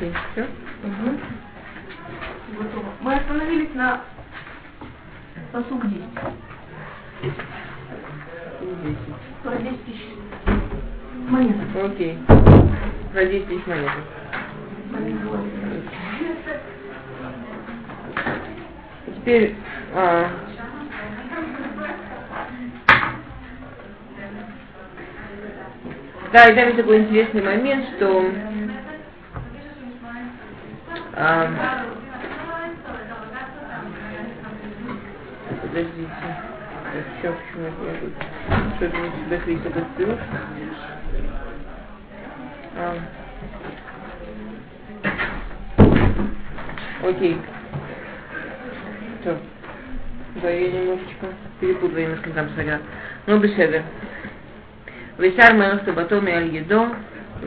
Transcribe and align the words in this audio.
Окей, 0.00 0.14
все? 0.32 0.42
Угу. 0.44 1.18
Готово. 2.58 2.86
Мы 3.02 3.14
остановились 3.16 3.74
на 3.74 4.00
посуг 5.52 5.86
10. 5.86 6.02
Про 9.42 9.56
10 9.56 9.84
тысяч 9.84 10.00
монет. 11.28 11.56
Окей. 11.84 12.18
Про 13.12 13.26
10 13.26 13.46
тысяч 13.46 13.66
монет. 13.66 13.90
Теперь 19.16 19.54
а, 19.94 20.30
Да, 26.32 26.46
и 26.46 26.54
там 26.54 26.64
есть 26.66 26.76
такой 26.76 26.98
интересный 27.00 27.42
момент, 27.42 27.84
что 27.96 28.24
Um, 31.20 31.54
подождите. 35.60 36.08
Еще 37.18 37.34
почему 37.34 37.66
я 37.66 38.76
Что-то 38.76 38.96
не 38.96 39.10
всегда 39.10 39.36
крик 39.36 39.66
этот 39.66 39.86
плюс. 39.96 40.18
Окей. 47.02 47.38
Все. 49.20 49.38
Да, 50.36 50.48
я 50.48 50.72
немножечко 50.72 51.26
перепутала 51.60 51.98
немножко 51.98 52.30
там 52.30 52.48
соря. 52.56 52.80
Ну, 53.26 53.38
беседы. 53.40 53.82
Весар 55.18 55.52
моё 55.52 55.80
сабатом 55.84 56.26
и 56.28 56.32
аль-едо. 56.32 56.94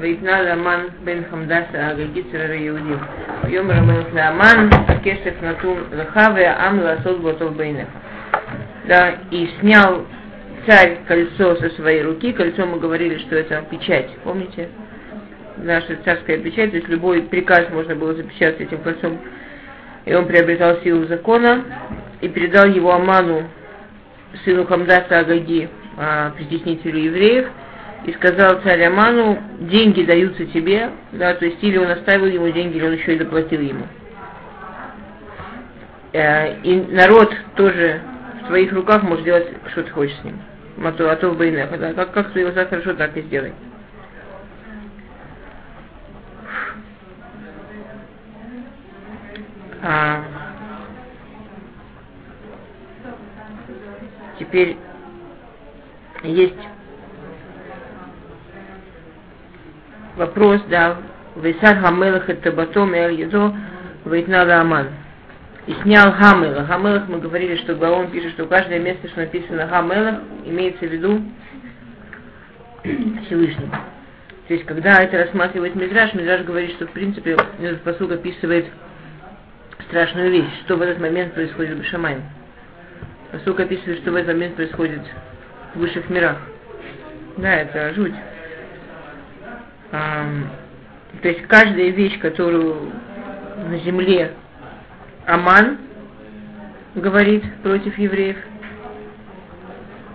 ויתנה 0.02 0.42
לאמן 0.42 0.80
בן 1.04 1.18
חמדס 1.30 1.64
האגגית 1.74 2.26
סרר 2.32 2.50
היהודים. 2.50 2.98
ויאמר 3.44 3.74
המלך 3.74 4.06
לאמן, 4.14 4.68
הכסף 4.88 5.42
נתון 5.42 5.84
לך 5.92 6.20
והעם 6.34 6.80
לעשות 6.80 7.20
בו 7.20 7.32
טוב 7.32 7.56
בעיניך. 7.56 7.88
Да, 8.88 9.10
и 9.30 9.50
снял 9.60 10.06
царь 10.66 11.00
кольцо 11.06 11.56
со 11.56 11.68
своей 11.76 12.02
руки. 12.02 12.32
Кольцо 12.32 12.64
мы 12.64 12.78
говорили, 12.78 13.18
что 13.18 13.36
это 13.36 13.62
печать, 13.70 14.08
помните? 14.24 14.68
Наша 15.58 15.96
царская 16.04 16.38
печать, 16.38 16.70
то 16.70 16.76
есть 16.78 16.88
любой 16.88 17.22
приказ 17.22 17.68
можно 17.70 17.94
было 17.94 18.14
запечатать 18.14 18.62
этим 18.62 18.78
кольцом. 18.78 19.18
И 20.06 20.14
он 20.14 20.26
приобретал 20.26 20.78
силу 20.82 21.04
закона 21.04 21.64
и 22.22 22.28
передал 22.28 22.66
его 22.66 22.94
Аману, 22.94 23.42
сыну 24.44 24.64
Хамдаса 24.66 25.18
Агаги, 25.18 25.68
а, 25.98 26.30
притеснителю 26.30 26.98
евреев, 26.98 27.48
и 28.05 28.11
сказал 28.13 28.61
царь 28.61 28.83
Аману, 28.83 29.41
деньги 29.59 30.03
даются 30.03 30.45
тебе, 30.45 30.91
да, 31.13 31.33
то 31.35 31.45
есть 31.45 31.63
или 31.63 31.77
он 31.77 31.89
оставил 31.89 32.25
ему 32.25 32.49
деньги, 32.49 32.77
или 32.77 32.85
он 32.85 32.93
еще 32.93 33.15
и 33.15 33.19
заплатил 33.19 33.61
ему. 33.61 33.85
Э, 36.11 36.59
и 36.61 36.75
народ 36.91 37.33
тоже 37.55 38.01
в 38.43 38.47
твоих 38.47 38.73
руках 38.73 39.03
может 39.03 39.23
делать, 39.23 39.47
что 39.71 39.83
ты 39.83 39.91
хочешь 39.91 40.17
с 40.17 40.23
ним. 40.23 40.39
Мату, 40.75 41.09
а 41.09 41.15
то 41.15 41.29
в 41.29 41.37
байнех, 41.37 41.79
да, 41.79 41.93
как, 41.93 42.11
как 42.11 42.31
ты 42.33 42.41
его 42.41 42.51
так 42.51 42.69
хорошо, 42.69 42.93
так 42.93 43.15
и 43.15 43.21
сделай. 43.21 43.53
А, 49.81 50.23
теперь 54.39 54.77
есть 56.23 56.55
вопрос, 60.15 60.61
да, 60.69 60.97
Вейсар 61.35 61.79
Хамелах 61.79 62.29
это 62.29 62.51
Батом 62.51 62.93
и 62.93 62.99
Аль-Ядо 62.99 64.61
Аман. 64.61 64.87
И 65.65 65.73
снял 65.81 66.11
Хамелах. 66.11 66.67
Хамелах 66.67 67.07
мы 67.07 67.19
говорили, 67.19 67.55
что 67.57 67.75
Гаон 67.75 68.11
пишет, 68.11 68.31
что 68.33 68.45
каждое 68.45 68.79
место, 68.79 69.07
что 69.07 69.21
написано 69.21 69.67
Хамелах, 69.67 70.15
имеется 70.45 70.85
в 70.85 70.91
виду 70.91 71.21
Всевышний. 73.25 73.69
То 74.47 74.53
есть, 74.53 74.65
когда 74.65 75.01
это 75.01 75.19
рассматривает 75.19 75.73
Мидраш, 75.75 76.13
Мидраш 76.13 76.41
говорит, 76.41 76.71
что 76.71 76.85
в 76.85 76.91
принципе 76.91 77.37
этот 77.61 77.81
посуд 77.81 78.11
описывает 78.11 78.65
страшную 79.87 80.31
вещь, 80.31 80.49
что 80.65 80.75
в 80.75 80.81
этот 80.81 80.99
момент 80.99 81.33
происходит 81.33 81.79
в 81.79 81.85
Шамай. 81.85 82.17
Посуд 83.31 83.59
описывает, 83.59 83.99
что 83.99 84.11
в 84.11 84.15
этот 84.15 84.35
момент 84.35 84.55
происходит 84.55 85.01
в 85.73 85.79
высших 85.79 86.09
мирах. 86.09 86.37
Да, 87.37 87.53
это 87.55 87.93
жуть. 87.93 88.13
То 89.93 91.29
есть 91.29 91.43
каждая 91.43 91.89
вещь, 91.89 92.19
которую 92.19 92.91
на 93.69 93.77
земле 93.77 94.33
Аман 95.27 95.77
говорит 96.95 97.43
против 97.61 97.95
евреев, 97.99 98.37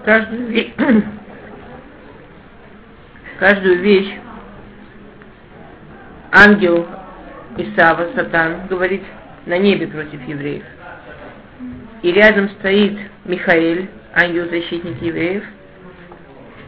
каждую 0.05 0.49
вещь, 0.49 0.73
каждую 3.39 3.79
вещь 3.79 4.19
ангел 6.33 6.85
Исава, 7.57 8.09
Сатан, 8.17 8.67
говорит 8.67 9.05
на 9.47 9.59
небе 9.59 9.87
против 9.87 10.27
евреев. 10.27 10.65
И 12.03 12.11
рядом 12.11 12.51
стоит 12.51 12.99
Михаил, 13.25 13.87
ангел-защитник 14.13 15.01
евреев, 15.01 15.45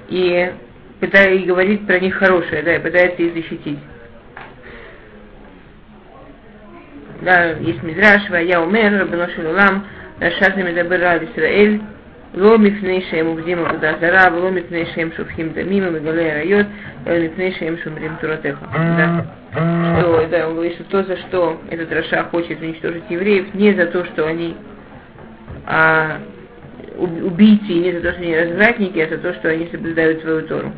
и 0.08 0.52
пытается 0.99 1.33
и 1.33 1.45
говорит 1.45 1.85
про 1.87 1.99
них 1.99 2.15
хорошее, 2.15 2.61
да, 2.63 2.75
и 2.75 2.79
пытается 2.79 3.21
их 3.21 3.33
защитить. 3.33 3.79
Да, 7.21 7.51
есть 7.51 7.81
Мидраш, 7.83 8.29
я 8.29 8.61
умер, 8.61 8.99
Рабино 8.99 9.29
Шилулам, 9.29 9.85
Рашаза 10.19 10.61
Медабер 10.61 10.99
Рав 11.01 11.23
Исраэль, 11.23 11.81
לא 12.35 12.57
מפני 12.57 13.01
שהם 13.09 13.25
עובדים 13.25 13.65
עבודה 13.65 13.91
זרה, 13.99 14.37
ולא 14.37 14.51
מפני 14.51 14.85
שהם 14.85 15.09
שופכים 15.17 15.49
דמים 15.53 15.83
ומגלי 15.87 16.31
עריות, 16.31 16.65
אלא 17.07 17.25
מפני 17.25 17.51
שהם 17.51 17.75
шумрим 17.83 18.15
תורתך. 18.21 18.57
Да. 18.97 19.21
Что, 19.55 20.27
да, 20.29 20.49
он 20.49 20.55
говорит, 20.55 20.73
что 20.73 20.83
то, 20.83 21.03
за 21.03 21.15
что 21.15 21.61
этот 21.69 21.89
Раша 21.93 22.25
хочет 22.25 22.59
уничтожить 22.61 23.03
евреев, 23.09 23.53
не 23.53 23.73
за 23.73 23.85
то, 23.85 24.03
что 24.03 24.27
они 24.27 24.53
а, 25.65 26.17
убийцы, 26.97 27.71
не 27.71 27.93
за 27.93 28.01
то, 28.01 28.11
что 28.11 28.21
они 28.21 28.35
развратники, 28.35 28.99
а 28.99 29.07
за 29.07 29.17
то, 29.17 29.33
что 29.35 29.49
они 29.49 29.69
соблюдают 29.71 30.21
свою 30.21 30.41
Тору. 30.41 30.73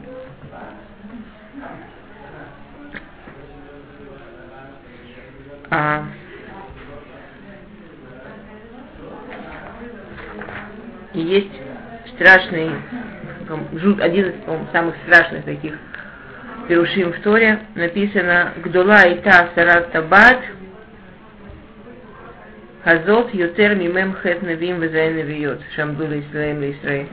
А, 5.75 6.05
и 11.15 11.21
есть 11.22 11.49
страшный, 12.15 12.72
один 14.03 14.28
из 14.28 14.34
самых 14.71 14.94
страшных 15.06 15.47
таких 15.47 15.78
перушим 16.69 17.15
в 17.15 17.21
Торе, 17.22 17.61
написано 17.75 18.53
«Гдола 18.62 19.09
и 19.09 19.22
та 19.22 19.49
сарат 19.55 19.93
табат 19.93 20.41
Хазот 22.84 23.32
Ютер 23.32 23.75
Мимем 23.75 24.15
Хет 24.16 24.43
Навим 24.43 24.78
Везайн 24.78 25.16
Навиот 25.16 25.62
Шамдула 25.75 26.21
Исраим 26.21 26.71
Исраиль. 26.71 27.09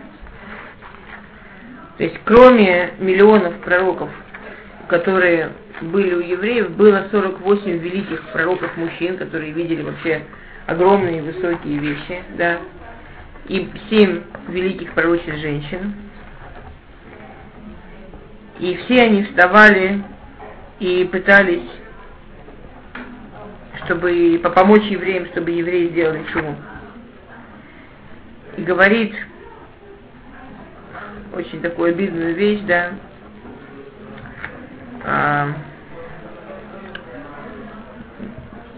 То 1.97 2.03
есть, 2.03 2.19
кроме 2.25 2.89
миллионов 2.99 3.55
пророков, 3.61 4.09
которые 4.89 5.51
были 5.81 6.13
у 6.15 6.19
евреев, 6.19 6.71
было 6.71 7.07
48 7.11 7.77
великих 7.77 8.21
пророков 8.33 8.75
мужчин, 8.75 9.17
которые 9.17 9.51
видели 9.51 9.83
вообще 9.83 10.23
огромные 10.65 11.21
высокие 11.21 11.77
вещи, 11.77 12.23
да, 12.37 12.59
и 13.47 13.69
7 13.89 14.21
великих 14.49 14.93
пророчеств 14.93 15.39
женщин. 15.39 15.93
И 18.59 18.75
все 18.75 19.03
они 19.03 19.23
вставали 19.23 20.01
и 20.79 21.07
пытались 21.09 21.69
чтобы 23.85 24.39
помочь 24.55 24.83
евреям, 24.83 25.25
чтобы 25.27 25.49
евреи 25.49 25.87
сделали 25.89 26.23
чему. 26.31 26.55
И 28.57 28.61
говорит 28.61 29.15
очень 31.33 31.59
такую 31.61 31.89
обидную 31.89 32.35
вещь, 32.35 32.61
да, 32.67 32.91
а, 35.03 35.49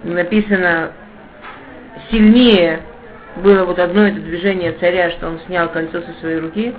написано 0.04 0.92
сильнее 2.10 2.82
было 3.38 3.64
вот 3.66 3.80
одно 3.80 4.08
это 4.08 4.20
движение 4.20 4.74
царя, 4.74 5.12
что 5.12 5.28
он 5.28 5.40
снял 5.42 5.70
кольцо 5.70 6.02
со 6.02 6.14
своей 6.20 6.40
руки, 6.40 6.74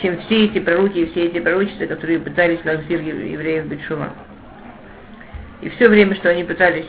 чем 0.00 0.20
все 0.20 0.44
эти 0.46 0.60
пророки 0.60 0.98
и 0.98 1.10
все 1.10 1.26
эти 1.26 1.40
пророчества, 1.40 1.86
которые 1.86 2.20
пытались 2.20 2.64
лазир 2.64 3.00
евреев 3.00 3.66
Бетшува. 3.66 4.10
И 5.62 5.68
все 5.70 5.88
время, 5.88 6.14
что 6.14 6.30
они 6.30 6.44
пытались 6.44 6.88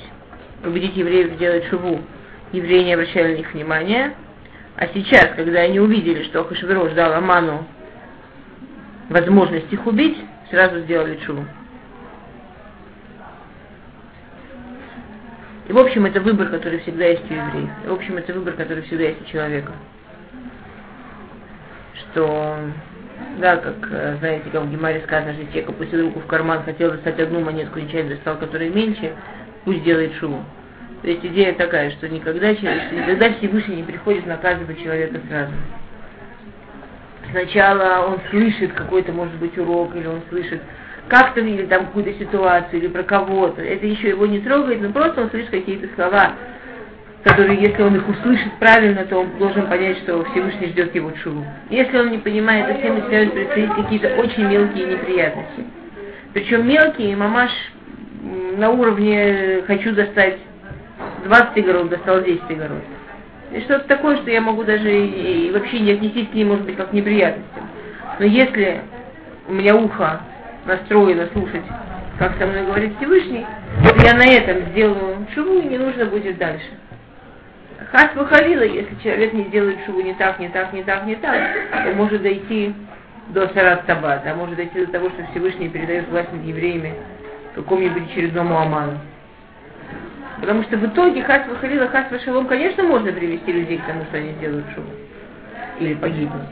убедить 0.64 0.96
евреев 0.96 1.34
сделать 1.34 1.66
шуву, 1.66 2.02
евреи 2.52 2.84
не 2.84 2.94
обращали 2.94 3.34
на 3.34 3.38
них 3.38 3.54
внимания. 3.54 4.14
А 4.78 4.88
сейчас, 4.88 5.30
когда 5.36 5.62
они 5.62 5.80
увидели, 5.80 6.24
что 6.24 6.44
Хашвирош 6.44 6.94
дал 6.94 7.14
Аману 7.14 7.66
возможность 9.10 9.72
их 9.72 9.86
убить, 9.86 10.18
сразу 10.50 10.80
сделали 10.82 11.20
шуву. 11.26 11.46
И 15.72 15.74
в 15.74 15.78
общем, 15.78 16.06
это 16.06 16.20
выбор, 16.20 16.50
который 16.50 16.80
всегда 16.80 17.06
есть 17.06 17.24
у 17.32 17.34
евреев. 17.34 17.70
И 17.86 17.88
в 17.88 17.94
общем, 17.94 18.18
это 18.18 18.34
выбор, 18.34 18.56
который 18.56 18.84
всегда 18.84 19.06
есть 19.06 19.22
у 19.22 19.24
человека. 19.32 19.72
Что, 21.94 22.58
да, 23.40 23.56
как, 23.56 23.76
э, 23.90 24.18
знаете, 24.20 24.50
как 24.52 24.64
в 24.64 24.70
Гемаре 24.70 25.02
сказано, 25.06 25.34
что 25.34 25.46
человек 25.46 25.70
опустил 25.70 26.02
руку 26.02 26.20
в 26.20 26.26
карман, 26.26 26.64
хотел 26.64 26.92
достать 26.92 27.18
одну 27.22 27.40
монетку, 27.40 27.80
нечаянно 27.80 28.16
достал, 28.16 28.38
которая 28.38 28.70
меньше, 28.70 29.14
пусть 29.64 29.82
делает 29.84 30.14
шуму. 30.16 30.44
То 31.04 31.08
есть 31.08 31.26
идея 31.26 31.54
такая, 31.54 31.92
что 31.92 32.10
никогда, 32.10 32.54
человек, 32.54 32.92
никогда 32.92 33.34
Всевышний 33.36 33.78
не 33.78 33.84
приходит 33.84 34.26
наказывать 34.26 34.84
человека 34.84 35.22
сразу. 35.30 35.54
Сначала 37.32 38.08
он 38.08 38.20
слышит 38.30 38.74
какой-то, 38.74 39.14
может 39.14 39.36
быть, 39.36 39.58
урок, 39.58 39.96
или 39.96 40.08
он 40.08 40.22
слышит 40.28 40.62
как-то, 41.12 41.42
или 41.42 41.66
там 41.66 41.88
какую-то 41.88 42.14
ситуацию, 42.14 42.80
или 42.80 42.88
про 42.88 43.04
кого-то. 43.04 43.62
Это 43.62 43.86
еще 43.86 44.08
его 44.08 44.26
не 44.26 44.40
трогает, 44.40 44.82
но 44.82 44.94
просто 44.94 45.24
он 45.24 45.30
слышит 45.30 45.50
какие-то 45.50 45.94
слова, 45.94 46.36
которые, 47.26 47.60
если 47.60 47.84
он 47.84 47.98
их 47.98 48.08
услышит 48.08 48.54
правильно, 48.60 49.04
то 49.04 49.18
он 49.18 49.38
должен 49.38 49.68
понять, 49.68 49.98
что 49.98 50.24
Всевышний 50.32 50.68
ждет 50.68 50.96
его 50.96 51.12
чуву. 51.22 51.46
Если 51.70 51.98
он 52.00 52.12
не 52.12 52.18
понимает, 52.18 52.68
то 52.68 52.80
всем 52.80 52.96
начинают 52.96 53.34
происходить 53.34 53.74
какие-то 53.74 54.08
очень 54.22 54.48
мелкие 54.48 54.86
неприятности. 54.86 55.66
Причем 56.34 56.66
мелкие, 56.66 57.18
мамаш 57.18 57.52
на 58.56 58.70
уровне 58.70 59.64
«хочу 59.68 59.92
достать 59.92 60.38
20 61.26 61.58
огород, 61.58 61.90
достал 61.90 62.24
10 62.24 62.42
огород». 62.52 62.84
И 63.52 63.60
что-то 63.60 63.86
такое, 63.90 64.16
что 64.16 64.32
я 64.32 64.40
могу 64.40 64.64
даже 64.64 64.90
и, 64.90 65.48
и 65.48 65.52
вообще 65.52 65.82
не 65.82 65.92
отнестись 65.92 66.30
к 66.30 66.34
ней, 66.34 66.46
может 66.46 66.64
быть, 66.64 66.78
как 66.78 66.92
к 66.92 66.94
неприятностям. 66.94 67.70
Но 68.18 68.26
если 68.26 68.80
у 69.50 69.52
меня 69.52 69.76
ухо 69.76 70.22
настроено 70.66 71.28
слушать, 71.34 71.64
как 72.20 72.38
со 72.38 72.46
мной 72.46 72.66
говорит 72.66 72.96
Всевышний, 72.98 73.46
я 74.04 74.14
на 74.14 74.26
этом 74.26 74.72
сделаю 74.72 75.28
шуву, 75.34 75.60
и 75.60 75.68
не 75.68 75.78
нужно 75.78 76.06
будет 76.06 76.38
дальше. 76.38 76.70
Хас 77.92 78.10
выходила, 78.16 78.62
если 78.62 78.96
человек 79.04 79.34
не 79.34 79.46
делает 79.46 79.80
шуву 79.86 80.02
не 80.02 80.14
так, 80.14 80.40
не 80.40 80.50
так, 80.50 80.72
не 80.74 80.84
так, 80.84 81.06
не 81.06 81.16
так, 81.16 81.42
то 81.72 81.94
может 81.94 82.22
дойти 82.22 82.74
до 83.30 83.48
Сарат 83.50 83.86
Табата, 83.86 84.32
а 84.32 84.36
может 84.36 84.56
дойти 84.56 84.86
до 84.86 84.92
того, 84.92 85.10
что 85.10 85.26
Всевышний 85.32 85.70
передает 85.70 86.08
власть 86.10 86.32
над 86.32 86.44
евреями 86.44 86.94
какому-нибудь 87.56 88.12
очередному 88.12 88.58
Аману. 88.58 89.00
Потому 90.40 90.64
что 90.64 90.78
в 90.78 90.86
итоге 90.86 91.24
хас 91.24 91.48
выходила, 91.48 91.88
хас 91.88 92.08
шалом, 92.24 92.48
конечно, 92.48 92.84
можно 92.84 93.12
привести 93.12 93.52
людей 93.52 93.78
к 93.78 93.86
тому, 93.86 94.04
что 94.06 94.18
они 94.18 94.32
сделают 94.34 94.66
шум. 94.74 94.86
Или 95.80 95.94
погибнут. 95.94 96.48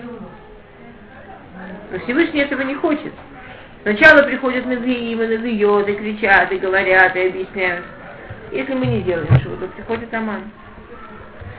Но 1.91 2.00
Всевышний 2.00 2.41
этого 2.41 2.61
не 2.61 2.75
хочет. 2.75 3.13
Сначала 3.83 4.23
приходят 4.23 4.65
Мезгиим 4.65 5.21
и 5.21 5.27
Назиот, 5.27 5.87
и 5.87 5.93
кричат, 5.93 6.51
и 6.51 6.57
говорят, 6.57 7.15
и 7.15 7.27
объясняют. 7.27 7.85
Если 8.51 8.73
мы 8.73 8.85
не 8.87 9.01
делаем 9.01 9.39
шоу, 9.41 9.55
то 9.57 9.67
приходит 9.67 10.13
Аман. 10.13 10.51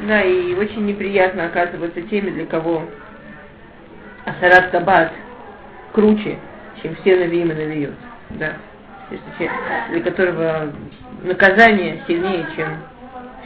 Да, 0.01 0.23
и 0.23 0.55
очень 0.55 0.85
неприятно 0.87 1.47
оказываться 1.47 2.03
теми, 2.03 2.31
для 2.31 2.47
кого 2.47 2.85
Асарат 4.25 4.71
Табат 4.71 5.13
круче, 5.93 6.39
чем 6.83 6.95
все 6.97 7.17
Навиим 7.17 7.53
и 7.53 7.55
Навиот. 7.55 7.95
Да. 8.31 8.55
Для 9.91 10.01
которого 10.03 10.73
наказание 11.23 12.03
сильнее, 12.07 12.47
чем 12.55 12.69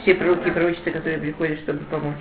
все 0.01 0.15
пророки 0.15 0.47
и 0.47 0.51
пророчества, 0.51 0.91
которые 0.91 1.19
приходят, 1.19 1.59
чтобы 1.59 1.79
помочь. 1.85 2.19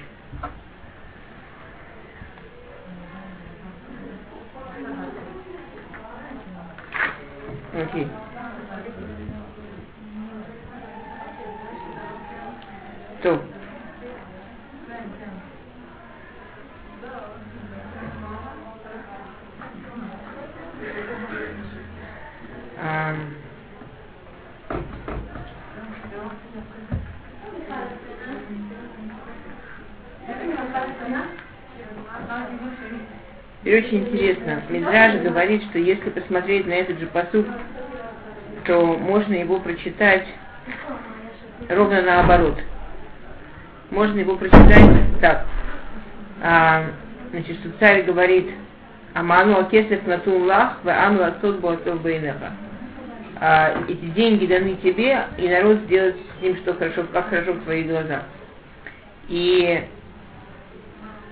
Окей. 7.74 8.08
То. 13.22 13.32
Um, 22.78 23.33
И 33.64 33.74
очень 33.74 34.00
интересно, 34.00 34.62
Мидраж 34.68 35.22
говорит, 35.22 35.62
что 35.70 35.78
если 35.78 36.10
посмотреть 36.10 36.66
на 36.66 36.74
этот 36.74 36.98
же 36.98 37.06
посуд, 37.06 37.46
то 38.66 38.84
можно 38.98 39.32
его 39.34 39.58
прочитать 39.58 40.26
ровно 41.70 42.02
наоборот. 42.02 42.58
Можно 43.90 44.20
его 44.20 44.36
прочитать 44.36 44.90
так. 45.20 45.46
А, 46.42 46.84
значит, 47.30 47.56
что 47.60 47.70
царь 47.78 48.02
говорит, 48.02 48.50
Аману 49.14 49.58
акесев 49.60 50.06
натун 50.06 50.44
лах, 50.44 50.78
ва 50.82 51.06
ану 51.06 51.22
асот 51.22 51.60
буасов 51.60 52.02
бейнеха. 52.02 52.52
А, 53.40 53.82
эти 53.88 54.04
деньги 54.06 54.46
даны 54.46 54.74
тебе, 54.82 55.20
и 55.38 55.48
народ 55.48 55.78
сделает 55.84 56.16
с 56.16 56.42
ним 56.42 56.56
что 56.58 56.74
хорошо, 56.74 57.04
как 57.12 57.30
хорошо 57.30 57.52
в 57.52 57.62
твоих 57.62 57.86
глазах. 57.86 58.24
И 59.28 59.84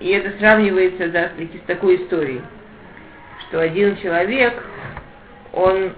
и 0.03 0.09
это 0.09 0.37
сравнивается 0.39 1.09
да, 1.09 1.29
с 1.29 1.67
такой 1.67 1.97
историей, 1.97 2.41
что 3.47 3.61
один 3.61 3.97
человек, 3.99 4.61
он, 5.53 5.93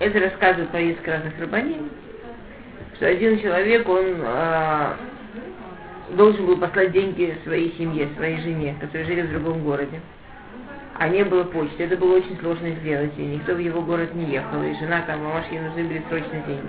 это 0.00 0.18
рассказывает 0.18 0.70
про 0.70 0.82
несколько 0.82 1.12
разных 1.12 1.38
рабаним, 1.38 1.90
что 2.96 3.06
один 3.06 3.40
человек, 3.40 3.88
он 3.88 4.16
э, 4.18 4.92
должен 6.16 6.44
был 6.44 6.56
послать 6.56 6.90
деньги 6.90 7.38
своей 7.44 7.72
семье, 7.78 8.08
своей 8.16 8.40
жене, 8.40 8.76
которая 8.80 9.06
жили 9.06 9.22
в 9.22 9.30
другом 9.30 9.62
городе. 9.62 10.00
А 10.96 11.08
не 11.08 11.24
было 11.24 11.44
почты. 11.44 11.84
Это 11.84 11.96
было 11.96 12.16
очень 12.16 12.38
сложно 12.40 12.70
сделать, 12.70 13.12
и 13.16 13.22
никто 13.22 13.54
в 13.54 13.58
его 13.58 13.80
город 13.80 14.14
не 14.14 14.26
ехал, 14.26 14.62
и 14.62 14.74
жена 14.78 15.02
там, 15.06 15.22
мамаш, 15.24 15.44
ей 15.50 15.60
нужны 15.60 15.84
были 15.84 16.02
срочно 16.08 16.42
деньги. 16.46 16.68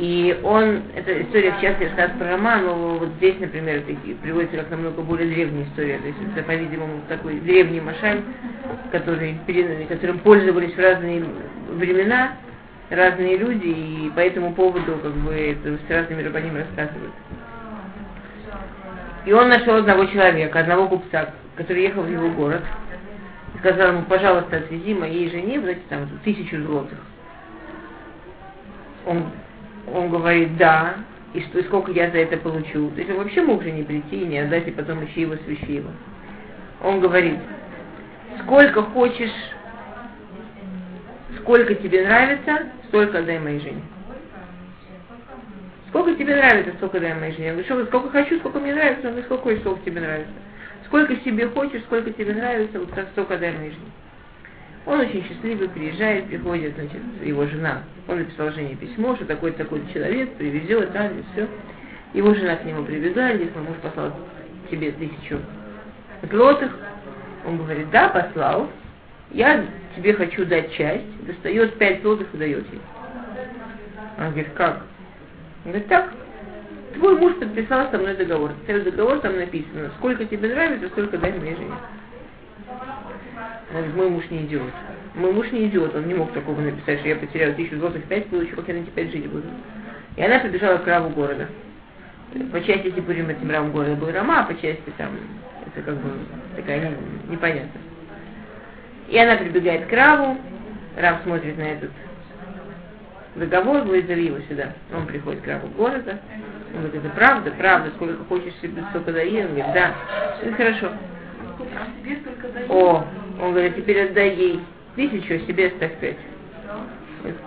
И 0.00 0.40
он, 0.44 0.84
эта 0.96 1.20
история 1.20 1.50
в 1.50 1.60
частности 1.60 1.84
рассказывает 1.84 2.18
про 2.18 2.38
но 2.56 2.96
вот 2.96 3.10
здесь, 3.18 3.38
например, 3.38 3.82
приводится 4.22 4.56
как 4.56 4.70
намного 4.70 5.02
более 5.02 5.28
древняя 5.28 5.66
история. 5.66 5.98
То 5.98 6.06
есть 6.06 6.18
это, 6.32 6.42
по-видимому, 6.42 7.02
такой 7.06 7.38
древний 7.40 7.82
машаль, 7.82 8.22
который, 8.92 9.36
которым 9.86 10.20
пользовались 10.20 10.72
в 10.72 10.78
разные 10.78 11.22
времена 11.68 12.32
разные 12.88 13.36
люди, 13.36 13.66
и 13.66 14.10
по 14.16 14.20
этому 14.20 14.54
поводу 14.54 14.98
как 15.02 15.12
бы 15.12 15.34
это 15.34 15.76
с 15.76 15.90
разными 15.90 16.22
рабаними 16.22 16.60
рассказывают. 16.60 17.12
И 19.26 19.32
он 19.34 19.50
нашел 19.50 19.74
одного 19.74 20.06
человека, 20.06 20.60
одного 20.60 20.88
купца, 20.88 21.34
который 21.56 21.82
ехал 21.82 22.04
в 22.04 22.10
его 22.10 22.30
город, 22.30 22.62
сказал 23.58 23.88
ему, 23.88 24.04
пожалуйста, 24.04 24.56
отвези 24.56 24.94
моей 24.94 25.28
жене, 25.28 25.60
вот 25.60 25.76
там 25.90 26.08
тысячу 26.24 26.56
злотых. 26.62 26.98
Он 29.04 29.26
он 29.86 30.10
говорит, 30.10 30.56
да, 30.56 30.96
и 31.32 31.40
что, 31.42 31.60
и 31.60 31.64
сколько 31.64 31.92
я 31.92 32.10
за 32.10 32.18
это 32.18 32.36
получу. 32.38 32.90
То 32.90 32.98
есть 32.98 33.10
он 33.10 33.18
вообще 33.18 33.42
мог 33.42 33.62
же 33.62 33.70
не 33.70 33.82
прийти 33.82 34.22
и 34.22 34.26
не 34.26 34.38
отдать, 34.38 34.66
и 34.68 34.72
потом 34.72 35.02
еще 35.04 35.22
его 35.22 35.36
свящиво. 35.36 35.90
Он 36.82 37.00
говорит, 37.00 37.38
сколько 38.42 38.82
хочешь, 38.82 39.32
сколько 41.40 41.74
тебе 41.74 42.04
нравится, 42.04 42.66
столько 42.88 43.22
дай 43.22 43.38
моей 43.38 43.60
жене. 43.60 43.82
Сколько 45.88 46.14
тебе 46.14 46.36
нравится, 46.36 46.72
столько 46.76 47.00
дай 47.00 47.14
моей 47.14 47.32
жене. 47.32 47.46
Я 47.46 47.52
говорю, 47.52 47.66
что, 47.66 47.86
сколько 47.86 48.10
хочу, 48.10 48.38
сколько 48.38 48.58
мне 48.60 48.74
нравится, 48.74 49.08
он 49.08 49.14
говорит, 49.14 49.26
сколько 49.26 49.42
хочешь, 49.42 49.60
сколько 49.60 49.84
тебе 49.84 50.00
нравится. 50.00 50.32
Сколько 50.86 51.16
себе 51.16 51.48
хочешь, 51.48 51.82
сколько 51.82 52.10
тебе 52.12 52.34
нравится, 52.34 52.80
вот 52.80 52.92
так 52.94 53.08
столько 53.12 53.38
дай 53.38 53.52
моей 53.52 53.70
жене. 53.70 53.90
Он 54.86 55.00
очень 55.00 55.24
счастливый, 55.26 55.68
приезжает, 55.68 56.26
приходит, 56.26 56.74
значит, 56.74 57.00
его 57.22 57.46
жена. 57.46 57.82
Он 58.08 58.18
написал 58.18 58.50
жене 58.52 58.74
письмо, 58.76 59.14
что 59.16 59.26
такой-то 59.26 59.58
такой 59.58 59.82
человек 59.92 60.34
привезет, 60.34 60.92
да, 60.92 61.06
и 61.06 61.22
все. 61.32 61.46
Его 62.14 62.34
жена 62.34 62.56
к 62.56 62.64
нему 62.64 62.84
привезла, 62.84 63.34
здесь 63.34 63.54
мой 63.54 63.64
муж 63.64 63.76
послал 63.82 64.12
тебе 64.70 64.90
тысячу 64.92 65.38
злотых. 66.30 66.72
Он 67.46 67.58
говорит, 67.58 67.90
да, 67.90 68.08
послал. 68.08 68.68
Я 69.30 69.64
тебе 69.96 70.14
хочу 70.14 70.44
дать 70.44 70.72
часть. 70.72 71.04
Достает 71.26 71.78
пять 71.78 72.02
злотых 72.02 72.28
и 72.34 72.38
дает 72.38 72.64
ей. 72.72 72.80
Она 74.16 74.30
говорит, 74.30 74.52
как? 74.54 74.82
Он 75.64 75.72
говорит, 75.72 75.88
так, 75.88 76.12
твой 76.94 77.16
муж 77.18 77.34
подписал 77.36 77.90
со 77.90 77.98
мной 77.98 78.16
договор. 78.16 78.52
В 78.66 78.84
договор 78.84 79.20
там 79.20 79.36
написано, 79.36 79.90
сколько 79.98 80.24
тебе 80.24 80.48
нравится, 80.48 80.88
сколько 80.88 81.16
дай 81.18 81.32
моей 81.38 81.54
жене. 81.54 81.74
Она 83.70 83.80
говорит, 83.80 83.96
мой 83.96 84.10
муж 84.10 84.24
не 84.30 84.44
идиот. 84.44 84.72
Мой 85.14 85.32
муж 85.32 85.50
не 85.52 85.66
идиот, 85.66 85.94
он 85.94 86.08
не 86.08 86.14
мог 86.14 86.32
такого 86.32 86.60
написать, 86.60 87.00
что 87.00 87.08
я 87.08 87.16
потерял 87.16 87.54
тысячу 87.54 87.76
злотых, 87.76 88.04
пять 88.04 88.26
получу, 88.26 88.56
как 88.56 88.68
я 88.68 88.74
на 88.74 88.84
теперь 88.84 89.10
жить 89.10 89.28
буду. 89.28 89.46
И 90.16 90.22
она 90.22 90.38
прибежала 90.40 90.78
к 90.78 90.86
раву 90.86 91.10
города. 91.10 91.48
По 92.52 92.60
части 92.60 92.90
Типурим 92.90 93.28
этим 93.28 93.50
равом 93.50 93.72
города 93.72 93.94
был 93.96 94.10
Рама, 94.10 94.40
а 94.40 94.44
по 94.44 94.54
части 94.54 94.92
там, 94.96 95.10
это 95.66 95.84
как 95.84 95.96
бы 95.96 96.10
такая 96.56 96.92
непонятная. 97.28 97.82
И 99.08 99.18
она 99.18 99.36
прибегает 99.36 99.86
к 99.86 99.92
Раву, 99.92 100.38
Рав 100.96 101.22
смотрит 101.24 101.58
на 101.58 101.62
этот 101.62 101.90
договор, 103.34 103.82
говорит, 103.82 104.06
зови 104.06 104.26
его 104.26 104.38
сюда. 104.48 104.72
Он 104.94 105.06
приходит 105.06 105.42
к 105.42 105.48
рабу 105.48 105.68
города, 105.68 106.20
он 106.72 106.82
говорит, 106.82 107.04
это 107.04 107.14
правда, 107.14 107.50
правда, 107.52 107.90
сколько 107.96 108.24
хочешь 108.24 108.54
себе, 108.62 108.84
столько 108.90 109.12
дай. 109.12 109.28
Он 109.28 109.54
говорит, 109.54 109.72
да, 109.74 109.94
это 110.42 110.52
хорошо. 110.54 110.92
О, 112.68 113.04
он 113.40 113.52
говорит, 113.52 113.76
теперь 113.76 114.04
отдай 114.04 114.34
ей 114.34 114.60
тысячу, 114.96 115.34
а 115.34 115.38
себе 115.46 115.68
оставь 115.68 115.96
пять. 115.98 116.16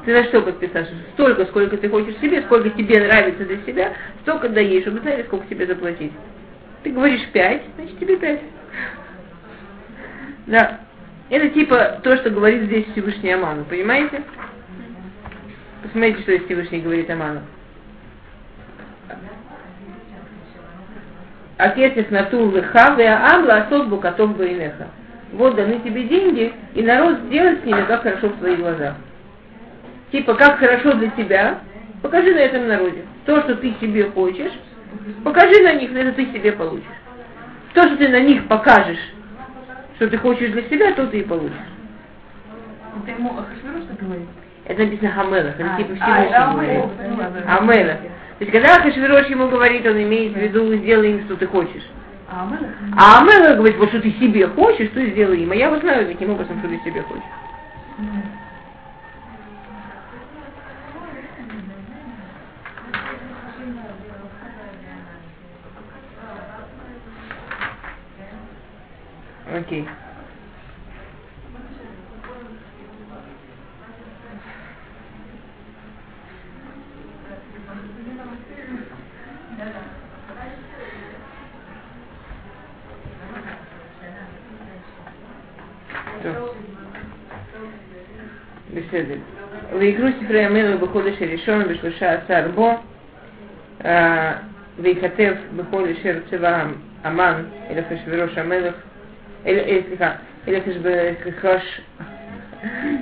Ты 0.06 0.14
на 0.14 0.24
что 0.26 0.42
подписал? 0.42 0.84
Столько, 1.14 1.46
сколько 1.46 1.78
ты 1.78 1.90
хочешь 1.90 2.18
себе, 2.20 2.42
сколько 2.44 2.70
тебе 2.70 3.00
нравится 3.00 3.46
для 3.46 3.58
себя, 3.64 3.94
столько 4.22 4.50
дай 4.50 4.82
чтобы 4.82 5.00
знали, 5.00 5.24
сколько 5.24 5.48
тебе 5.48 5.66
заплатить. 5.66 6.12
Ты 6.84 6.92
говоришь 6.92 7.26
пять, 7.32 7.64
значит 7.76 7.98
тебе 8.00 8.18
пять. 8.18 8.42
Да. 10.48 10.82
Это 11.30 11.50
типа 11.50 12.02
то, 12.04 12.16
что 12.18 12.30
говорит 12.30 12.64
здесь 12.64 12.86
Всевышний 12.92 13.32
Аману, 13.32 13.66
понимаете? 13.66 14.22
Посмотрите, 15.82 16.22
что 16.22 16.32
здесь 16.34 16.46
Всевышний 16.46 16.82
говорит 16.82 17.10
Аману. 17.10 17.42
Акесев 21.58 22.12
натул 22.12 22.50
лыха, 22.50 22.88
амла 22.88 23.64
асот 23.64 23.88
букатов 23.88 24.38
бейнеха. 24.38 24.88
Вот 25.34 25.56
даны 25.56 25.80
тебе 25.80 26.04
деньги, 26.04 26.54
и 26.76 26.84
народ 26.84 27.18
сделает 27.26 27.62
с 27.62 27.66
ними, 27.66 27.82
как 27.88 28.04
хорошо 28.04 28.28
в 28.28 28.38
твоих 28.38 28.60
глазах. 28.60 28.96
Типа, 30.12 30.36
как 30.36 30.60
хорошо 30.60 30.94
для 30.94 31.10
тебя, 31.10 31.60
покажи 32.04 32.34
на 32.34 32.40
этом 32.40 32.68
народе. 32.68 33.04
То, 33.26 33.42
что 33.42 33.56
ты 33.56 33.74
себе 33.82 34.12
хочешь, 34.12 34.52
покажи 35.24 35.60
на 35.64 35.74
них, 35.74 35.92
это 35.96 36.12
ты 36.12 36.26
себе 36.28 36.52
получишь. 36.52 36.86
То, 37.74 37.84
что 37.88 37.98
ты 37.98 38.10
на 38.10 38.20
них 38.20 38.48
покажешь, 38.48 39.00
что 39.96 40.08
ты 40.08 40.18
хочешь 40.18 40.52
для 40.52 40.64
себя, 40.70 40.92
то 40.94 41.08
ты 41.08 41.20
и 41.20 41.24
получишь. 41.24 41.52
Это 43.02 43.12
ему 43.12 43.32
Ахашвирош 43.32 43.84
говорит? 44.00 44.28
Это 44.66 44.84
написано 44.84 45.12
Хамелах, 45.12 45.60
это 45.60 45.74
А, 45.74 45.78
типа 45.78 45.94
а, 46.00 46.22
Всевышний 46.22 47.16
говорит. 47.18 47.44
Амелах. 47.48 47.98
То 47.98 48.46
есть, 48.46 48.52
когда 48.52 48.76
Ахашвирош 48.76 49.28
ему 49.28 49.48
говорит, 49.48 49.84
он 49.88 50.02
имеет 50.04 50.34
в 50.34 50.38
виду, 50.38 50.76
сделай 50.76 51.14
им, 51.14 51.26
что 51.26 51.38
ты 51.38 51.48
хочешь. 51.48 51.84
А 52.30 52.44
Амелах? 53.22 53.56
А 53.56 53.56
говорит, 53.56 53.78
вот 53.78 53.90
что 53.90 54.02
ты 54.02 54.12
себе 54.12 54.48
хочешь, 54.48 54.90
что 54.92 55.06
сделай 55.06 55.44
им. 55.44 55.52
А 55.52 55.56
я 55.56 55.70
вот 55.70 55.82
знаю, 55.82 56.08
каким 56.08 56.32
образом, 56.32 56.60
что 56.60 56.68
ты 56.68 56.80
себе 56.80 57.02
хочешь. 57.04 57.24
Окей. 69.54 69.84
Okay. 69.84 70.13
ויקראו 89.83 90.09
ספרי 90.25 90.45
המלך 90.45 90.81
בחודש 90.81 91.15
הראשון 91.21 91.69
בשלושה 91.69 92.13
עשר 92.13 92.49
בו, 92.55 92.71
אה, 93.85 94.33
וייכתב 94.79 95.35
בכל 95.57 95.85
אשר 95.89 96.19
צבא 96.31 96.65
המן 97.05 97.43
אל 97.71 97.81
אחשוורוש 97.81 98.39
המלך, 98.39 98.75
אל, 99.47 99.59
אל, 99.59 99.81
סליחה, 99.89 100.13
אל 100.49 100.59
אחשוורוש, 100.59 101.81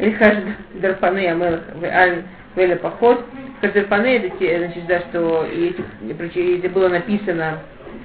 אל 0.01 0.11
חש 0.19 0.37
דרפני 0.81 1.29
המלך 1.29 1.61
ועל 1.81 2.11
ואלה 2.57 2.75
поход. 2.83 3.19
Хазерпане, 3.61 4.17
это 4.17 4.37
те, 4.39 4.59
значит, 4.59 4.87
да, 4.87 5.01
что 5.01 5.47
и 5.47 5.71
эти, 5.71 6.39
и 6.39 6.59
это 6.59 6.69
было 6.69 6.89
написано 6.89 7.61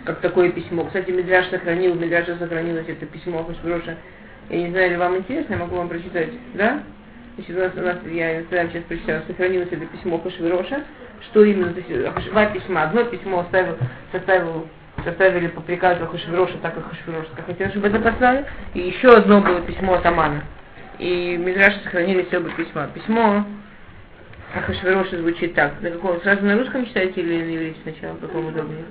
как 0.06 0.20
такое 0.20 0.52
письмо. 0.52 0.86
Кстати, 0.86 1.12
Медраж 1.12 1.48
сохранил, 1.50 1.96
Медраж 1.96 2.26
сохранилось 2.26 2.88
это 2.88 3.06
письмо 3.06 3.44
Хашвироша. 3.44 3.98
Я 4.50 4.58
не 4.58 4.72
знаю, 4.72 4.92
ли 4.92 4.98
вам 4.98 5.18
интересно, 5.18 5.54
я 5.54 5.60
могу 5.60 5.76
вам 5.76 5.90
прочитать, 5.90 6.30
да? 6.54 6.84
Значит, 7.37 7.55
у 7.55 7.61
нас, 7.61 7.73
у 7.77 7.81
нас 7.81 7.97
я 8.11 8.43
сейчас 8.45 8.85
прочитала, 8.85 9.23
сохранилось 9.27 9.69
это 9.71 9.85
письмо 9.85 10.19
Хашвироша, 10.19 10.85
что 11.29 11.45
именно, 11.45 11.75
то 11.75 11.81
есть, 11.81 12.31
два 12.31 12.47
письма, 12.47 12.85
одно 12.85 13.05
письмо 13.05 13.41
оставил, 13.41 13.77
составил, 14.11 14.67
составили 15.05 15.49
по 15.49 15.61
приказу 15.61 16.07
Хашвироша, 16.07 16.57
так 16.63 16.75
как 16.75 16.89
Хашвирош 16.89 17.27
хотел, 17.47 17.69
чтобы 17.69 17.89
это 17.89 17.99
послали, 17.99 18.47
и 18.73 18.81
еще 18.81 19.15
одно 19.15 19.43
было 19.43 19.61
письмо 19.61 19.95
от 19.95 20.07
Амана. 20.07 20.45
И 20.99 21.37
в 21.37 21.41
Мидраше 21.41 21.81
сохранились 21.85 22.33
оба 22.33 22.49
письма. 22.51 22.89
Письмо 22.95 23.45
Ахашвироша 24.55 25.19
звучит 25.19 25.55
так. 25.55 25.83
На 25.83 25.91
каком? 25.91 26.19
Сразу 26.23 26.43
на 26.43 26.57
русском 26.57 26.87
читаете 26.87 27.21
или 27.21 27.43
на 27.45 27.57
иврите 27.57 27.81
сначала? 27.83 28.17
Каком 28.17 28.47
удобнее? 28.47 28.85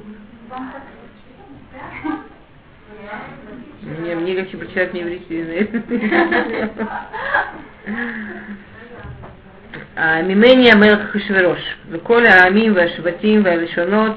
Мне, 3.82 4.16
мне 4.16 4.34
легче 4.36 4.58
прочитать 4.58 4.94
на 4.94 5.00
иврите. 5.00 5.68
ממני 10.23 10.73
המלך 10.73 11.01
אחשוורוש, 11.01 11.77
וכל 11.91 12.27
העמים 12.27 12.77
והשבטים 12.77 13.45
והלשונות 13.45 14.17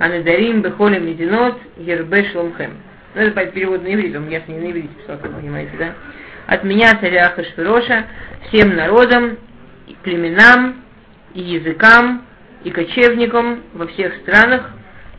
הנדרים 0.00 0.62
בכל 0.62 0.94
המדינות 0.94 1.60
ירבה 1.78 2.24
שלומכם. 2.32 2.70
Ну, 3.16 3.22
это 3.22 3.46
перевод 3.46 3.82
на 3.82 3.94
иврит, 3.94 4.14
он 4.14 4.28
ясно 4.28 4.52
не 4.52 4.58
на 4.58 4.70
иврите 4.72 4.88
писал, 4.88 5.16
как 5.16 5.30
вы 5.32 5.40
понимаете, 5.40 5.72
да? 5.78 5.94
От 6.48 6.64
меня, 6.64 6.92
царя 7.00 7.28
Ахашвироша, 7.28 8.04
всем 8.46 8.76
народам, 8.76 9.38
и 9.86 9.96
племенам, 10.02 10.82
и 11.32 11.40
языкам, 11.40 12.26
и 12.62 12.70
кочевникам 12.70 13.62
во 13.72 13.86
всех 13.86 14.16
странах, 14.16 14.70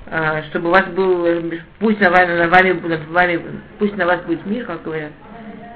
а, 0.06 0.44
чтобы 0.44 0.70
у 0.70 0.72
вас 0.74 0.86
был, 0.90 1.52
пусть 1.80 2.00
на 2.00 2.12
вами, 2.12 2.34
на 2.34 2.48
вами, 2.50 2.74
над 2.88 3.08
вами, 3.08 3.42
пусть 3.80 3.98
на 3.98 4.06
вас 4.06 4.22
будет 4.22 4.46
мир, 4.46 4.66
как 4.66 4.84
говорят, 4.84 5.12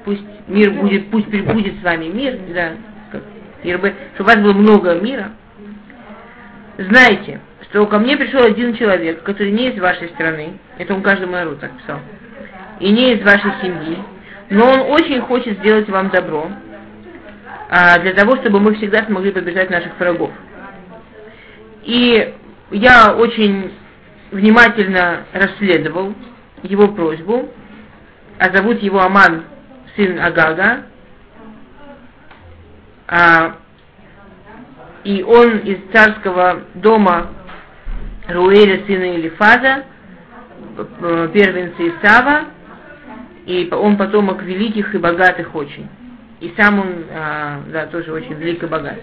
пусть 0.07 0.23
мир 0.47 0.71
будет, 0.71 1.11
пусть 1.11 1.29
прибудет 1.29 1.81
с 1.81 1.83
вами 1.83 2.05
мир, 2.05 2.39
да, 2.55 2.71
как, 3.11 3.23
чтобы 3.61 3.93
у 4.19 4.23
вас 4.23 4.37
было 4.37 4.53
много 4.53 4.95
мира. 4.95 5.31
Знайте, 6.77 7.41
что 7.63 7.85
ко 7.87 7.99
мне 7.99 8.15
пришел 8.15 8.41
один 8.41 8.73
человек, 8.77 9.23
который 9.23 9.51
не 9.51 9.67
из 9.67 9.81
вашей 9.81 10.07
страны, 10.09 10.59
это 10.77 10.93
он 10.93 11.01
каждому 11.01 11.33
народу 11.33 11.57
так 11.57 11.77
писал, 11.77 11.99
и 12.79 12.89
не 12.89 13.15
из 13.15 13.25
вашей 13.25 13.51
семьи, 13.61 13.97
но 14.49 14.71
он 14.71 14.79
очень 14.91 15.19
хочет 15.19 15.57
сделать 15.59 15.89
вам 15.89 16.09
добро, 16.09 16.51
а, 17.69 17.99
для 17.99 18.13
того, 18.13 18.37
чтобы 18.37 18.61
мы 18.61 18.75
всегда 18.75 19.03
смогли 19.03 19.31
побеждать 19.31 19.69
наших 19.69 19.99
врагов. 19.99 20.31
И 21.83 22.33
я 22.71 23.13
очень 23.13 23.73
внимательно 24.31 25.25
расследовал 25.33 26.13
его 26.63 26.87
просьбу, 26.87 27.49
а 28.39 28.55
зовут 28.55 28.81
его 28.81 29.01
Аман, 29.01 29.43
сын 29.97 30.19
Агага, 30.19 30.83
а, 33.07 33.57
и 35.03 35.23
он 35.23 35.57
из 35.59 35.77
царского 35.91 36.61
дома 36.75 37.29
Руэля, 38.27 38.85
сына 38.85 39.15
Илифаза, 39.15 39.85
первенца 41.33 41.87
Исава, 41.87 42.45
и 43.45 43.69
он 43.71 43.97
потомок 43.97 44.43
великих 44.43 44.93
и 44.93 44.97
богатых 44.97 45.55
очень. 45.55 45.89
И 46.41 46.53
сам 46.57 46.79
он, 46.79 47.05
а, 47.11 47.61
да, 47.71 47.87
тоже 47.87 48.11
очень 48.11 48.33
велик 48.33 48.61
и 48.63 48.67
богат. 48.67 48.99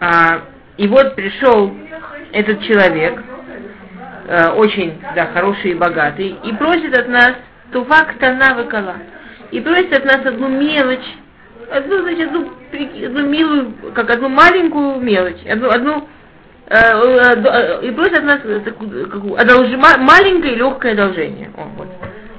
А, 0.00 0.42
и 0.76 0.88
вот 0.88 1.14
пришел 1.14 1.74
этот 2.32 2.62
человек, 2.62 3.22
а, 4.32 4.52
очень, 4.54 4.96
да, 5.16 5.26
хороший 5.26 5.72
и 5.72 5.74
богатый, 5.74 6.36
и 6.44 6.52
просит 6.52 6.96
от 6.96 7.08
нас 7.08 7.32
тувак 7.72 8.14
тана 8.20 8.54
выкала. 8.54 8.94
И 9.50 9.60
просит 9.60 9.92
от 9.92 10.04
нас 10.04 10.24
одну 10.24 10.46
мелочь, 10.46 11.16
одну, 11.68 12.02
значит, 12.02 12.28
одну, 12.28 12.48
одну 13.06 13.26
милую, 13.26 13.74
как 13.92 14.08
одну 14.08 14.28
маленькую 14.28 15.00
мелочь, 15.00 15.44
одну, 15.50 15.70
одну 15.70 16.08
э, 16.68 16.76
э, 16.76 17.86
и 17.88 17.90
просит 17.90 18.18
от 18.18 18.24
нас 18.24 18.40
одолжи, 19.36 19.76
маленькое 19.76 20.54
легкое 20.54 20.92
одолжение. 20.92 21.50
О, 21.56 21.64
вот. 21.76 21.88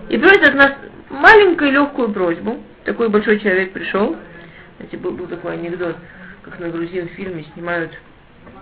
И 0.07 0.17
просит 0.17 0.47
от 0.47 0.55
нас 0.55 0.71
маленькую 1.09 1.73
легкую 1.73 2.13
просьбу. 2.13 2.63
Такой 2.85 3.09
большой 3.09 3.37
человек 3.41 3.73
пришел. 3.73 4.15
Знаете, 4.77 4.95
был, 4.95 5.11
был 5.11 5.27
такой 5.27 5.55
анекдот, 5.55 5.97
как 6.43 6.57
на 6.57 6.69
грузин 6.69 7.09
фильме 7.09 7.43
снимают 7.53 7.91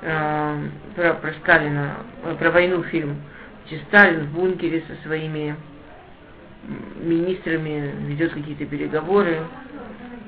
э, 0.01 0.69
про, 0.95 1.13
про 1.15 1.33
Сталина, 1.41 1.97
э, 2.23 2.35
про 2.37 2.51
войну 2.51 2.83
фильм. 2.83 3.17
Где 3.65 3.79
Сталин 3.87 4.25
в 4.25 4.33
бункере 4.33 4.83
со 4.87 5.01
своими 5.03 5.55
министрами 7.01 7.93
ведет 8.07 8.33
какие-то 8.33 8.65
переговоры. 8.65 9.39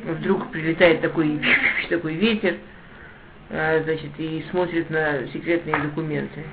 Вдруг 0.05 0.49
прилетает 0.51 1.01
такой, 1.01 1.39
такой 1.89 2.15
ветер, 2.15 2.55
э, 3.49 3.83
значит, 3.83 4.11
и 4.17 4.43
смотрит 4.49 4.89
на 4.89 5.27
секретные 5.27 5.77
документы. 5.77 6.43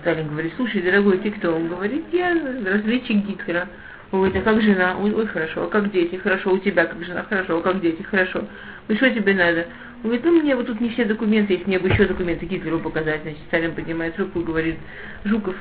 Сталин 0.00 0.28
говорит, 0.28 0.52
слушай, 0.56 0.80
дорогой, 0.80 1.18
ты 1.18 1.30
кто? 1.32 1.54
Он 1.54 1.68
говорит, 1.68 2.04
я 2.12 2.34
разведчик 2.64 3.26
Гитлера. 3.26 3.68
Ой, 4.12 4.30
а 4.34 4.42
как 4.42 4.60
жена? 4.60 4.96
Ой, 4.98 5.12
ой, 5.12 5.26
хорошо. 5.26 5.64
А 5.64 5.68
как 5.68 5.90
дети? 5.90 6.16
Хорошо. 6.16 6.52
У 6.52 6.58
тебя 6.58 6.84
как 6.84 7.02
жена? 7.02 7.24
Хорошо. 7.28 7.58
А 7.58 7.62
как 7.62 7.80
дети? 7.80 8.02
Хорошо. 8.02 8.44
Ну 8.88 8.96
что 8.96 9.10
тебе 9.10 9.34
надо? 9.34 9.66
Он 10.02 10.10
говорит, 10.10 10.24
ну 10.24 10.32
мне 10.32 10.56
вот 10.56 10.66
тут 10.66 10.80
не 10.80 10.90
все 10.90 11.04
документы 11.04 11.52
есть, 11.52 11.66
мне 11.66 11.78
бы 11.78 11.88
еще 11.88 12.06
документы 12.06 12.44
Гитлеру 12.46 12.80
показать. 12.80 13.22
Значит, 13.22 13.40
Сталин 13.46 13.74
поднимает 13.74 14.18
руку 14.18 14.40
и 14.40 14.44
говорит, 14.44 14.76
Жуков, 15.24 15.54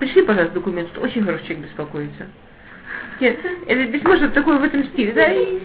пришли, 0.00 0.22
пожалуйста, 0.22 0.54
документы, 0.54 0.98
очень 1.00 1.24
хороший 1.24 1.46
человек 1.46 1.68
беспокоится. 1.68 2.26
Нет, 3.20 3.38
это 3.66 3.92
письмо 3.92 4.16
что 4.16 4.28
такое 4.30 4.58
в 4.58 4.64
этом 4.64 4.84
стиле, 4.86 5.12
да, 5.12 5.32
и 5.32 5.60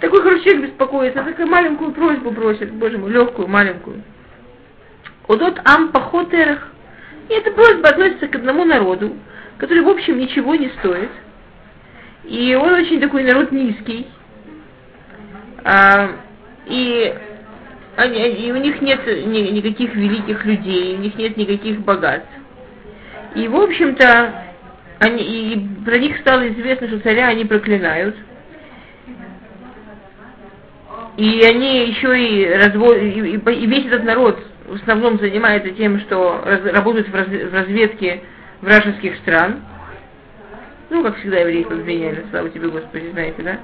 такой 0.00 0.22
хороший 0.22 0.44
человек 0.44 0.70
беспокоится, 0.70 1.22
такую 1.22 1.48
маленькую 1.48 1.92
просьбу 1.92 2.32
просит, 2.32 2.72
боже 2.72 2.96
мой, 2.96 3.10
легкую, 3.10 3.46
маленькую. 3.46 4.02
Удот 5.28 5.60
ам 5.64 5.88
пахотерах. 5.88 6.68
И 7.28 7.34
эта 7.34 7.50
просьба 7.52 7.90
относится 7.90 8.26
к 8.26 8.34
одному 8.34 8.64
народу, 8.64 9.16
который, 9.58 9.82
в 9.82 9.88
общем, 9.88 10.18
ничего 10.18 10.54
не 10.54 10.68
стоит. 10.80 11.10
И 12.24 12.54
он 12.54 12.72
очень 12.72 13.00
такой 13.00 13.22
народ 13.22 13.52
низкий. 13.52 14.06
А, 15.64 16.10
и, 16.66 17.14
они, 17.96 18.28
и 18.28 18.52
у 18.52 18.56
них 18.56 18.80
нет 18.80 19.06
ни, 19.06 19.40
никаких 19.50 19.94
великих 19.94 20.44
людей, 20.44 20.96
у 20.96 20.98
них 20.98 21.14
нет 21.16 21.36
никаких 21.36 21.80
богатств. 21.80 22.28
И, 23.34 23.48
в 23.48 23.56
общем-то, 23.56 24.44
они, 24.98 25.22
и 25.22 25.84
про 25.84 25.98
них 25.98 26.18
стало 26.18 26.48
известно, 26.48 26.88
что 26.88 27.00
царя 27.00 27.28
они 27.28 27.44
проклинают. 27.44 28.16
И 31.16 31.42
они 31.44 31.88
еще 31.88 32.18
и, 32.18 32.48
разво... 32.54 32.94
и, 32.94 33.36
и, 33.36 33.36
и 33.36 33.66
весь 33.66 33.86
этот 33.86 34.04
народ 34.04 34.38
в 34.66 34.74
основном 34.76 35.18
занимается 35.18 35.70
тем, 35.70 36.00
что 36.00 36.42
раз, 36.44 36.60
работают 36.64 37.08
в, 37.08 37.14
раз, 37.14 37.26
в 37.26 37.54
разведке 37.54 38.22
вражеских 38.60 39.16
стран. 39.18 39.60
Ну, 40.92 41.02
как 41.02 41.16
всегда, 41.16 41.38
евреев 41.38 41.70
обвиняли, 41.70 42.26
слава 42.30 42.50
тебе, 42.50 42.68
Господи, 42.68 43.08
знаете, 43.12 43.42
да? 43.42 43.60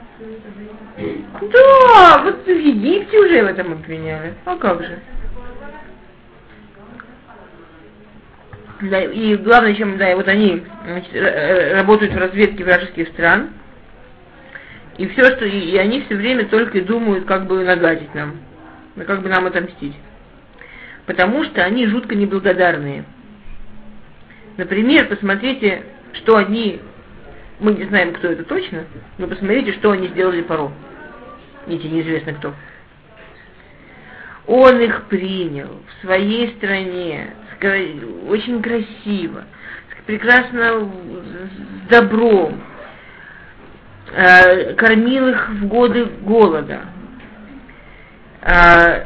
Да, 1.52 2.23
вот 2.23 2.47
в 2.47 2.49
Египте 2.49 3.18
уже 3.18 3.42
в 3.42 3.49
этом 3.49 3.73
обвиняли. 3.73 4.32
А 4.47 4.56
как 4.56 4.82
же? 4.82 4.99
Да, 8.80 9.00
и 9.02 9.37
главное, 9.37 9.75
чем, 9.75 9.99
да, 9.99 10.11
и 10.11 10.14
вот 10.14 10.26
они 10.26 10.64
значит, 10.87 11.12
работают 11.75 12.14
в 12.14 12.16
разведке 12.16 12.64
вражеских 12.64 13.08
стран, 13.08 13.50
и 14.97 15.06
все, 15.08 15.25
что 15.25 15.44
и, 15.44 15.58
и 15.58 15.76
они 15.76 16.00
все 16.04 16.14
время 16.14 16.47
только 16.47 16.80
думают, 16.80 17.26
как 17.26 17.47
бы 17.47 17.62
нагадить 17.62 18.14
нам, 18.14 18.37
как 19.06 19.20
бы 19.20 19.28
нам 19.28 19.44
отомстить. 19.44 19.97
Потому 21.04 21.44
что 21.44 21.62
они 21.62 21.87
жутко 21.88 22.14
неблагодарные. 22.14 23.04
Например, 24.56 25.06
посмотрите, 25.08 25.82
что 26.14 26.37
они, 26.37 26.80
мы 27.61 27.73
не 27.73 27.85
знаем, 27.85 28.12
кто 28.15 28.29
это 28.29 28.45
точно, 28.45 28.85
но 29.19 29.27
посмотрите, 29.27 29.73
что 29.73 29.91
они 29.91 30.09
сделали 30.09 30.43
Паро. 30.43 30.71
Видите, 31.67 31.88
неизвестно 31.88 32.35
кто. 32.35 32.55
Он 34.47 34.81
их 34.81 35.05
принял 35.05 35.83
в 35.87 36.03
своей 36.03 36.57
стране, 36.57 37.35
очень 38.29 38.62
красиво, 38.62 39.45
прекрасно 40.07 40.88
с 40.88 41.91
добром, 41.91 42.62
э, 44.15 44.75
кормил 44.75 45.29
их 45.29 45.49
в 45.50 45.67
годы 45.67 46.07
голода. 46.23 46.83
Э, 48.41 49.05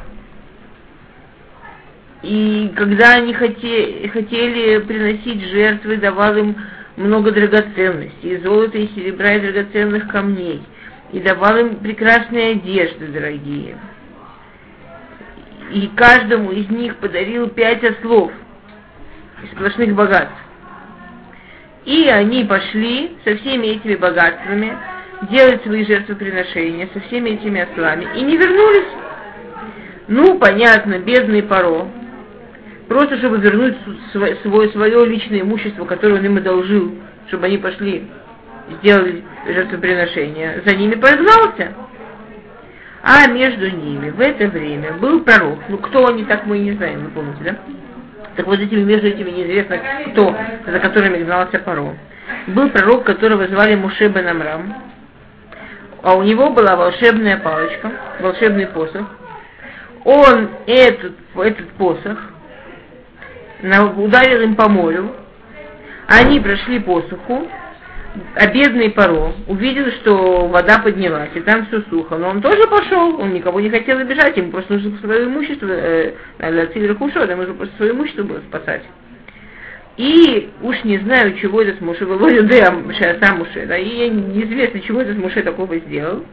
и 2.23 2.73
когда 2.77 3.15
они 3.15 3.35
хотели 3.35 4.79
приносить 4.79 5.43
жертвы, 5.51 5.97
давал 5.97 6.37
им 6.37 6.57
много 6.97 7.33
драгоценностей, 7.33 8.35
и 8.35 8.39
золота, 8.39 8.79
и 8.79 8.89
серебра, 8.95 9.35
и 9.35 9.41
драгоценных 9.41 10.09
камней, 10.09 10.63
и 11.13 11.21
давал 11.21 11.57
им 11.59 11.77
прекрасные 11.77 12.53
одежды 12.53 13.07
дорогие. 13.07 13.77
И 15.73 15.91
каждому 15.97 16.51
из 16.53 16.69
них 16.69 16.97
подарил 16.97 17.49
пять 17.49 17.83
ослов 17.83 18.31
из 19.43 19.51
сплошных 19.53 19.95
богатств. 19.95 20.37
И 21.85 22.09
они 22.09 22.45
пошли 22.45 23.17
со 23.25 23.37
всеми 23.37 23.69
этими 23.69 23.97
богатствами 23.97 24.77
делать 25.31 25.63
свои 25.63 25.85
жертвоприношения, 25.85 26.89
со 26.93 27.01
всеми 27.01 27.31
этими 27.31 27.61
ослами, 27.61 28.07
и 28.17 28.23
не 28.23 28.37
вернулись. 28.37 28.89
Ну, 30.09 30.39
понятно, 30.39 30.99
бедный 30.99 31.43
Паро, 31.43 31.89
просто 32.89 33.19
чтобы 33.19 33.39
вернуть 33.39 33.77
свое, 34.13 34.69
свое, 34.71 35.07
личное 35.07 35.41
имущество, 35.41 35.85
которое 35.85 36.21
он 36.21 36.25
им 36.25 36.37
одолжил, 36.37 36.95
чтобы 37.29 37.47
они 37.47 37.59
пошли, 37.59 38.09
сделали 38.79 39.23
жертвоприношение, 39.47 40.63
за 40.65 40.75
ними 40.75 40.95
погнался. 40.95 41.73
А 43.03 43.27
между 43.29 43.69
ними 43.69 44.11
в 44.11 44.21
это 44.21 44.47
время 44.47 44.93
был 44.93 45.25
пророк. 45.25 45.59
Ну, 45.69 45.79
кто 45.79 46.07
они, 46.07 46.25
так 46.25 46.47
мы 46.47 46.59
и 46.59 46.63
не 46.63 46.73
знаем, 46.73 47.01
вы 47.05 47.11
помните, 47.11 47.43
да? 47.43 47.57
Так 48.37 48.47
вот 48.47 48.61
этими, 48.61 48.83
между 48.85 49.09
этими 49.09 49.31
неизвестно 49.31 49.79
кто, 50.13 50.35
за 50.67 50.79
которыми 50.79 51.23
гнался 51.23 51.59
Паро. 51.59 51.97
Был 52.47 52.71
пророк, 52.71 53.05
которого 53.05 53.47
звали 53.49 53.75
Муше 53.75 54.09
бен 54.09 54.27
а 56.03 56.17
у 56.17 56.23
него 56.23 56.51
была 56.51 56.75
волшебная 56.75 57.37
палочка, 57.39 57.93
волшебный 58.21 58.67
посох. 58.67 59.07
Он 60.05 60.51
этот, 60.67 61.13
этот 61.37 61.69
посох 61.75 62.19
ударил 63.63 64.43
им 64.43 64.55
по 64.55 64.69
морю, 64.69 65.13
они 66.07 66.41
прошли 66.41 66.81
по 66.81 67.01
суху, 67.03 67.49
а 68.35 68.47
бедный 68.53 68.91
Паро 68.91 69.33
увидел, 69.47 69.91
что 70.03 70.47
вода 70.49 70.79
поднялась, 70.79 71.31
и 71.35 71.41
там 71.41 71.67
все 71.67 71.83
сухо. 71.89 72.19
Но 72.19 72.29
он 72.29 72.43
тоже 72.43 72.67
пошел, 72.69 73.19
он 73.21 73.33
никого 73.33 73.61
не 73.61 73.71
хотел 73.71 73.99
обижать, 73.99 74.37
ему 74.37 74.51
просто 74.51 74.75
нужно 74.75 74.99
свое 74.99 75.25
имущество, 75.25 75.69
э, 75.69 76.13
ему 76.39 77.43
нужно 77.43 77.55
просто 77.55 77.77
свое 77.77 77.93
имущество 77.93 78.25
было 78.25 78.41
спасать. 78.41 78.83
И 79.97 80.51
уж 80.63 80.85
не 80.85 80.99
знаю, 80.99 81.39
чего 81.39 81.63
этот 81.63 81.81
Муше, 81.81 82.07
да, 82.07 82.75
сам 83.23 83.39
Муше, 83.39 83.67
да, 83.67 83.77
и 83.77 84.09
неизвестно, 84.09 84.81
чего 84.81 85.01
этот 85.01 85.19
Муше 85.19 85.43
такого 85.43 85.77
сделал. 85.79 86.25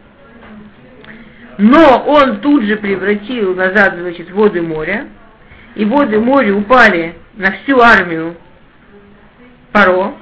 Но 1.58 2.06
он 2.08 2.40
тут 2.40 2.64
же 2.64 2.78
превратил 2.78 3.54
назад, 3.54 3.96
значит, 4.00 4.32
воды 4.32 4.62
моря, 4.62 5.08
и 5.76 5.86
воды 5.86 6.20
моря 6.20 6.54
упали 6.54 7.16
на 7.36 7.52
всю 7.52 7.80
армию 7.80 8.36
Паро, 9.72 10.14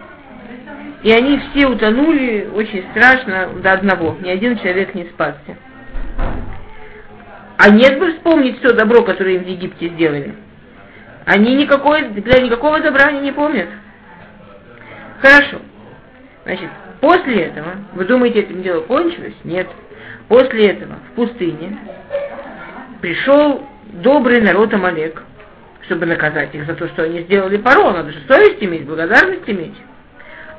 и 1.03 1.11
они 1.11 1.39
все 1.39 1.67
утонули 1.67 2.49
очень 2.53 2.85
страшно 2.91 3.49
до 3.61 3.73
одного. 3.73 4.17
Ни 4.21 4.29
один 4.29 4.57
человек 4.57 4.93
не 4.93 5.05
спасся. 5.05 5.57
А 7.57 7.69
нет 7.69 7.97
бы 7.97 8.13
вспомнить 8.13 8.59
все 8.59 8.73
добро, 8.73 9.03
которое 9.03 9.35
им 9.35 9.43
в 9.43 9.47
Египте 9.47 9.89
сделали. 9.89 10.35
Они 11.25 11.55
никакой, 11.55 12.09
для 12.09 12.41
никакого 12.41 12.79
добра 12.79 13.05
они 13.07 13.21
не 13.21 13.31
помнят. 13.31 13.67
Хорошо. 15.21 15.57
Значит, 16.45 16.69
после 17.01 17.43
этого, 17.43 17.75
вы 17.93 18.05
думаете, 18.05 18.41
этим 18.41 18.61
дело 18.61 18.81
кончилось? 18.81 19.35
Нет. 19.43 19.67
После 20.27 20.67
этого 20.67 20.95
в 21.11 21.15
пустыне 21.15 21.77
пришел 23.01 23.65
добрый 23.85 24.41
народ 24.41 24.73
Амалек, 24.73 25.23
чтобы 25.87 26.05
наказать 26.05 26.53
их 26.53 26.65
за 26.65 26.75
то, 26.75 26.87
что 26.89 27.03
они 27.03 27.21
сделали 27.21 27.57
паро. 27.57 27.91
Надо 27.91 28.11
же 28.11 28.19
совесть 28.27 28.61
иметь, 28.61 28.85
благодарность 28.85 29.49
иметь. 29.49 29.75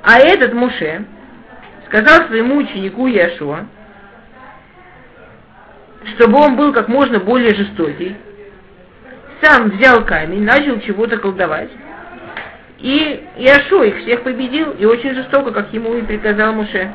А 0.03 0.19
этот 0.19 0.55
Муше 0.55 1.05
сказал 1.87 2.27
своему 2.27 2.57
ученику 2.57 3.07
Яшуа, 3.07 3.67
чтобы 6.17 6.39
он 6.39 6.57
был 6.57 6.73
как 6.73 6.89
можно 6.89 7.21
более 7.21 7.55
жестокий, 7.55 8.17
сам 9.43 9.71
взял 9.71 10.05
камень, 10.05 10.45
начал 10.45 10.81
чего-то 10.81 11.19
колдовать, 11.19 11.71
и 12.79 13.25
Яшуа 13.37 13.85
их 13.85 13.99
всех 13.99 14.23
победил, 14.23 14.73
и 14.73 14.87
очень 14.87 15.15
жестоко, 15.15 15.53
как 15.53 15.73
ему 15.73 15.95
и 15.95 16.03
приказал 16.03 16.55
Муше. 16.55 16.93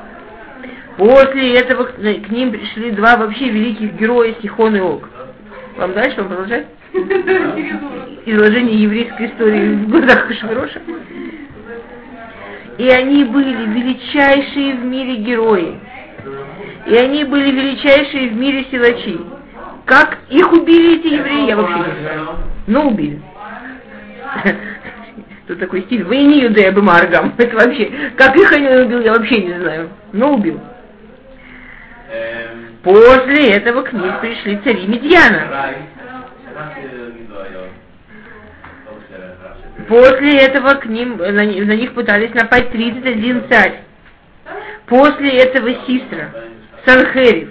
После 0.98 1.56
этого 1.56 1.86
к 1.86 1.98
ним 2.30 2.52
пришли 2.52 2.91
два 2.91 3.17
вообще 3.17 3.50
великих 3.50 3.93
героя 3.93 4.34
Сихон 4.41 4.76
и 4.76 4.80
Ог. 4.80 5.10
Вам 5.78 5.93
дальше 5.93 6.17
вам 6.17 6.28
продолжать? 6.30 6.67
Изложение 8.25 8.84
еврейской 8.84 9.27
истории 9.27 9.75
в 9.75 9.89
глазах 9.89 10.27
Хашвироша. 10.27 10.79
И 12.77 12.88
они 12.88 13.23
были 13.23 13.65
величайшие 13.65 14.75
в 14.75 14.86
мире 14.86 15.15
герои. 15.17 15.79
И 16.86 16.95
они 16.95 17.23
были 17.23 17.51
величайшие 17.51 18.29
в 18.29 18.36
мире 18.36 18.65
силачи. 18.71 19.19
Как 19.86 20.19
их 20.29 20.51
убили 20.51 20.99
эти 20.99 21.08
евреи, 21.15 21.47
я 21.47 21.56
вообще 21.56 21.77
не 21.77 22.01
знаю. 22.01 22.38
Но 22.67 22.88
убили. 22.88 23.21
Тут 25.47 25.60
такой 25.60 25.82
стиль. 25.84 26.03
Вы 26.03 26.17
не 26.17 26.41
юдея 26.41 26.71
бы 26.71 26.82
маргам. 26.84 27.34
Это 27.38 27.56
вообще. 27.56 27.91
Как 28.17 28.36
их 28.36 28.51
они 28.51 28.67
убил, 28.67 29.01
я 29.01 29.13
вообще 29.13 29.41
не 29.41 29.60
знаю. 29.60 29.89
Но 30.12 30.36
убил. 30.36 30.60
Эм. 32.12 32.77
После 32.84 33.51
этого 33.51 33.82
к 33.82 33.93
ним 33.93 34.13
пришли 34.21 34.60
цари 34.63 34.86
Медьяна. 34.86 35.73
После 39.88 40.38
этого 40.39 40.76
к 40.76 40.86
ним, 40.86 41.17
на, 41.17 41.32
на 41.32 41.76
них 41.76 41.93
пытались 41.93 42.34
напасть 42.34 42.71
31 42.71 43.43
царь. 43.49 43.82
После 44.86 45.30
этого 45.39 45.73
Систра, 45.86 46.30
Санхерев. 46.86 47.49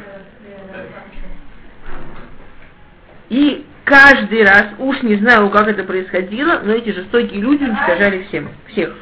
И 3.29 3.67
каждый 3.85 4.45
раз, 4.45 4.67
уж 4.79 5.03
не 5.03 5.17
знаю, 5.17 5.51
как 5.51 5.69
это 5.69 5.85
происходило, 5.85 6.61
но 6.63 6.73
эти 6.73 6.91
жестокие 6.91 7.41
люди 7.41 7.65
уничтожали 7.65 8.25
всем, 8.25 8.51
всех. 8.69 8.95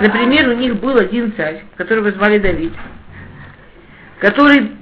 Например, 0.00 0.48
у 0.48 0.54
них 0.54 0.76
был 0.76 0.96
один 0.96 1.32
царь, 1.36 1.64
которого 1.76 2.10
звали 2.12 2.38
Давид, 2.38 2.72
который 4.20 4.72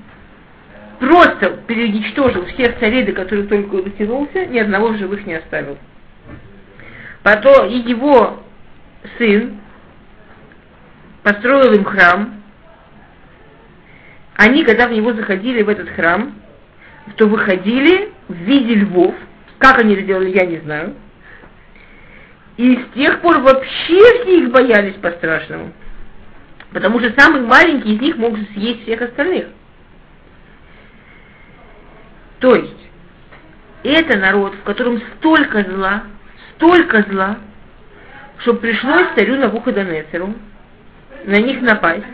просто 1.06 1.50
переуничтожил 1.66 2.46
всех 2.46 2.78
царей, 2.78 3.04
до 3.04 3.12
которых 3.12 3.48
только 3.48 3.74
он 3.74 3.84
дотянулся, 3.84 4.46
ни 4.46 4.58
одного 4.58 4.88
в 4.88 4.98
живых 4.98 5.26
не 5.26 5.34
оставил. 5.34 5.78
Потом 7.22 7.68
и 7.68 7.78
его 7.78 8.42
сын 9.18 9.58
построил 11.22 11.72
им 11.72 11.84
храм. 11.84 12.42
Они, 14.36 14.64
когда 14.64 14.88
в 14.88 14.92
него 14.92 15.12
заходили, 15.12 15.62
в 15.62 15.68
этот 15.68 15.88
храм, 15.90 16.34
то 17.16 17.26
выходили 17.26 18.12
в 18.28 18.34
виде 18.34 18.74
львов. 18.74 19.14
Как 19.58 19.78
они 19.78 19.94
это 19.94 20.02
делали, 20.02 20.30
я 20.30 20.44
не 20.44 20.58
знаю. 20.58 20.94
И 22.56 22.76
с 22.76 22.94
тех 22.94 23.20
пор 23.20 23.40
вообще 23.40 24.00
все 24.22 24.38
их 24.38 24.50
боялись 24.50 24.94
по-страшному. 24.94 25.72
Потому 26.72 26.98
что 27.00 27.12
самый 27.18 27.42
маленький 27.42 27.94
из 27.94 28.00
них 28.00 28.16
мог 28.16 28.36
съесть 28.54 28.82
всех 28.82 29.02
остальных. 29.02 29.46
То 32.40 32.54
есть, 32.54 32.88
это 33.82 34.18
народ, 34.18 34.54
в 34.54 34.62
котором 34.62 35.00
столько 35.16 35.62
зла, 35.62 36.04
столько 36.54 37.02
зла, 37.10 37.38
что 38.38 38.54
пришлось 38.54 39.08
царю 39.16 39.36
Навуходонецеру 39.36 40.34
на 41.24 41.36
них 41.36 41.60
напасть 41.60 42.04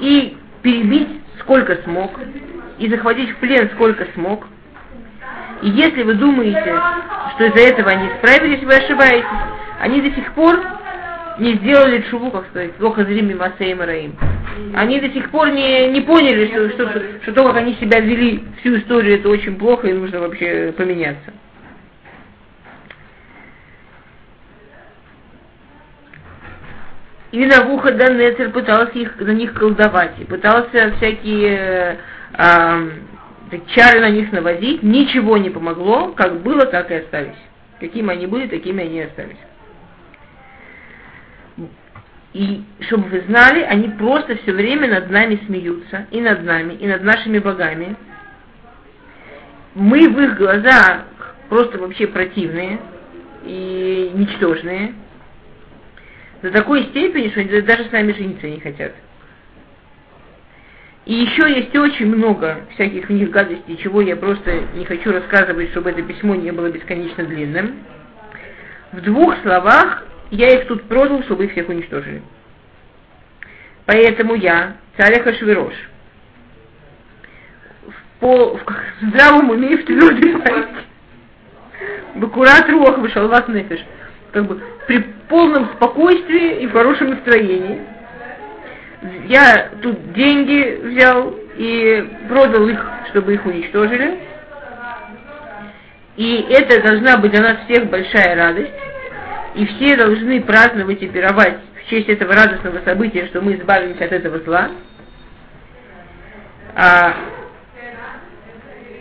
и 0.00 0.36
перебить 0.62 1.20
сколько 1.40 1.76
смог, 1.82 2.18
и 2.78 2.88
захватить 2.88 3.30
в 3.30 3.36
плен 3.36 3.70
сколько 3.74 4.06
смог. 4.14 4.46
И 5.62 5.70
если 5.70 6.02
вы 6.02 6.14
думаете, 6.14 6.80
что 7.34 7.44
из-за 7.46 7.72
этого 7.72 7.90
они 7.90 8.10
справились, 8.18 8.62
вы 8.62 8.74
ошибаетесь. 8.74 9.26
Они 9.80 10.00
до 10.00 10.10
сих 10.14 10.32
пор 10.32 10.58
не 11.38 11.54
сделали 11.54 12.04
шуву, 12.10 12.30
как 12.30 12.46
сказать, 12.48 12.72
плохо 12.74 13.04
зрими 13.04 13.34
Масеем 13.34 13.80
Раим. 13.80 14.16
Они 14.74 15.00
до 15.00 15.10
сих 15.10 15.30
пор 15.30 15.50
не, 15.50 15.88
не 15.88 16.00
поняли, 16.00 16.46
что, 16.46 16.70
что, 16.70 16.90
что, 16.90 17.02
что 17.22 17.32
то, 17.32 17.44
как 17.44 17.56
они 17.56 17.74
себя 17.74 18.00
вели 18.00 18.42
всю 18.60 18.78
историю, 18.78 19.18
это 19.18 19.28
очень 19.28 19.56
плохо, 19.56 19.86
и 19.86 19.92
нужно 19.92 20.20
вообще 20.20 20.72
поменяться. 20.76 21.32
И 27.32 27.44
Навуходонецер 27.44 28.50
пытался 28.50 28.98
их, 28.98 29.18
на 29.20 29.32
них 29.32 29.52
колдовать, 29.52 30.18
и 30.18 30.24
пытался 30.24 30.94
всякие 30.96 31.98
э, 32.32 32.90
чары 33.74 34.00
на 34.00 34.08
них 34.08 34.32
наводить, 34.32 34.82
ничего 34.82 35.36
не 35.36 35.50
помогло, 35.50 36.12
как 36.12 36.40
было, 36.40 36.64
так 36.64 36.90
и 36.90 36.94
остались. 36.94 37.36
Какими 37.78 38.12
они 38.12 38.26
были, 38.26 38.46
такими 38.46 38.84
они 38.84 38.98
и 39.00 39.02
остались. 39.02 39.36
И 42.36 42.62
чтобы 42.80 43.08
вы 43.08 43.22
знали, 43.22 43.62
они 43.62 43.88
просто 43.88 44.36
все 44.36 44.52
время 44.52 44.88
над 44.88 45.08
нами 45.08 45.40
смеются, 45.46 46.06
и 46.10 46.20
над 46.20 46.44
нами, 46.44 46.74
и 46.74 46.86
над 46.86 47.02
нашими 47.02 47.38
богами. 47.38 47.96
Мы 49.74 50.06
в 50.10 50.20
их 50.20 50.36
глазах 50.36 51.06
просто 51.48 51.78
вообще 51.78 52.06
противные 52.06 52.78
и 53.42 54.10
ничтожные. 54.12 54.92
До 56.42 56.50
такой 56.50 56.82
степени, 56.90 57.30
что 57.30 57.40
они 57.40 57.62
даже 57.62 57.84
с 57.84 57.92
нами 57.92 58.12
жениться 58.12 58.46
не 58.46 58.60
хотят. 58.60 58.92
И 61.06 61.14
еще 61.14 61.48
есть 61.48 61.74
очень 61.74 62.14
много 62.14 62.66
всяких 62.74 63.08
в 63.08 63.12
них 63.14 63.30
гадостей, 63.30 63.78
чего 63.78 64.02
я 64.02 64.14
просто 64.14 64.60
не 64.74 64.84
хочу 64.84 65.10
рассказывать, 65.10 65.70
чтобы 65.70 65.88
это 65.88 66.02
письмо 66.02 66.34
не 66.34 66.50
было 66.50 66.68
бесконечно 66.68 67.24
длинным. 67.24 67.78
В 68.92 69.00
двух 69.00 69.40
словах 69.40 70.04
я 70.30 70.54
их 70.54 70.66
тут 70.66 70.84
продал, 70.84 71.22
чтобы 71.24 71.44
их 71.44 71.52
всех 71.52 71.68
уничтожили. 71.68 72.22
Поэтому 73.86 74.34
я, 74.34 74.76
царь 74.96 75.20
Ахашвирош, 75.20 75.74
в, 77.86 78.20
пол, 78.20 78.58
в 78.58 79.06
здравом 79.06 79.50
уме 79.50 79.72
и 79.72 79.76
в 79.76 79.84
твердой 79.84 80.32
памяти, 80.42 80.86
Бакурат 82.16 82.68
Руах 82.68 82.98
вышел 82.98 83.28
вас 83.28 83.46
нефиш, 83.48 83.80
как 84.32 84.46
бы 84.46 84.60
при 84.86 84.98
полном 85.28 85.70
спокойствии 85.76 86.62
и 86.62 86.66
в 86.66 86.72
хорошем 86.72 87.10
настроении. 87.10 87.80
Я 89.28 89.70
тут 89.82 90.12
деньги 90.14 90.80
взял 90.82 91.34
и 91.56 92.08
продал 92.28 92.68
их, 92.68 92.84
чтобы 93.10 93.34
их 93.34 93.46
уничтожили. 93.46 94.18
И 96.16 96.46
это 96.48 96.82
должна 96.82 97.18
быть 97.18 97.30
для 97.30 97.42
нас 97.42 97.58
всех 97.66 97.90
большая 97.90 98.34
радость 98.34 98.72
и 99.56 99.64
все 99.64 99.96
должны 99.96 100.42
праздновать 100.42 101.02
и 101.02 101.08
пировать 101.08 101.56
в 101.82 101.88
честь 101.88 102.08
этого 102.08 102.34
радостного 102.34 102.80
события, 102.84 103.26
что 103.26 103.40
мы 103.40 103.54
избавимся 103.54 104.04
от 104.04 104.12
этого 104.12 104.38
зла. 104.40 104.70
А 106.74 107.14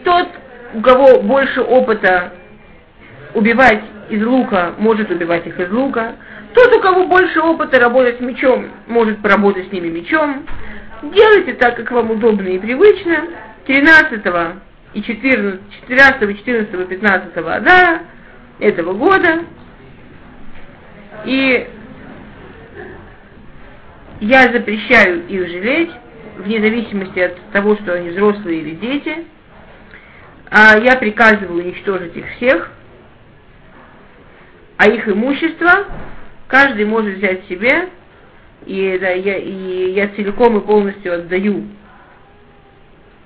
тот, 0.06 0.30
у 0.74 0.82
кого 0.82 1.22
больше 1.22 1.62
опыта 1.62 2.32
убивать 3.34 3.84
из 4.10 4.26
лука, 4.26 4.76
может 4.78 5.12
убивать 5.12 5.46
их 5.46 5.60
из 5.60 5.70
лука. 5.72 6.16
Тот, 6.54 6.74
у 6.74 6.80
кого 6.80 7.06
больше 7.08 7.42
опыта 7.42 7.78
работать 7.78 8.22
мечом, 8.22 8.70
может 8.88 9.22
поработать 9.22 9.68
с 9.68 9.72
ними 9.74 9.90
мечом. 9.90 10.46
Делайте 11.04 11.54
так, 11.56 11.76
как 11.76 11.92
вам 11.92 12.12
удобно 12.12 12.48
и 12.48 12.60
привычно. 12.60 13.26
13 13.66 14.26
и 14.94 15.02
14, 15.02 15.60
14, 15.82 16.38
14, 16.38 16.88
15 16.88 17.34
да, 17.34 18.04
этого 18.60 18.94
года 18.94 19.42
и 21.26 21.68
я 24.22 24.44
запрещаю 24.44 25.28
их 25.28 25.48
жалеть, 25.48 25.92
вне 26.38 26.60
зависимости 26.60 27.20
от 27.20 27.40
того, 27.52 27.76
что 27.78 27.94
они 27.94 28.10
взрослые 28.10 28.62
или 28.62 28.76
дети. 28.76 29.26
А 30.50 30.78
я 30.78 30.96
приказываю 30.96 31.64
уничтожить 31.64 32.16
их 32.16 32.26
всех, 32.36 32.72
а 34.78 34.88
их 34.88 35.08
имущество 35.08 35.86
каждый 36.48 36.86
может 36.86 37.18
взять 37.18 37.46
себе, 37.48 37.90
и, 38.66 38.98
да, 39.00 39.10
я, 39.10 39.38
и 39.38 39.92
я 39.92 40.08
целиком 40.10 40.58
и 40.58 40.66
полностью 40.66 41.14
отдаю 41.14 41.64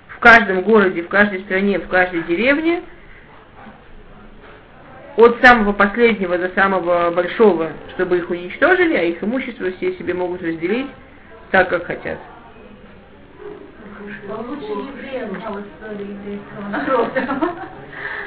в 0.07 0.19
каждом 0.19 0.61
городе, 0.61 1.03
в 1.03 1.07
каждой 1.07 1.41
стране, 1.41 1.79
в 1.79 1.87
каждой 1.87 2.23
деревне– 2.23 2.81
от 5.19 5.37
самого 5.43 5.73
последнего 5.73 6.37
до 6.37 6.49
самого 6.49 7.11
большого, 7.11 7.71
чтобы 7.93 8.19
их 8.19 8.29
уничтожили, 8.29 8.95
а 8.95 9.03
их 9.03 9.21
имущество 9.21 9.69
все 9.71 9.93
себе 9.95 10.13
могут 10.13 10.41
разделить 10.41 10.87
так, 11.51 11.69
как 11.69 11.85
хотят. 11.85 12.17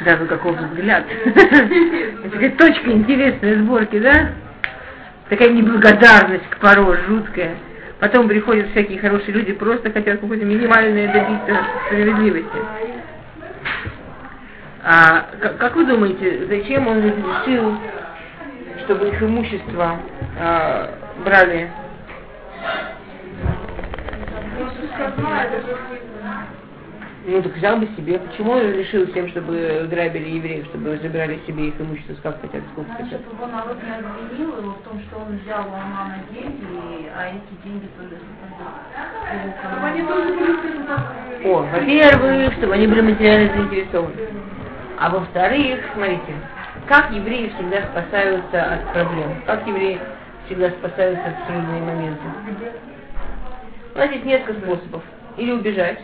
Да, 0.04 0.16
ну 0.20 0.26
каков 0.26 0.56
взгляд. 0.56 1.04
Такая 1.24 2.50
точка 2.56 2.90
интересной 2.90 3.54
сборки, 3.56 3.98
да? 3.98 4.32
Такая 5.30 5.50
неблагодарность 5.50 6.48
к 6.50 6.58
порой 6.58 6.98
жуткая. 7.06 7.56
Потом 8.00 8.28
приходят 8.28 8.68
всякие 8.72 8.98
хорошие 8.98 9.32
люди, 9.32 9.52
просто 9.52 9.90
хотят 9.90 10.20
какое-то 10.20 10.44
минимальное 10.44 11.10
добиться 11.10 11.56
справедливости. 11.86 12.58
А 14.84 15.26
как 15.58 15.76
вы 15.76 15.86
думаете, 15.86 16.46
зачем 16.46 16.88
он 16.88 16.98
разрешил, 16.98 17.78
чтобы 18.84 19.08
их 19.08 19.22
имущество 19.22 19.96
а, 20.40 20.90
брали? 21.24 21.70
Ну 27.24 27.40
так 27.40 27.54
взял 27.54 27.76
бы 27.76 27.86
себе. 27.96 28.18
Почему 28.18 28.50
он 28.50 28.58
разрешил 28.58 29.06
всем, 29.12 29.28
чтобы 29.28 29.86
грабили 29.88 30.30
евреев, 30.30 30.66
чтобы 30.66 30.98
забирали 30.98 31.38
себе 31.46 31.68
их 31.68 31.80
имущество, 31.80 32.16
как 32.20 32.40
хотят, 32.40 32.62
сколько 32.72 32.90
хотят? 32.94 33.20
Чтобы 33.20 33.36
его 33.36 33.46
народ 33.46 33.78
не 33.84 33.94
обвинил 33.94 34.58
его 34.58 34.72
в 34.72 34.82
том, 34.82 35.00
что 35.06 35.18
он 35.18 35.38
взял 35.38 35.60
у 35.60 35.74
Амана 35.74 36.18
деньги, 36.32 37.08
а 37.16 37.28
эти 37.28 37.62
деньги 37.62 37.88
тоже 37.96 38.18
Чтобы 39.60 39.86
они 39.86 40.02
тоже 40.02 40.32
были 40.34 41.52
О, 41.52 41.62
во-первых, 41.62 42.54
чтобы 42.54 42.74
они 42.74 42.88
были 42.88 43.00
материально 43.02 43.54
заинтересованы. 43.54 44.14
А 45.02 45.08
во-вторых, 45.10 45.80
смотрите, 45.94 46.32
как 46.86 47.10
евреи 47.10 47.52
всегда 47.56 47.82
спасаются 47.88 48.62
от 48.62 48.92
проблем, 48.92 49.42
как 49.46 49.66
евреи 49.66 50.00
всегда 50.46 50.70
спасаются 50.70 51.24
от 51.26 51.44
трудные 51.48 51.82
моменты. 51.82 52.22
У 53.96 53.98
нас 53.98 54.12
есть 54.12 54.24
несколько 54.24 54.60
способов. 54.60 55.02
Или 55.36 55.50
убежать, 55.50 55.98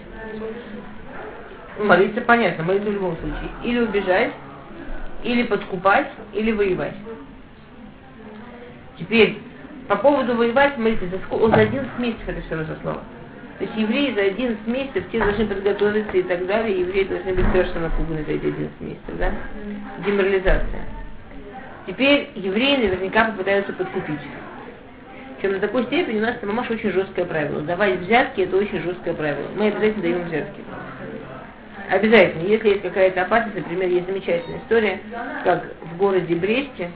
молиться 1.78 2.22
понятно, 2.22 2.64
молиться 2.64 2.90
в 2.90 2.92
любом 2.92 3.16
случае. 3.18 3.50
Или 3.62 3.78
убежать, 3.78 4.32
или 5.22 5.44
подкупать, 5.44 6.10
или 6.32 6.50
воевать. 6.50 6.96
Теперь, 8.98 9.38
По 9.86 9.94
поводу 9.94 10.34
воевать, 10.34 10.74
смотрите, 10.74 11.06
за, 11.06 11.18
сколько, 11.20 11.48
за 11.54 11.62
11 11.62 11.98
месяцев 12.00 12.28
это 12.28 12.40
все 12.42 12.56
разошло. 12.56 13.00
То 13.58 13.64
есть 13.64 13.76
евреи 13.76 14.14
за 14.14 14.20
11 14.22 14.66
месяцев, 14.68 15.04
те 15.10 15.18
должны 15.18 15.46
подготовиться 15.46 16.16
и 16.16 16.22
так 16.22 16.46
далее, 16.46 16.80
евреи 16.80 17.04
должны 17.04 17.34
быть 17.34 17.46
совершенно 17.46 17.88
напуганы 17.88 18.24
за 18.24 18.32
эти 18.32 18.46
11 18.46 18.80
месяцев, 18.80 19.18
да? 19.18 19.32
Деморализация. 20.06 20.82
Теперь 21.86 22.30
евреи 22.36 22.76
наверняка 22.76 23.24
попытаются 23.24 23.72
подкупить. 23.72 24.20
Причем 25.36 25.54
на 25.54 25.60
такой 25.60 25.84
степени 25.84 26.18
у 26.18 26.22
нас 26.22 26.36
мамаш 26.42 26.70
очень 26.70 26.92
жесткое 26.92 27.24
правило. 27.24 27.62
Давать 27.62 28.00
взятки 28.00 28.42
это 28.42 28.56
очень 28.56 28.80
жесткое 28.80 29.14
правило. 29.14 29.48
Мы 29.56 29.68
обязательно 29.68 30.02
даем 30.02 30.22
взятки. 30.24 30.60
Обязательно. 31.90 32.42
Если 32.42 32.68
есть 32.68 32.82
какая-то 32.82 33.22
опасность, 33.22 33.56
например, 33.56 33.88
есть 33.88 34.06
замечательная 34.06 34.58
история, 34.58 35.00
как 35.44 35.64
в 35.82 35.96
городе 35.96 36.34
Бресте 36.34 36.90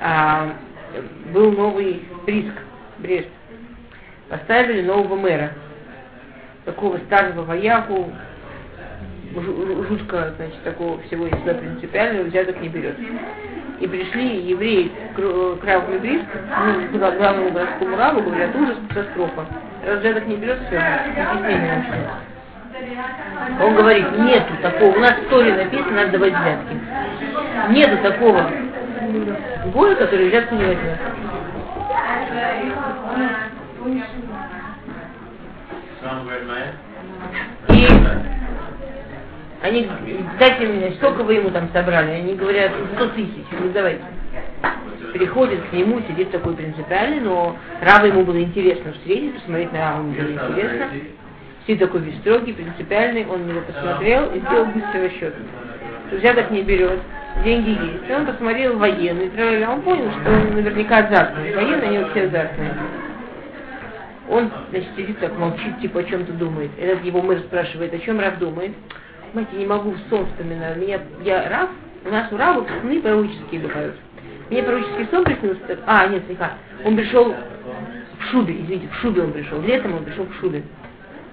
а, 0.00 0.54
был 1.32 1.52
новый 1.52 2.02
Приск, 2.24 2.54
Брест. 2.98 3.28
Поставили 4.30 4.82
нового 4.82 5.16
мэра. 5.16 5.50
Такого 6.64 6.98
старого 6.98 7.42
вояку, 7.42 8.12
жутко, 9.34 10.34
значит, 10.36 10.62
такого 10.62 11.00
всего 11.02 11.26
из 11.26 11.32
себя 11.40 11.54
принципиального 11.54 12.24
взяток 12.26 12.60
не 12.60 12.68
берет. 12.68 12.94
И 13.80 13.86
пришли 13.88 14.42
евреи 14.42 14.92
к 15.16 15.64
Раву 15.64 15.98
Бриск, 15.98 16.26
ну, 16.92 16.98
к 16.98 17.16
главному 17.16 17.50
городскому 17.50 17.96
раву, 17.96 18.20
говорят, 18.20 18.54
ужас, 18.54 18.76
катастрофа. 18.88 19.46
Раз 19.84 19.98
взяток 19.98 20.26
не 20.26 20.36
берет, 20.36 20.58
все, 20.68 20.76
объяснение. 20.76 21.84
Он 23.60 23.74
говорит, 23.74 24.06
нету 24.18 24.52
такого, 24.62 24.96
у 24.96 25.00
нас 25.00 25.14
в 25.14 25.28
Торе 25.28 25.54
написано, 25.54 25.92
надо 25.92 26.12
давать 26.12 26.32
взятки. 26.32 26.76
Нету 27.70 27.96
такого 28.02 28.48
гоя, 29.72 29.94
который 29.96 30.28
взятку 30.28 30.54
не 30.54 30.64
возьмет. 30.66 30.98
И 37.68 37.88
они, 39.62 39.88
дайте 40.38 40.66
мне, 40.66 40.92
сколько 40.92 41.22
вы 41.22 41.34
ему 41.34 41.50
там 41.50 41.68
собрали? 41.72 42.10
Они 42.10 42.34
говорят, 42.34 42.72
100 42.94 43.06
тысяч, 43.08 43.44
ну 43.52 43.70
давайте. 43.72 44.02
Приходит 45.12 45.60
к 45.68 45.72
нему, 45.72 46.00
сидит 46.08 46.30
такой 46.30 46.54
принципиальный, 46.54 47.20
но 47.20 47.56
Рава 47.82 48.06
ему 48.06 48.24
было 48.24 48.40
интересно 48.40 48.92
встретить, 48.92 49.34
посмотреть 49.34 49.72
на 49.72 49.78
Рава 49.78 49.98
ему 49.98 50.12
было 50.12 50.48
интересно. 50.48 50.86
Сидит 51.66 51.80
такой 51.80 52.00
весь 52.00 52.18
строгий, 52.20 52.54
принципиальный, 52.54 53.26
он 53.26 53.46
на 53.46 53.50
него 53.50 53.60
посмотрел 53.60 54.32
и 54.32 54.40
сделал 54.40 54.66
быстрый 54.66 55.08
расчет. 55.08 55.34
Взяток 56.10 56.50
не 56.50 56.62
берет, 56.62 57.00
деньги 57.44 57.70
есть. 57.70 58.08
И 58.08 58.12
он 58.12 58.24
посмотрел 58.26 58.78
военный, 58.78 59.30
он 59.68 59.82
понял, 59.82 60.10
что 60.10 60.30
он 60.30 60.54
наверняка 60.54 60.98
азартный. 60.98 61.54
Военные, 61.54 62.00
они 62.00 62.10
все 62.10 62.24
азартные. 62.24 62.74
Он, 64.30 64.48
значит, 64.70 64.88
сидит 64.96 65.18
так, 65.18 65.36
молчит, 65.36 65.80
типа 65.80 66.00
о 66.00 66.04
чем-то 66.04 66.32
думает. 66.34 66.70
Этот 66.78 67.04
его 67.04 67.20
мэр 67.20 67.40
спрашивает, 67.40 67.92
о 67.92 67.98
чем 67.98 68.20
Рав 68.20 68.38
думает. 68.38 68.72
Знаете, 69.32 69.56
не 69.56 69.66
могу, 69.66 69.94
сон 70.08 70.26
вспоминаю. 70.26 70.80
Меня, 70.80 71.00
я 71.24 71.48
Рав, 71.48 71.70
у 72.04 72.10
нас 72.10 72.30
у 72.30 72.36
Рава 72.36 72.64
сны 72.80 73.00
пророческие 73.00 73.60
бывают. 73.60 73.96
Мне 74.48 74.62
пророческий 74.62 75.08
сон 75.10 75.24
приснился, 75.24 75.78
а, 75.84 76.06
нет, 76.06 76.22
слегка. 76.26 76.52
Он 76.84 76.96
пришел 76.96 77.34
в 78.20 78.24
шубе, 78.30 78.60
извините, 78.60 78.88
в 78.92 78.94
шубе 79.00 79.22
он 79.22 79.32
пришел. 79.32 79.60
Летом 79.62 79.94
он 79.94 80.04
пришел 80.04 80.24
в 80.24 80.34
шубе. 80.40 80.62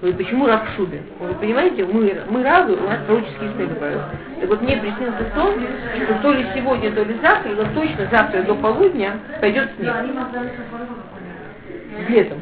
Говорит, 0.01 0.17
почему 0.17 0.47
раб 0.47 0.67
в 0.67 0.75
шубе? 0.75 1.01
Вы 1.19 1.33
понимаете, 1.35 1.85
мы, 1.85 2.21
мы 2.29 2.43
рабы, 2.43 2.75
у 2.75 2.83
нас 2.83 2.99
пророческие 3.05 3.51
сны 3.51 3.67
бывают. 3.67 4.01
Так 4.39 4.49
вот 4.49 4.61
мне 4.61 4.77
приснился 4.77 5.25
сон, 5.35 5.53
что 6.03 6.21
то 6.21 6.31
ли 6.31 6.45
сегодня, 6.55 6.91
то 6.91 7.03
ли 7.03 7.15
завтра, 7.21 7.49
но 7.51 7.63
точно 7.75 8.07
завтра 8.11 8.41
до 8.41 8.55
полудня 8.55 9.19
пойдет 9.39 9.69
снег. 9.77 9.93
Летом. 12.09 12.39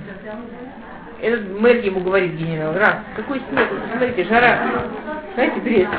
Этот 1.22 1.60
мэр 1.60 1.78
ему 1.78 2.02
говорит, 2.02 2.34
генерал, 2.34 2.74
раз, 2.74 2.98
какой 3.16 3.42
снег, 3.50 3.70
посмотрите, 3.70 4.26
жара. 4.26 4.86
Знаете, 5.34 5.60
Брест. 5.62 5.92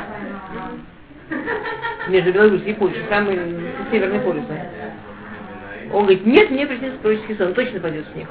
Между 2.08 2.32
Беларусью 2.32 2.68
и 2.68 2.72
Польшей, 2.74 3.02
самый 3.08 3.38
северный 3.90 4.20
полюс. 4.20 4.44
Он 5.92 6.02
говорит, 6.02 6.26
нет, 6.26 6.50
мне 6.50 6.66
приснился 6.66 6.98
пророческий 6.98 7.36
сон, 7.36 7.54
точно 7.54 7.80
пойдет 7.80 8.06
снег. 8.12 8.28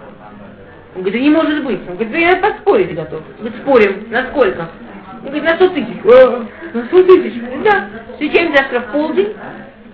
Он 0.95 1.01
говорит, 1.01 1.21
да 1.21 1.29
не 1.29 1.29
может 1.29 1.63
быть. 1.65 1.79
Он 1.81 1.95
говорит, 1.95 2.11
да 2.11 2.17
я 2.17 2.37
поспорить 2.37 2.95
готов. 2.95 3.21
Он 3.39 3.45
говорит, 3.45 3.61
спорим. 3.61 4.11
На 4.11 4.27
сколько? 4.29 4.69
Он 5.23 5.25
говорит, 5.25 5.43
на 5.43 5.55
сто 5.55 5.69
тысяч. 5.69 6.03
На 6.73 6.85
сто 6.85 7.03
тысяч? 7.03 7.41
Да. 7.63 7.89
Встречаем 8.13 8.55
завтра 8.55 8.79
в 8.81 8.91
полдень. 8.91 9.33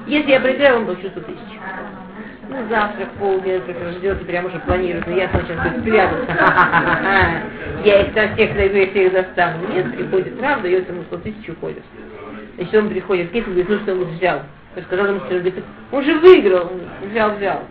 Если 0.07 0.31
я 0.31 0.39
проиграю, 0.39 0.79
он 0.79 0.85
получу 0.85 1.09
сто 1.09 1.21
тысяч. 1.21 1.39
Ну, 2.51 2.67
завтра 2.69 3.05
в 3.05 3.17
полдень, 3.17 3.61
как 3.61 3.77
ждет, 3.93 4.27
прямо 4.27 4.49
уже 4.49 4.59
планирует, 4.59 5.07
но 5.07 5.13
я 5.13 5.29
сейчас 5.29 5.71
буду 5.71 5.79
спрятаться. 5.79 6.33
Я 7.85 8.01
их 8.01 8.13
там 8.13 8.35
всех 8.35 8.53
найду, 8.55 8.75
я 8.75 8.87
всех 8.91 9.13
достану. 9.13 9.67
Нет, 9.73 9.91
приходит 9.95 10.39
Рав, 10.39 10.61
дает 10.61 10.87
ему 10.87 11.01
сто 11.03 11.17
тысяч, 11.17 11.49
уходит. 11.49 11.81
Значит, 12.57 12.75
он 12.75 12.89
приходит 12.89 13.31
Кету, 13.31 13.49
говорит, 13.49 13.69
ну 13.69 13.79
что 13.79 13.93
он 13.93 14.03
взял. 14.03 14.41
Я 14.75 14.83
сказал 14.83 15.07
ему, 15.07 15.19
что 15.21 15.41
он 15.91 16.03
же 16.03 16.19
выиграл. 16.19 16.71
Взял, 17.09 17.35
взял. 17.37 17.63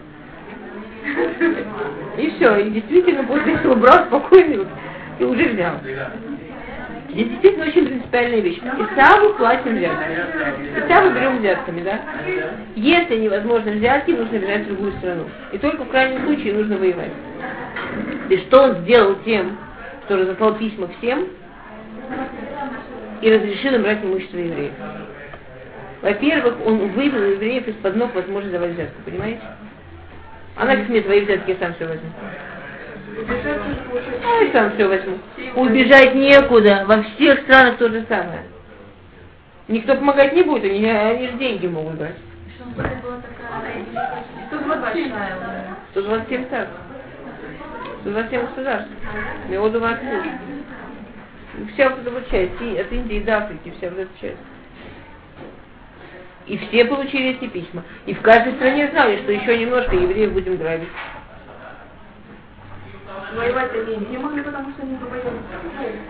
И 2.18 2.30
все, 2.30 2.56
и 2.56 2.70
действительно 2.70 3.22
после 3.24 3.54
этого 3.54 3.74
брал 3.74 4.06
спокойно 4.06 4.66
и 5.18 5.24
уже 5.24 5.48
взял. 5.50 5.74
Здесь 7.12 7.28
действительно 7.28 7.66
очень 7.66 7.86
принципиальная 7.86 8.40
вещь. 8.40 8.58
Исаву 8.58 9.34
платим 9.34 9.76
взятками. 9.76 10.14
Исаву 10.78 11.10
берем 11.10 11.38
взятками, 11.38 11.82
да? 11.82 12.00
Если 12.76 13.16
невозможно 13.16 13.72
взятки, 13.72 14.12
нужно 14.12 14.36
бежать 14.38 14.62
в 14.62 14.68
другую 14.68 14.92
страну. 14.92 15.24
И 15.52 15.58
только 15.58 15.84
в 15.84 15.88
крайнем 15.88 16.24
случае 16.24 16.54
нужно 16.54 16.76
воевать. 16.76 17.12
И 18.28 18.36
что 18.38 18.62
он 18.62 18.76
сделал 18.82 19.16
тем, 19.24 19.58
что 20.04 20.18
разослал 20.18 20.54
письма 20.54 20.88
всем 20.98 21.26
и 23.22 23.32
разрешил 23.32 23.74
им 23.74 23.82
брать 23.82 24.04
имущество 24.04 24.38
евреев? 24.38 24.72
Во-первых, 26.02 26.54
он 26.64 26.88
вывел 26.90 27.22
евреев 27.32 27.66
из-под 27.68 27.96
ног 27.96 28.14
возможность 28.14 28.52
давать 28.52 28.72
взятку, 28.72 29.02
понимаете? 29.04 29.40
Она 30.56 30.72
говорит, 30.72 30.88
мне 30.88 31.00
твои 31.02 31.20
взятки, 31.22 31.50
я 31.50 31.56
сам 31.56 31.74
все 31.74 31.86
возьму. 31.86 32.08
А 33.16 34.42
я 34.42 34.52
сам 34.52 34.72
все 34.74 34.86
возьму. 34.86 35.18
Убежать 35.56 36.14
некуда. 36.14 36.84
Во 36.86 37.02
всех 37.02 37.40
странах 37.40 37.76
то 37.78 37.88
же 37.88 38.04
самое. 38.08 38.44
Никто 39.68 39.94
помогать 39.94 40.34
не 40.34 40.42
будет, 40.42 40.64
они, 40.64 40.84
они 40.84 41.28
же 41.28 41.32
деньги 41.34 41.66
могут 41.66 41.94
брать. 41.94 42.16
127 45.92 46.44
так. 46.46 46.68
127 48.02 48.46
государств. 48.46 48.90
Меоду 49.48 49.80
Ватсу. 49.80 50.06
Вся 51.74 51.90
вот 51.90 52.06
эта 52.06 52.30
часть, 52.30 52.60
от 52.60 52.92
Индии 52.92 53.20
до 53.20 53.38
Африки, 53.38 53.72
вся 53.76 53.90
вот 53.90 53.98
эта 53.98 54.10
часть. 54.20 54.38
И 56.46 56.56
все 56.58 56.84
получили 56.84 57.30
эти 57.30 57.46
письма. 57.46 57.84
И 58.06 58.14
в 58.14 58.22
каждой 58.22 58.54
стране 58.54 58.88
знали, 58.88 59.18
что 59.22 59.32
еще 59.32 59.56
немножко 59.56 59.94
евреев 59.94 60.32
будем 60.32 60.56
грабить. 60.56 60.88
Воевать 63.34 63.72
они 63.74 63.96
не 64.06 64.18
могли, 64.18 64.42
потому 64.42 64.70
что 64.72 64.82
они 64.82 64.96
боялись. 64.96 66.00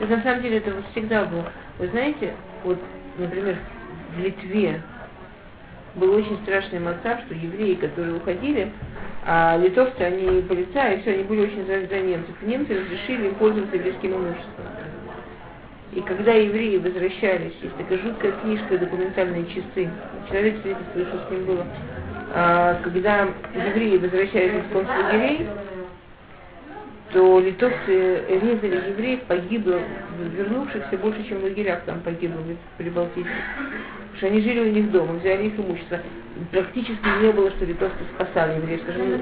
На 0.00 0.22
самом 0.22 0.42
деле 0.42 0.58
это 0.58 0.72
вот 0.72 0.84
всегда 0.92 1.24
было. 1.24 1.52
Вы 1.78 1.88
знаете, 1.88 2.34
вот, 2.64 2.78
например, 3.18 3.58
в 4.16 4.20
Литве 4.20 4.80
был 5.94 6.14
очень 6.14 6.38
страшный 6.42 6.78
мотав, 6.78 7.20
что 7.26 7.34
евреи, 7.34 7.74
которые 7.74 8.16
уходили, 8.16 8.72
а 9.26 9.58
литовцы, 9.58 10.00
они 10.00 10.42
полицаи, 10.42 11.00
все, 11.00 11.12
они 11.12 11.24
были 11.24 11.42
очень 11.42 11.66
за, 11.66 11.86
за 11.86 12.00
немцев. 12.00 12.34
Немцы 12.42 12.80
разрешили 12.80 13.30
пользоваться 13.30 13.76
еврейским 13.76 14.14
имуществом. 14.14 14.64
И 15.92 16.00
когда 16.02 16.32
евреи 16.32 16.78
возвращались, 16.78 17.52
есть 17.60 17.76
такая 17.76 17.98
жуткая 17.98 18.32
книжка 18.42 18.78
«Документальные 18.78 19.44
часы», 19.46 19.90
человек 20.28 20.62
свидетельствует, 20.62 21.08
что 21.08 21.26
с 21.26 21.30
ним 21.30 21.44
было, 21.46 21.66
а, 22.32 22.80
когда 22.84 23.28
евреи 23.54 23.98
возвращались 23.98 24.64
из 24.64 24.72
концлагерей, 24.72 25.48
то 27.12 27.40
литовцы 27.40 28.24
резали 28.28 28.90
евреев, 28.90 29.22
погибло 29.24 29.80
вернувшихся 30.36 30.96
больше, 30.98 31.24
чем 31.28 31.40
в 31.40 31.44
лагерях 31.44 31.82
там 31.82 32.00
погибло 32.00 32.40
в 32.40 32.78
Прибалтийске. 32.78 33.30
Потому 33.30 34.16
что 34.16 34.26
они 34.26 34.40
жили 34.42 34.60
у 34.60 34.72
них 34.72 34.90
дома, 34.90 35.14
взяли 35.14 35.46
их 35.46 35.58
имущество. 35.58 35.98
Практически 36.52 37.22
не 37.22 37.32
было, 37.32 37.50
что 37.50 37.64
литовцы 37.64 37.98
спасали 38.14 38.56
евреев. 38.56 38.82
Скажем, 38.82 39.10
ну, 39.10 39.16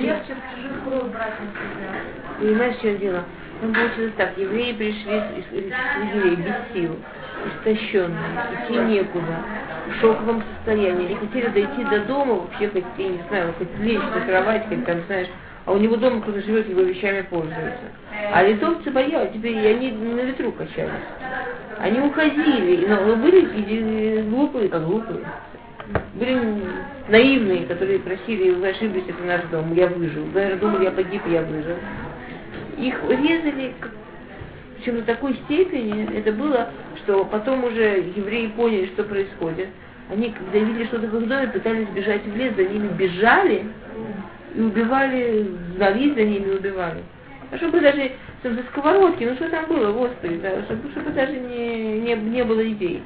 легче 0.00 0.36
чужих 0.54 0.84
кровь 0.84 1.12
брать 1.12 1.34
на 1.40 1.46
себя. 1.52 1.90
Понимаешь, 2.38 2.76
что 2.76 2.94
дело? 2.96 3.24
Там 3.60 3.74
получилось 3.74 4.12
так, 4.16 4.38
евреи 4.38 4.72
пришли 4.72 5.16
из, 5.36 5.64
из, 5.64 6.38
без 6.38 6.54
сил, 6.72 6.96
истощенные, 7.46 8.18
идти 8.54 8.78
некуда, 8.78 9.44
в 9.88 10.00
шоковом 10.00 10.42
состоянии, 10.56 11.12
и 11.12 11.14
хотели 11.14 11.48
дойти 11.48 11.84
до 11.84 12.00
дома, 12.06 12.34
вообще 12.34 12.68
хоть, 12.68 12.84
я 12.96 13.08
не 13.08 13.20
знаю, 13.28 13.54
хоть 13.58 13.68
лечь 13.80 14.00
на 14.00 14.20
кровать, 14.26 14.66
хоть 14.68 14.84
там, 14.86 15.00
знаешь, 15.06 15.28
а 15.66 15.72
у 15.72 15.76
него 15.78 15.96
дома 15.96 16.22
кто-то 16.22 16.40
живет, 16.40 16.68
его 16.68 16.80
вещами 16.80 17.20
пользуется. 17.22 17.92
А 18.32 18.42
литовцы 18.42 18.90
боялись, 18.90 19.32
теперь 19.34 19.58
они 19.66 19.90
на 19.90 20.20
ветру 20.20 20.52
качались. 20.52 20.90
Они 21.78 22.00
уходили, 22.00 22.86
но 22.86 23.16
были 23.16 24.22
глупые, 24.22 24.68
как 24.68 24.84
глупые. 24.84 25.20
Были 26.14 26.62
наивные, 27.08 27.66
которые 27.66 27.98
просили, 27.98 28.50
вы 28.50 28.68
ошиблись, 28.68 29.04
это 29.08 29.22
наш 29.24 29.42
дом, 29.50 29.74
я 29.74 29.86
выжил. 29.88 30.24
Вы 30.32 30.56
думали, 30.56 30.84
я 30.84 30.90
погиб, 30.92 31.22
я 31.26 31.42
выжил. 31.42 31.76
Их 32.80 33.02
резали 33.08 33.74
причем 34.80 34.96
до 34.96 35.02
такой 35.02 35.34
степени 35.44 36.10
это 36.16 36.32
было, 36.32 36.70
что 37.02 37.26
потом 37.26 37.64
уже 37.64 38.12
евреи 38.16 38.46
поняли, 38.46 38.86
что 38.86 39.04
происходит. 39.04 39.68
Они, 40.10 40.30
когда 40.30 40.58
видели 40.58 40.86
что-то 40.86 41.06
в 41.06 41.20
их 41.20 41.28
доме, 41.28 41.48
пытались 41.48 41.88
бежать 41.88 42.24
в 42.24 42.34
лес, 42.34 42.56
за 42.56 42.64
ними 42.64 42.88
бежали 42.88 43.66
и 44.54 44.60
убивали, 44.60 45.50
гнались 45.76 46.14
за 46.14 46.22
ними 46.22 46.46
и 46.46 46.56
убивали. 46.56 47.02
А 47.50 47.58
чтобы 47.58 47.80
даже 47.80 48.12
там, 48.42 48.54
за 48.54 48.62
сковородки, 48.70 49.24
ну 49.24 49.34
что 49.34 49.50
там 49.50 49.66
было, 49.66 49.92
господи, 49.92 50.36
да, 50.36 50.62
чтобы, 50.62 50.90
чтобы 50.92 51.10
даже 51.10 51.32
не, 51.32 52.00
не, 52.00 52.14
не 52.14 52.42
было 52.42 52.66
идей. 52.66 53.02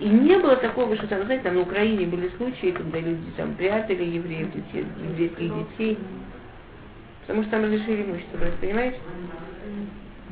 И 0.00 0.08
не 0.08 0.38
было 0.38 0.56
такого, 0.56 0.96
что 0.96 1.06
там, 1.08 1.24
знаете, 1.24 1.44
там 1.44 1.56
на 1.56 1.60
Украине 1.60 2.06
были 2.06 2.30
случаи, 2.38 2.70
когда 2.70 2.98
люди 2.98 3.30
там 3.36 3.54
прятали 3.54 4.02
евреев, 4.02 4.50
детей, 4.52 4.86
еврейских 5.10 5.54
детей, 5.54 5.98
потому 7.22 7.42
что 7.42 7.52
там 7.52 7.64
разрешили 7.64 8.02
имущество 8.02 8.38
брать, 8.38 8.54
понимаете? 8.54 8.98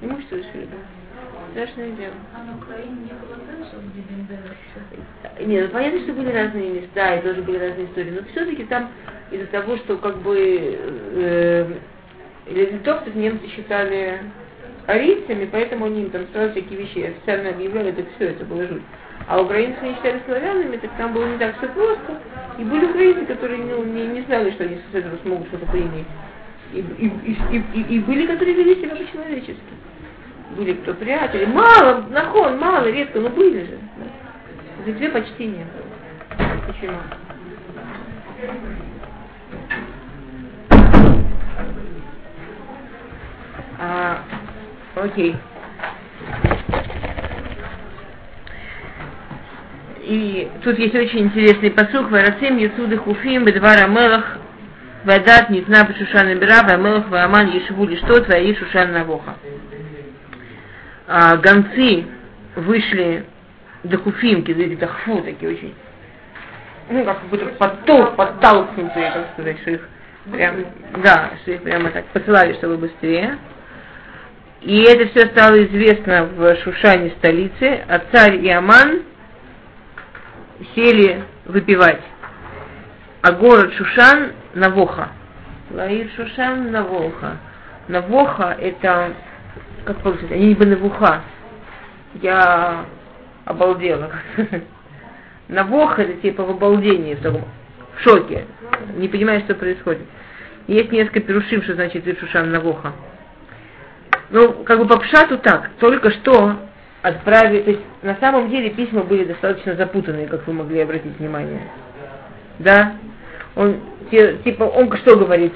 Имущество 0.03 0.37
решили 0.37 0.66
брать. 0.66 1.00
Страшное 1.53 1.90
дело. 1.92 2.14
А 2.35 2.44
на 2.44 2.57
Украине 2.57 2.96
не 3.03 3.12
было 3.12 3.37
дальше, 3.46 3.76
где 3.92 4.03
Бендера 4.03 5.46
Нет, 5.46 5.66
ну, 5.66 5.72
понятно, 5.72 6.00
что 6.00 6.12
были 6.12 6.31
разные 6.31 6.70
места, 6.70 7.16
и 7.16 7.22
тоже 7.22 7.42
были 7.42 7.59
разные 7.59 7.87
истории, 7.87 8.11
но 8.11 8.22
все-таки 8.31 8.64
там 8.64 8.90
из-за 9.33 9.46
того, 9.46 9.76
что 9.79 9.96
как 9.96 10.18
бы 10.18 10.37
э, 10.38 11.66
литовцев 12.46 13.14
немцы 13.14 13.48
считали 13.48 14.20
арийцами, 14.87 15.48
поэтому 15.50 15.87
они 15.87 16.03
им 16.03 16.11
там 16.11 16.26
сразу 16.33 16.53
всякие 16.53 16.79
вещи 16.81 16.98
официально 16.98 17.50
объявляли, 17.50 17.92
так 17.92 18.07
все 18.16 18.29
это 18.29 18.44
было 18.44 18.66
жуть. 18.66 18.83
А 19.26 19.40
украинцы 19.40 19.79
не 19.83 19.94
считали 19.94 20.22
славянами, 20.26 20.76
так 20.76 20.90
там 20.96 21.12
было 21.12 21.26
не 21.26 21.38
так 21.38 21.57
все 21.59 21.68
просто. 21.68 22.20
И 22.59 22.64
были 22.64 22.87
украинцы, 22.87 23.26
которые 23.26 23.59
ну, 23.59 23.85
не, 23.85 24.07
не 24.07 24.22
знали, 24.22 24.50
что 24.53 24.64
они 24.64 24.81
с 24.90 24.94
этого 24.94 25.16
смогут 25.18 25.48
что-то 25.48 25.66
поиметь. 25.66 26.07
И, 26.72 26.78
и, 26.78 27.59
и, 27.74 27.96
и, 27.96 27.98
были, 28.00 28.26
которые 28.26 28.54
вели 28.54 28.76
себя 28.76 28.94
по-человечески. 28.94 29.61
Были 30.56 30.74
кто 30.74 30.94
прятали. 30.94 31.46
Мало, 31.46 32.04
нахон, 32.11 32.59
мало, 32.59 32.90
редко, 32.90 33.20
но 33.20 33.28
были 33.28 33.64
же. 33.64 33.78
Да. 33.98 34.04
За 34.87 34.92
две 34.92 35.09
почти 35.09 35.46
не 35.46 35.64
было. 35.64 36.66
Почему? 36.66 36.96
А, 43.78 44.22
окей. 44.94 45.37
И 50.02 50.50
тут 50.62 50.78
есть 50.78 50.94
очень 50.94 51.20
интересный 51.20 51.70
посух. 51.70 52.11
Варасим 52.11 52.56
Яцуды 52.59 52.96
Хуфим 52.96 53.44
Бедвара 53.44 53.87
Мелах 53.87 54.39
Вадат 55.04 55.48
Нитна 55.50 55.84
Бешушан 55.84 56.38
Бира 56.38 56.62
Вамелах 56.62 57.08
Ваман 57.08 57.50
Ешеву 57.50 57.86
Лишто 57.86 58.22
Твои 58.22 58.54
Шушан 58.54 58.92
Навоха. 58.92 59.36
А, 61.06 61.36
гонцы 61.36 62.06
вышли 62.54 63.24
до 63.82 63.98
Хуфимки, 63.98 64.52
до 64.52 64.62
этих 64.62 64.90
хфу 64.90 65.22
такие 65.22 65.52
очень, 65.52 65.74
ну, 66.90 67.04
как 67.04 67.22
будто 67.30 67.46
подтол, 67.46 68.12
подталкнутые, 68.12 69.10
так 69.10 69.32
сказать, 69.32 69.58
что 69.60 69.70
их 69.70 69.88
прям, 70.30 70.66
да, 71.02 71.30
что 71.42 71.52
их 71.52 71.62
прямо 71.62 71.90
так 71.90 72.04
посылали, 72.06 72.52
чтобы 72.54 72.76
быстрее. 72.76 73.38
И 74.60 74.82
это 74.82 75.08
все 75.08 75.26
стало 75.28 75.64
известно 75.64 76.24
в 76.24 76.56
Шушане 76.56 77.10
столице, 77.18 77.84
а 77.88 78.00
царь 78.12 78.36
и 78.36 78.50
Аман 78.50 79.02
сели 80.74 81.24
выпивать. 81.46 82.02
А 83.22 83.33
город 83.33 83.74
Шушан 83.74 84.33
Навоха. 84.54 85.11
Лаир 85.70 86.09
Шушан 86.16 86.70
Навоха. 86.70 87.37
Навоха 87.88 88.56
это, 88.59 89.12
как 89.85 89.98
получится, 89.98 90.35
они 90.35 90.54
бы 90.54 90.64
Навуха. 90.64 91.22
Я 92.14 92.87
обалдела. 93.44 94.11
Навоха 95.48 96.02
это 96.02 96.14
типа 96.22 96.44
в 96.44 96.50
обалдении, 96.50 97.14
в 97.14 97.20
таком 97.20 97.44
в 97.96 98.02
шоке. 98.02 98.46
Не 98.96 99.09
понимаешь, 99.09 99.42
что 99.42 99.54
происходит. 99.54 100.06
Есть 100.66 100.90
несколько 100.90 101.20
перушим, 101.20 101.62
что 101.62 101.74
значит 101.74 102.04
Шушан 102.18 102.50
Навоха. 102.50 102.92
Ну, 104.30 104.64
как 104.64 104.78
бы 104.78 104.87
по 104.87 104.98
пшату 104.98 105.38
так, 105.38 105.70
только 105.78 106.11
что 106.11 106.56
отправили, 107.02 107.62
то 107.62 107.70
есть 107.70 107.83
на 108.02 108.16
самом 108.16 108.48
деле 108.48 108.70
письма 108.70 109.02
были 109.02 109.24
достаточно 109.24 109.74
запутанные, 109.74 110.26
как 110.26 110.46
вы 110.46 110.52
могли 110.52 110.80
обратить 110.80 111.18
внимание. 111.18 111.62
Да? 112.60 112.94
Он, 113.56 113.76
типа, 114.10 114.64
он 114.64 114.94
что 114.98 115.16
говорит? 115.16 115.52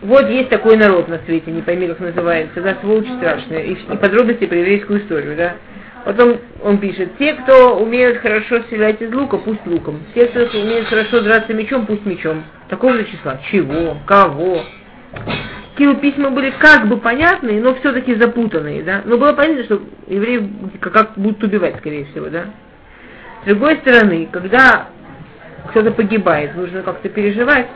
Вот 0.00 0.28
есть 0.28 0.48
такой 0.48 0.76
народ 0.76 1.08
на 1.08 1.18
свете, 1.26 1.50
не 1.50 1.62
пойми, 1.62 1.88
как 1.88 1.98
называется, 1.98 2.60
да, 2.62 2.76
сволочь 2.80 3.08
страшная, 3.18 3.64
и, 3.64 3.72
и 3.72 3.96
подробности 3.96 4.46
про 4.46 4.58
еврейскую 4.58 5.00
историю, 5.00 5.36
да. 5.36 5.56
Потом 6.04 6.38
он 6.62 6.78
пишет, 6.78 7.18
те, 7.18 7.34
кто 7.34 7.76
умеют 7.76 8.18
хорошо 8.18 8.62
стрелять 8.62 9.02
из 9.02 9.12
лука, 9.12 9.38
пусть 9.38 9.66
луком. 9.66 10.00
Те, 10.14 10.26
кто 10.26 10.40
умеют 10.60 10.86
хорошо 10.86 11.20
драться 11.20 11.52
мечом, 11.52 11.84
пусть 11.84 12.06
мечом. 12.06 12.44
Такого 12.68 12.94
же 12.94 13.04
числа. 13.06 13.40
Чего? 13.50 13.98
Кого? 14.06 14.62
Такие 15.78 15.94
письма 15.96 16.30
были 16.30 16.52
как 16.58 16.88
бы 16.88 16.96
понятные, 16.96 17.60
но 17.60 17.74
все-таки 17.76 18.14
запутанные, 18.14 18.82
да. 18.82 19.02
Но 19.04 19.16
было 19.16 19.32
понятно, 19.32 19.64
что 19.64 19.82
евреи 20.06 20.50
как 20.80 21.12
будут 21.16 21.42
убивать, 21.42 21.76
скорее 21.78 22.04
всего, 22.06 22.28
да. 22.30 22.46
С 23.42 23.46
другой 23.46 23.76
стороны, 23.76 24.28
когда 24.30 24.88
кто-то 25.70 25.90
погибает, 25.92 26.54
нужно 26.56 26.82
как-то 26.82 27.08
переживать, 27.08 27.66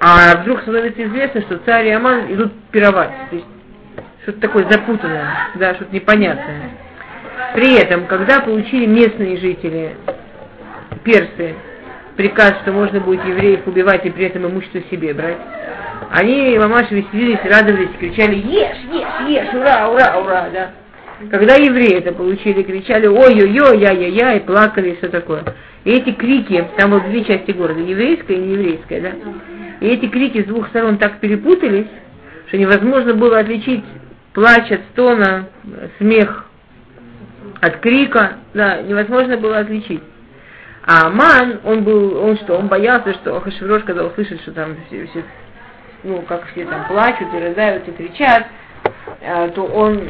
а 0.00 0.36
вдруг 0.40 0.62
становится 0.62 1.02
известно, 1.04 1.40
что 1.42 1.58
царь 1.58 1.88
и 1.88 1.90
Аман 1.90 2.32
идут 2.32 2.52
пировать. 2.70 3.10
То 3.30 3.36
есть 3.36 3.46
что-то 4.22 4.40
такое 4.40 4.70
запутанное, 4.70 5.48
да, 5.56 5.74
что-то 5.74 5.94
непонятное. 5.94 6.70
При 7.54 7.76
этом, 7.76 8.06
когда 8.06 8.40
получили 8.40 8.86
местные 8.86 9.38
жители, 9.38 9.96
персы, 11.02 11.54
приказ, 12.16 12.54
что 12.62 12.72
можно 12.72 13.00
будет 13.00 13.24
евреев 13.24 13.66
убивать 13.66 14.04
и 14.04 14.10
при 14.10 14.26
этом 14.26 14.46
имущество 14.46 14.80
себе 14.90 15.14
брать, 15.14 15.38
они, 16.10 16.58
мамаши, 16.58 16.94
веселились, 16.94 17.40
радовались, 17.44 17.90
кричали 17.98 18.36
«Ешь, 18.36 18.76
ешь, 18.92 19.28
ешь, 19.28 19.54
ура, 19.54 19.88
ура, 19.88 20.18
ура!» 20.18 20.48
да. 20.52 20.70
Когда 21.30 21.56
евреи 21.56 21.98
это 21.98 22.12
получили, 22.12 22.62
кричали 22.62 23.06
«Ой-ой-ой, 23.06 23.80
я-я-я» 23.80 24.34
и 24.34 24.40
плакали 24.40 24.90
и 24.90 24.96
все 24.96 25.08
такое. 25.08 25.42
И 25.84 25.90
эти 25.90 26.12
крики, 26.12 26.64
там 26.76 26.90
вот 26.90 27.04
две 27.04 27.24
части 27.24 27.50
города, 27.50 27.80
еврейская 27.80 28.34
и 28.34 28.40
нееврейская, 28.40 29.00
да? 29.00 29.12
И 29.80 29.86
эти 29.88 30.06
крики 30.06 30.42
с 30.42 30.46
двух 30.46 30.68
сторон 30.68 30.98
так 30.98 31.18
перепутались, 31.18 31.86
что 32.46 32.58
невозможно 32.58 33.14
было 33.14 33.40
отличить 33.40 33.84
плач 34.32 34.70
от 34.70 34.80
стона, 34.92 35.48
смех 35.98 36.46
от 37.60 37.78
крика, 37.78 38.34
да, 38.54 38.82
невозможно 38.82 39.36
было 39.36 39.58
отличить. 39.58 40.02
А 40.86 41.08
Аман, 41.08 41.60
он 41.64 41.82
был, 41.82 42.16
он 42.16 42.36
что, 42.38 42.56
он 42.56 42.68
боялся, 42.68 43.12
что 43.14 43.40
Хашеврош, 43.40 43.82
когда 43.82 44.04
услышит, 44.04 44.40
что 44.42 44.52
там 44.52 44.76
все, 44.86 45.06
все 45.06 45.24
ну, 46.04 46.22
как 46.22 46.46
все 46.52 46.64
там 46.64 46.86
плачут 46.86 47.28
и 47.34 47.38
рыдают 47.38 47.88
и 47.88 47.92
кричат, 47.92 48.46
а, 49.20 49.48
то 49.48 49.64
он 49.64 50.00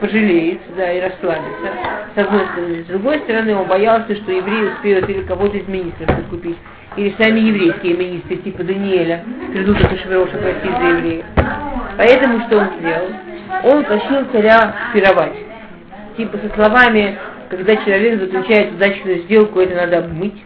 пожалеет, 0.00 0.60
да, 0.76 0.92
и 0.92 1.00
расслабится, 1.00 1.72
с 2.14 2.18
одной 2.18 2.46
стороны. 2.46 2.82
С 2.84 2.86
другой 2.86 3.18
стороны, 3.20 3.56
он 3.56 3.66
боялся, 3.66 4.14
что 4.16 4.32
евреи 4.32 4.72
успеют 4.72 5.08
или 5.08 5.22
кого-то 5.22 5.56
из 5.56 5.66
министров 5.68 6.08
подкупить, 6.08 6.58
или 6.96 7.14
сами 7.18 7.40
еврейские 7.40 7.96
министры, 7.96 8.36
типа 8.36 8.64
Даниэля, 8.64 9.24
придут 9.52 9.80
от 9.80 10.00
Швероша 10.00 10.38
простить 10.38 10.78
за 10.78 10.86
евреев. 10.86 11.24
Поэтому 11.96 12.40
что 12.46 12.58
он 12.58 12.68
сделал? 12.78 13.08
Он 13.64 13.84
тащил 13.84 14.24
царя 14.32 14.74
пировать. 14.92 15.34
Типа 16.16 16.38
со 16.38 16.54
словами, 16.54 17.18
когда 17.50 17.76
человек 17.76 18.20
заключает 18.20 18.74
удачную 18.74 19.22
сделку, 19.22 19.60
это 19.60 19.74
надо 19.74 19.98
обмыть 19.98 20.42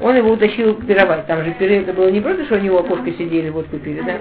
он 0.00 0.16
его 0.16 0.32
утащил 0.32 0.74
пировать. 0.74 1.26
Там 1.26 1.44
же 1.44 1.52
пиры 1.52 1.76
это 1.76 1.92
было 1.92 2.10
не 2.10 2.20
просто, 2.20 2.44
что 2.44 2.56
у 2.56 2.60
него 2.60 2.80
окошко 2.80 3.10
сидели, 3.12 3.48
вот 3.48 3.66
купили, 3.68 4.02
да? 4.02 4.18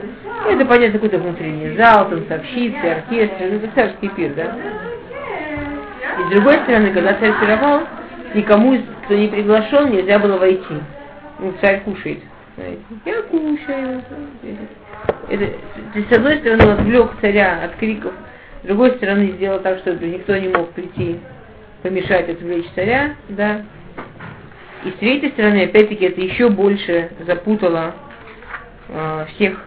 Это, 0.49 0.65
понятно, 0.65 0.99
какой-то 0.99 1.17
внутренний 1.17 1.75
зал, 1.75 2.09
там 2.09 2.25
совщицы, 2.27 2.77
оркестр, 2.77 3.43
это 3.43 3.69
царский 3.75 4.09
пир, 4.09 4.33
да? 4.35 4.55
И 6.19 6.23
с 6.27 6.29
другой 6.31 6.55
стороны, 6.59 6.91
когда 6.91 7.13
царь 7.15 7.33
пировал, 7.41 7.81
никому, 8.33 8.77
кто 9.05 9.15
не 9.15 9.27
приглашен, 9.27 9.91
нельзя 9.91 10.17
было 10.19 10.37
войти. 10.37 10.75
Ну, 11.39 11.53
царь 11.61 11.81
кушает. 11.81 12.19
Знаете. 12.55 12.81
Я 13.03 13.21
кушаю. 13.23 14.01
Это, 15.29 15.45
то 15.45 15.99
есть, 15.99 16.09
с 16.09 16.15
одной 16.15 16.37
стороны, 16.37 16.63
он 16.63 16.71
отвлек 16.71 17.11
царя 17.19 17.59
от 17.65 17.75
криков, 17.75 18.13
с 18.63 18.67
другой 18.67 18.91
стороны, 18.91 19.31
сделал 19.31 19.59
так, 19.59 19.79
чтобы 19.79 20.05
никто 20.05 20.37
не 20.37 20.47
мог 20.47 20.71
прийти 20.71 21.19
помешать 21.83 22.29
отвлечь 22.29 22.65
царя, 22.75 23.15
да, 23.29 23.63
и 24.85 24.91
с 24.91 24.93
третьей 24.99 25.31
стороны, 25.31 25.63
опять-таки, 25.63 26.05
это 26.05 26.21
еще 26.21 26.49
больше 26.49 27.09
запутало 27.25 27.95
э, 28.87 29.25
всех 29.33 29.59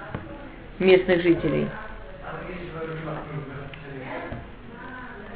местных 0.79 1.23
жителей. 1.23 1.69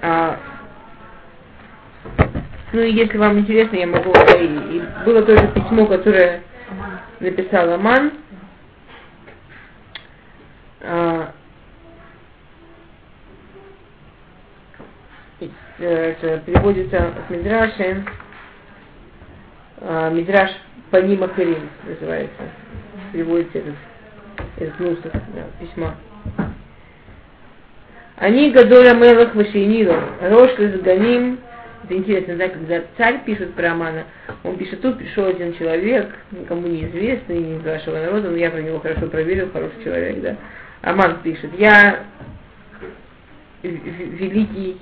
А, 0.03 0.39
Ну 2.73 2.81
и 2.81 2.93
если 2.93 3.19
вам 3.19 3.41
интересно, 3.41 3.77
я 3.77 3.87
могу... 3.87 4.13
И, 4.39 4.45
и 4.77 4.83
было 5.05 5.23
тоже 5.23 5.49
письмо, 5.49 5.87
которое 5.87 6.43
написал 7.21 7.73
Аман. 7.73 8.13
А, 10.81 11.33
э, 15.41 15.49
это 15.79 16.39
переводится 16.47 17.09
от 17.09 17.31
Мидраши. 17.31 18.05
А, 19.85 20.11
Мидраш 20.11 20.51
Панима 20.91 21.29
Харим 21.29 21.69
называется. 21.85 22.43
Переводится 23.13 23.59
этот, 23.59 23.75
этот 24.59 24.81
нусах 24.81 25.13
да, 25.13 25.45
письма. 25.61 25.97
Они 28.17 28.53
Гадоля 28.53 28.95
Мелах 28.95 29.35
Вашинила, 29.35 29.99
Рош 30.21 30.53
Ганим, 30.57 31.41
это 31.83 31.97
интересно, 31.97 32.37
да, 32.37 32.49
когда 32.49 32.83
царь 32.97 33.25
пишет 33.25 33.55
про 33.55 33.73
Амана, 33.73 34.05
он 34.45 34.57
пишет, 34.57 34.81
тут 34.83 34.99
пришел 34.99 35.27
один 35.27 35.55
человек, 35.59 36.11
никому 36.31 36.69
неизвестный, 36.69 37.39
не 37.39 37.57
из 37.57 37.65
вашего 37.65 37.97
народа, 37.99 38.31
но 38.31 38.37
я 38.37 38.51
про 38.51 38.61
него 38.61 38.79
хорошо 38.79 39.09
проверил, 39.09 39.51
хороший 39.51 39.83
человек, 39.83 40.21
да. 40.21 40.37
Аман 40.83 41.19
пишет, 41.25 41.51
я 41.59 42.05
великий 43.65 44.79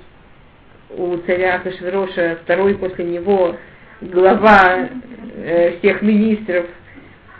у 0.91 1.17
царя 1.25 1.57
Хашвероша, 1.59 2.37
второй 2.43 2.75
после 2.75 3.05
него, 3.05 3.55
глава 4.01 4.89
э, 5.35 5.77
всех 5.77 6.01
министров, 6.01 6.65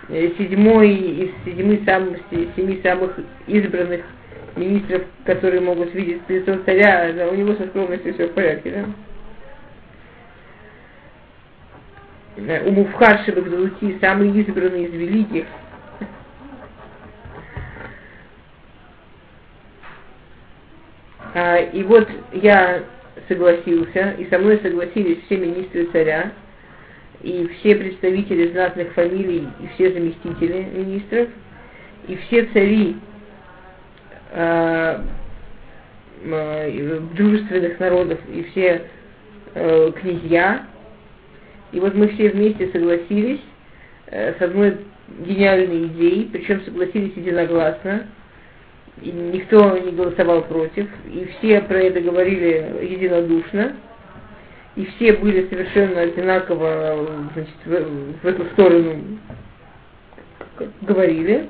э, 0.10 0.30
седьмой 0.38 0.94
из 0.94 1.32
седьми 1.44 1.82
самых, 1.86 2.20
семи 2.56 2.80
самых 2.84 3.20
избранных 3.48 4.02
министров, 4.56 5.04
которые 5.26 5.62
могут 5.62 5.94
видеть 5.94 6.22
лицо 6.28 6.58
царя, 6.66 7.12
да, 7.14 7.28
у 7.30 7.36
него 7.36 7.56
со 7.56 7.66
скромностью 7.68 8.14
все 8.14 8.28
в 8.28 8.34
порядке, 8.34 8.72
да? 8.72 8.86
у 12.66 12.72
Муфхарши 12.72 13.32
Багдалути, 13.32 13.98
самый 14.00 14.30
избранный 14.40 14.86
из 14.86 14.94
великих. 14.94 15.46
А, 21.34 21.58
и 21.58 21.84
вот 21.84 22.08
я 22.34 22.84
согласился, 23.28 24.12
и 24.18 24.30
со 24.30 24.38
мной 24.38 24.60
согласились 24.62 25.24
все 25.26 25.38
министры 25.38 25.86
царя, 25.92 26.32
и 27.24 27.48
все 27.60 27.76
представители 27.76 28.52
знатных 28.52 28.94
фамилий, 28.94 29.48
и 29.60 29.68
все 29.76 29.92
заместители 29.92 30.68
министров, 30.74 31.30
и 32.08 32.16
все 32.16 32.46
цари 32.48 32.96
э, 34.32 35.02
э, 36.24 37.00
дружественных 37.16 37.80
народов, 37.80 38.20
и 38.34 38.44
все 38.52 38.84
э, 39.54 39.92
князья, 40.02 40.66
и 41.72 41.80
вот 41.80 41.96
мы 41.96 42.08
все 42.10 42.30
вместе 42.30 42.70
согласились 42.72 43.42
э, 44.08 44.34
с 44.38 44.42
одной 44.42 44.78
гениальной 45.20 45.88
идеей, 45.88 46.30
причем 46.32 46.64
согласились 46.66 47.14
единогласно, 47.16 48.08
и 49.02 49.12
никто 49.12 49.78
не 49.78 49.92
голосовал 49.92 50.44
против, 50.44 50.88
и 51.12 51.30
все 51.38 51.62
про 51.62 51.80
это 51.80 52.02
говорили 52.02 52.66
единодушно, 52.82 53.76
и 54.76 54.86
все 54.86 55.14
были 55.14 55.48
совершенно 55.50 56.02
одинаково 56.02 57.28
значит, 57.34 57.56
в, 57.66 58.24
в 58.24 58.26
эту 58.26 58.46
сторону 58.54 59.20
говорили. 60.82 61.50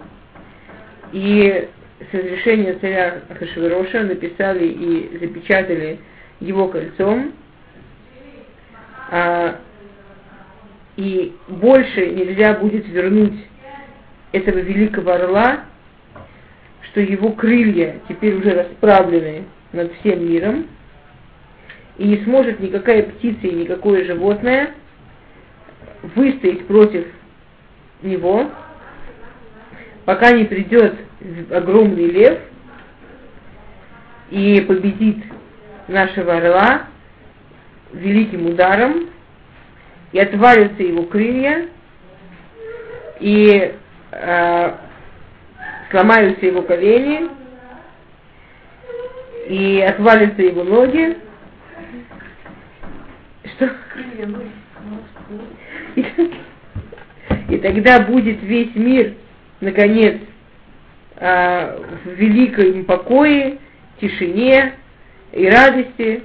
И 1.12 1.70
с 2.10 2.14
разрешения 2.14 2.74
царя 2.80 3.22
Ахашвироша 3.30 4.04
написали 4.04 4.66
и 4.66 5.18
запечатали 5.20 6.00
его 6.40 6.68
кольцом, 6.68 7.34
а 9.12 9.60
и 10.98 11.36
больше 11.48 12.08
нельзя 12.08 12.54
будет 12.54 12.88
вернуть 12.88 13.46
этого 14.32 14.58
великого 14.58 15.12
орла, 15.12 15.66
что 16.90 17.02
его 17.02 17.32
крылья 17.32 18.00
теперь 18.08 18.36
уже 18.36 18.54
расправлены 18.54 19.46
над 19.74 19.94
всем 20.00 20.28
миром, 20.28 20.68
и 21.98 22.06
не 22.06 22.24
сможет 22.24 22.60
никакая 22.60 23.04
птица 23.04 23.48
и 23.48 23.54
никакое 23.54 24.06
животное 24.06 24.72
выстоять 26.16 26.66
против 26.68 27.06
него, 28.02 28.50
пока 30.06 30.32
не 30.32 30.46
придет 30.46 30.96
огромный 31.52 32.08
лев 32.08 32.40
и 34.32 34.62
победит 34.62 35.18
нашего 35.88 36.38
орла 36.38 36.88
великим 37.94 38.48
ударом, 38.48 39.10
и 40.12 40.20
отвалятся 40.20 40.84
его 40.84 41.04
крылья, 41.04 41.68
и 43.20 43.76
э, 44.12 44.72
сломаются 45.90 46.46
его 46.46 46.62
колени, 46.64 47.30
и 49.48 49.82
отвалятся 49.82 50.42
его 50.42 50.64
ноги. 50.64 51.18
Что? 53.44 53.70
И, 55.96 56.06
и 57.50 57.58
тогда 57.58 58.02
будет 58.02 58.42
весь 58.44 58.74
мир, 58.76 59.14
наконец, 59.60 60.18
э, 61.16 61.80
в 62.06 62.10
великом 62.10 62.86
покое, 62.86 63.58
тишине 64.00 64.74
и 65.32 65.48
радости 65.48 66.24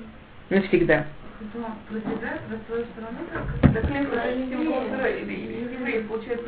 навсегда. 0.50 1.06
Про 1.88 1.98
себя, 2.00 2.38
про 2.48 2.58
свою 2.66 2.86
страну, 2.92 3.18
так, 3.32 3.72
так 3.72 3.84
это 3.84 4.34
не 4.36 4.48
символ 4.48 4.82
получается, 6.00 6.46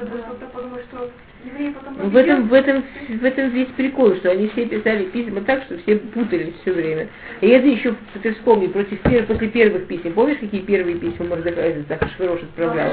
что 0.88 1.10
евреи 1.44 1.70
потом 1.72 1.94
ну, 1.98 2.08
в 2.08 2.16
этом, 2.16 2.48
в, 2.48 2.52
этом, 2.52 2.84
в 3.08 3.24
этом 3.24 3.50
весь 3.50 3.68
прикол, 3.76 4.14
что 4.16 4.30
они 4.30 4.48
все 4.48 4.66
писали 4.66 5.04
письма 5.04 5.40
так, 5.42 5.62
что 5.64 5.78
все 5.78 5.96
путались 5.96 6.54
все 6.62 6.72
время. 6.72 7.08
И 7.40 7.48
это 7.48 7.66
еще, 7.66 7.94
ты 8.22 8.34
вспомни, 8.34 8.66
против, 8.66 9.00
после 9.26 9.48
первых 9.48 9.86
писем. 9.86 10.14
Помнишь, 10.14 10.38
какие 10.38 10.62
первые 10.62 10.96
письма 10.96 11.26
Мордехай 11.26 11.84
так 11.88 12.00
Шверош 12.16 12.42
отправлял? 12.42 12.92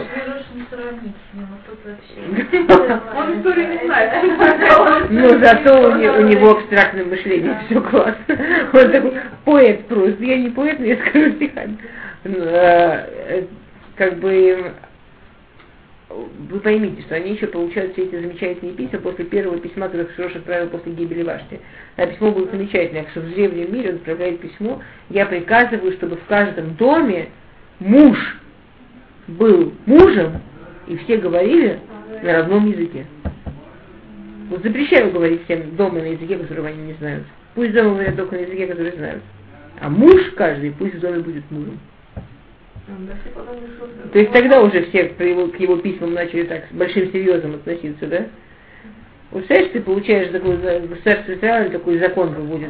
Он 3.15 3.39
историю 3.39 3.67
не 3.69 3.85
знает. 3.85 5.09
Но 5.09 5.29
зато 5.39 6.19
у 6.19 6.21
него, 6.21 6.51
абстрактное 6.51 7.05
мышление, 7.05 7.59
все 7.65 7.81
классно. 7.81 8.37
Он 8.73 8.91
такой 8.91 9.13
поэт 9.43 9.87
просто. 9.87 10.23
Я 10.23 10.37
не 10.37 10.49
поэт, 10.49 10.79
но 10.79 10.85
я 10.85 10.97
скажу 10.97 11.31
стихами. 11.35 11.77
Э, 12.23 13.43
как 13.95 14.19
бы 14.19 14.73
вы 16.09 16.59
поймите, 16.59 17.01
что 17.01 17.15
они 17.15 17.33
еще 17.33 17.47
получают 17.47 17.93
все 17.93 18.03
эти 18.03 18.15
замечательные 18.15 18.75
письма 18.75 18.99
после 18.99 19.25
первого 19.25 19.57
письма, 19.59 19.87
которое 19.87 20.07
Шрош 20.15 20.35
отправил 20.35 20.69
после 20.69 20.93
гибели 20.93 21.23
Вашти. 21.23 21.59
А 21.95 22.05
письмо 22.05 22.31
было 22.31 22.47
замечательное, 22.49 23.07
что 23.11 23.21
в 23.21 23.33
древнем 23.33 23.73
мире 23.73 23.89
он 23.89 23.95
отправляет 23.95 24.39
письмо, 24.39 24.81
я 25.09 25.25
приказываю, 25.25 25.93
чтобы 25.93 26.17
в 26.17 26.25
каждом 26.25 26.75
доме 26.75 27.29
муж 27.79 28.17
был 29.27 29.73
мужем, 29.85 30.41
и 30.87 30.95
все 30.97 31.17
говорили 31.17 31.79
на 32.21 32.33
родном 32.33 32.69
языке. 32.69 33.05
Вот 34.49 34.61
запрещаю 34.61 35.11
говорить 35.11 35.43
всем 35.45 35.75
дома 35.75 35.99
на 35.99 36.11
языке, 36.11 36.37
которого 36.37 36.67
они 36.67 36.83
не 36.83 36.93
знают. 36.93 37.23
Пусть 37.55 37.73
дома 37.73 37.91
говорят 37.91 38.15
только 38.15 38.35
на 38.35 38.41
языке, 38.41 38.67
который 38.67 38.91
знают. 38.91 39.23
А 39.81 39.89
муж 39.89 40.21
каждый 40.35 40.71
пусть 40.71 40.95
в 40.95 40.99
доме 40.99 41.19
будет 41.19 41.49
мужем. 41.49 41.79
То 44.11 44.19
есть 44.19 44.31
тогда 44.31 44.61
уже 44.61 44.83
все 44.85 45.05
к 45.05 45.21
его, 45.21 45.47
к 45.47 45.59
его 45.59 45.77
письмам 45.77 46.13
начали 46.13 46.43
так 46.43 46.65
с 46.69 46.73
большим 46.73 47.11
серьезом 47.11 47.55
относиться, 47.55 48.05
да? 48.07 48.27
Представляешь, 49.31 49.71
ты 49.71 49.81
получаешь 49.81 50.29
такой 50.29 50.57
государство 50.57 51.33
Израиля 51.33 51.69
такой 51.71 51.97
закон 51.97 52.33
выводит. 52.33 52.69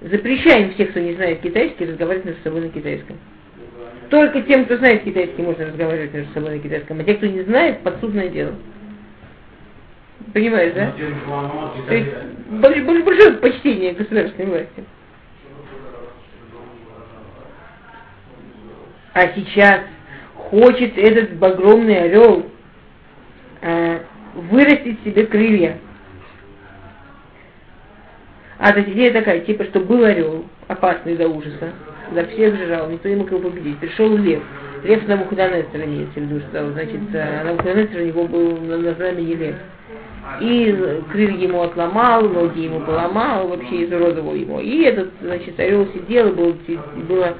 Запрещаем 0.00 0.72
всех, 0.74 0.90
кто 0.90 1.00
не 1.00 1.14
знает 1.14 1.40
китайский, 1.40 1.86
разговаривать 1.86 2.26
между 2.26 2.42
собой 2.42 2.60
на 2.62 2.68
китайском. 2.68 3.16
Только 4.08 4.42
тем, 4.42 4.66
кто 4.66 4.76
знает 4.76 5.02
китайский, 5.02 5.42
можно 5.42 5.66
разговаривать 5.66 6.14
между 6.14 6.32
собой 6.32 6.50
на 6.52 6.58
китайском. 6.60 7.00
А 7.00 7.04
те, 7.04 7.14
кто 7.14 7.26
не 7.26 7.42
знает, 7.42 7.80
подсудное 7.80 8.28
дело. 8.28 8.54
Понимаешь, 10.32 10.74
да? 10.74 10.92
То 11.88 11.94
есть 11.94 12.10
большое, 12.50 13.02
большое 13.02 13.32
почтение 13.32 13.92
государственной 13.94 14.48
власти. 14.48 14.84
А 19.16 19.28
сейчас 19.34 19.80
хочет 20.34 20.98
этот 20.98 21.42
огромный 21.42 22.02
орел 22.02 22.44
э, 23.62 24.00
вырастить 24.34 25.02
себе 25.04 25.24
крылья. 25.24 25.78
А 28.58 28.74
то 28.74 28.82
идея 28.82 29.14
такая, 29.14 29.40
типа, 29.40 29.64
что 29.64 29.80
был 29.80 30.04
орел, 30.04 30.44
опасный 30.68 31.16
до 31.16 31.28
ужаса, 31.28 31.72
за 32.12 32.26
всех 32.26 32.56
жрал, 32.56 32.90
никто 32.90 33.08
не 33.08 33.16
мог 33.16 33.30
его 33.30 33.40
победить. 33.48 33.78
Пришел 33.78 34.14
лев. 34.18 34.42
Лев 34.84 35.08
на 35.08 35.16
Мухаданестера 35.16 35.84
имеется 35.86 36.20
в 36.20 36.22
виду, 36.22 36.40
что, 36.50 36.70
значит, 36.72 37.00
э, 37.14 37.42
на 37.42 37.52
Мухаданестера 37.52 38.02
у 38.02 38.06
него 38.06 38.24
был 38.26 38.58
на, 38.58 38.76
на 38.76 38.92
знамени 38.96 39.34
лев. 39.34 39.54
И 40.42 41.02
крылья 41.10 41.48
ему 41.48 41.62
отломал, 41.62 42.28
ноги 42.28 42.64
ему 42.64 42.80
поломал, 42.80 43.48
вообще 43.48 43.86
изуродовал 43.86 44.34
его. 44.34 44.60
И 44.60 44.82
этот, 44.82 45.08
значит, 45.22 45.58
орел 45.58 45.88
сидел, 45.94 46.28
и 46.28 46.32
был, 46.32 46.56
было 47.08 47.36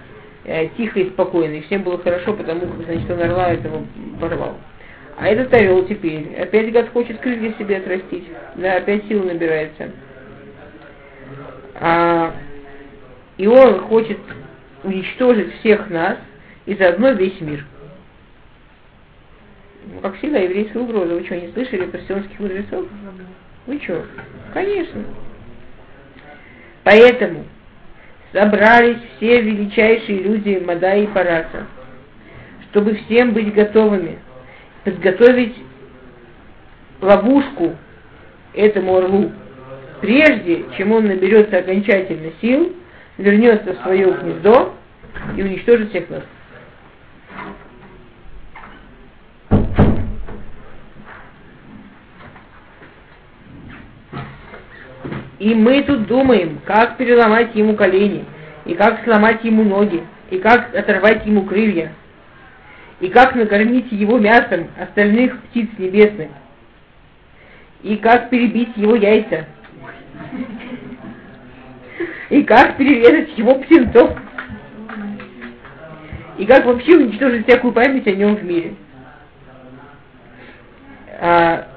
э, 0.47 0.69
тихо 0.77 1.01
и 1.01 1.11
спокойно, 1.11 1.55
и 1.55 1.63
всем 1.63 1.83
было 1.83 1.99
хорошо, 1.99 2.33
потому 2.33 2.61
как, 2.61 2.85
значит, 2.87 3.11
он 3.11 3.21
орла 3.21 3.53
этого 3.53 3.85
порвал. 4.21 4.57
А 5.19 5.29
этот 5.29 5.53
орел 5.53 5.85
теперь, 5.87 6.35
опять 6.37 6.73
гад 6.73 6.91
хочет 6.91 7.21
крылья 7.21 7.53
себе 7.59 7.79
отрастить, 7.79 8.29
да, 8.55 8.77
опять 8.77 9.07
сил 9.09 9.25
набирается. 9.25 9.91
А, 11.75 12.35
и 13.37 13.47
он 13.47 13.81
хочет 13.81 14.19
уничтожить 14.85 15.55
всех 15.59 15.91
нас 15.91 16.19
и 16.65 16.75
заодно 16.75 17.11
весь 17.13 17.41
мир. 17.41 17.65
Ну, 19.93 20.01
как 20.01 20.17
всегда, 20.17 20.39
еврейская 20.39 20.81
угроза. 20.81 21.15
Вы 21.15 21.25
что, 21.25 21.37
не 21.37 21.53
слышали 21.53 21.87
про 21.87 22.01
сионских 22.01 22.39
мудрецов? 22.39 22.87
Вы 23.67 23.81
что? 23.81 24.05
Конечно. 24.53 25.05
Поэтому 26.83 27.45
собрались 28.33 28.99
все 29.17 29.41
величайшие 29.41 30.23
люди 30.23 30.63
Мада 30.65 30.95
и 30.97 31.07
Параса, 31.07 31.67
чтобы 32.71 32.95
всем 32.95 33.33
быть 33.33 33.53
готовыми, 33.55 34.19
подготовить 34.85 35.57
ловушку 37.01 37.77
этому 38.55 38.97
орлу, 38.97 39.33
прежде 40.01 40.65
чем 40.77 40.93
он 40.93 41.07
наберется 41.07 41.59
окончательно 41.59 42.33
сил, 42.41 42.75
вернется 43.19 43.75
в 43.75 43.83
свое 43.83 44.13
гнездо 44.13 44.75
и 45.37 45.43
уничтожит 45.43 45.91
всех 45.91 46.11
нас. 46.11 46.23
И 55.39 55.55
мы 55.55 55.83
тут 55.83 56.07
думаем, 56.07 56.61
как 56.65 56.97
переломать 56.97 57.55
ему 57.55 57.75
колени, 57.75 58.25
и 58.65 58.75
как 58.75 59.05
сломать 59.05 59.45
ему 59.45 59.65
ноги, 59.65 60.03
и 60.31 60.39
как 60.39 60.75
оторвать 60.75 61.27
ему 61.27 61.43
крылья, 61.43 61.93
и 63.01 63.09
как 63.09 63.35
накормить 63.35 63.93
его 63.93 64.19
мясом 64.19 64.69
остальных 64.81 65.39
птиц 65.43 65.69
небесных, 65.79 66.31
и 67.83 67.97
как 67.97 68.31
перебить 68.31 68.77
его 68.77 68.97
яйца, 68.97 69.45
и 72.31 72.43
как 72.43 72.77
перерезать 72.79 73.37
его 73.37 73.57
птенцов, 73.57 74.17
и 76.39 76.47
как 76.47 76.65
вообще 76.65 76.97
уничтожить 76.97 77.47
всякую 77.47 77.73
память 77.73 78.07
о 78.07 78.13
нем 78.13 78.37
в 78.37 78.45
мире. 78.45 78.75
А, 81.19 81.76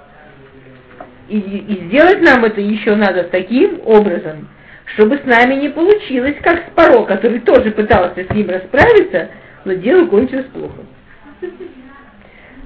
и, 1.30 1.38
и 1.38 1.88
сделать 1.88 2.21
нам 2.21 2.43
это 2.43 2.59
еще 2.59 2.95
надо 2.95 3.23
таким 3.23 3.82
образом, 3.86 4.47
чтобы 4.95 5.17
с 5.17 5.23
нами 5.25 5.55
не 5.55 5.69
получилось, 5.69 6.36
как 6.41 6.67
с 6.67 6.71
Паро, 6.75 7.05
который 7.05 7.39
тоже 7.39 7.71
пытался 7.71 8.25
с 8.25 8.30
ним 8.32 8.49
расправиться, 8.49 9.30
но 9.63 9.73
дело 9.73 10.07
кончилось 10.07 10.47
плохо. 10.47 10.86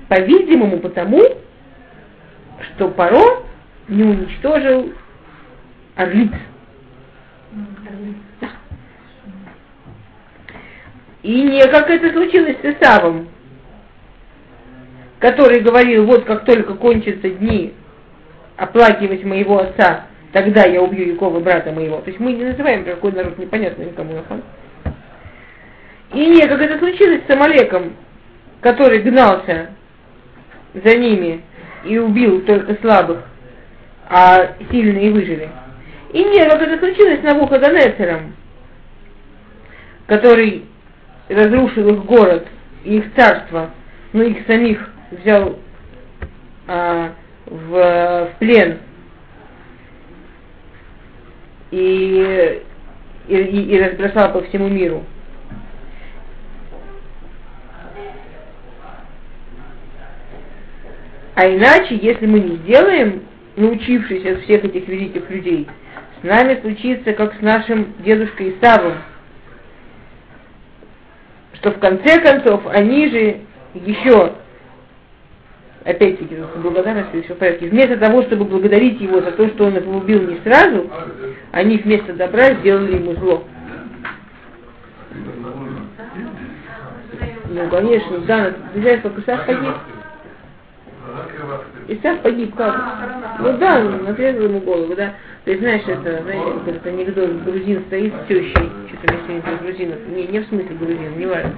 По-видимому, 0.07 0.80
потому, 0.80 1.22
что 2.61 2.89
Паро 2.89 3.43
не 3.89 4.03
уничтожил 4.03 4.93
орлиц. 5.95 6.32
И 11.24 11.41
не 11.41 11.61
как 11.64 11.89
это 11.89 12.11
случилось 12.11 12.57
с 12.61 12.66
Исавом, 12.66 13.30
который 15.20 15.61
говорил, 15.61 16.05
вот 16.05 16.26
как 16.26 16.43
только 16.43 16.76
кончатся 16.76 17.30
дни 17.30 17.74
оплакивать 18.64 19.24
моего 19.26 19.59
отца, 19.59 20.05
тогда 20.32 20.66
я 20.66 20.82
убью 20.82 21.14
Якова, 21.14 21.39
брата 21.39 21.72
моего. 21.72 21.97
То 21.97 22.09
есть 22.09 22.20
мы 22.20 22.34
не 22.34 22.45
называем 22.45 22.86
какой 22.86 23.11
народ, 23.11 23.38
непонятно 23.38 23.84
никому. 23.84 24.24
И 26.14 26.26
не, 26.26 26.47
как 26.47 26.61
это 26.61 26.78
случилось 26.80 27.22
с 27.28 27.32
Амалеком, 27.32 27.93
который 28.61 29.01
гнался 29.01 29.72
за 30.74 30.97
ними 30.97 31.41
и 31.84 31.97
убил 31.97 32.41
только 32.41 32.76
слабых, 32.82 33.24
а 34.09 34.55
сильные 34.72 35.11
выжили. 35.11 35.49
И 36.14 36.24
не, 36.24 36.45
как 36.45 36.61
это 36.61 36.78
случилось 36.78 37.20
с 37.20 37.24
Навуходонесером, 37.24 38.36
который 40.07 40.66
разрушил 41.28 41.89
их 41.89 42.05
город 42.05 42.47
и 42.86 42.97
их 42.97 43.14
царство, 43.16 43.72
но 44.14 44.24
их 44.24 44.45
самих 44.45 44.89
взял 45.11 45.57
а, 46.68 47.14
в, 47.46 47.70
в 47.72 48.30
плен 48.39 48.80
и, 51.72 52.62
и, 53.28 53.36
и 53.36 53.80
разбросал 53.80 54.34
по 54.34 54.41
всему 54.44 54.68
миру. 54.70 55.04
А 61.36 61.48
иначе, 61.48 61.96
если 61.96 62.28
мы 62.28 62.39
не 62.39 62.58
сделаем, 62.58 63.24
научившись 63.56 64.26
от 64.26 64.44
всех 64.44 64.64
этих 64.66 64.88
великих 64.88 65.30
людей, 65.30 65.68
с 66.22 66.24
нами 66.24 66.60
случится, 66.62 67.14
как 67.14 67.34
с 67.36 67.41
нашим 67.41 67.94
дедушкой 68.04 68.56
Исавом, 68.56 68.94
что 71.56 71.72
в 71.72 71.80
конце 71.80 72.22
концов 72.22 72.68
они 72.68 73.10
же 73.10 73.38
еще 73.74 74.34
опять-таки, 75.86 76.36
с 76.36 76.60
благодарностью 76.60 77.24
все 77.24 77.34
в 77.34 77.38
порядке. 77.38 77.68
Вместо 77.68 77.98
того, 77.98 78.22
чтобы 78.24 78.46
благодарить 78.46 79.00
его 79.02 79.22
за 79.22 79.32
то, 79.32 79.48
что 79.50 79.66
он 79.66 79.76
его 79.76 79.98
убил 79.98 80.22
не 80.22 80.38
сразу, 80.44 80.90
они 81.52 81.78
вместо 81.78 82.14
добра 82.14 82.54
сделали 82.56 82.96
ему 82.96 83.14
зло. 83.14 83.44
Ну, 87.50 87.70
конечно, 87.70 88.18
да, 88.20 88.54
ты 88.74 88.82
знаешь, 88.82 89.02
как 89.02 89.20
Исаак 89.20 89.46
погиб. 89.46 89.76
Исаак 91.88 92.22
погиб 92.22 92.56
как? 92.56 93.40
Ну 93.40 93.58
да, 93.58 93.80
он 93.80 94.08
отрезал 94.08 94.44
ему 94.44 94.60
голову, 94.62 94.96
да. 94.96 95.14
То 95.46 95.52
есть, 95.52 95.62
знаешь, 95.62 95.84
это, 95.86 96.24
знаете, 96.24 96.52
как 96.52 96.68
этот 96.68 96.88
анекдот, 96.88 97.30
грузин 97.44 97.84
стоит 97.88 98.14
с 98.14 98.28
тещей, 98.28 98.54
что-то 98.54 99.14
мне 99.14 99.42
сегодня 99.44 99.58
грузинов, 99.62 100.08
не, 100.08 100.28
не 100.28 100.40
в 100.40 100.48
смысле 100.48 100.76
грузин, 100.78 101.20
не 101.20 101.26
важно 101.26 101.54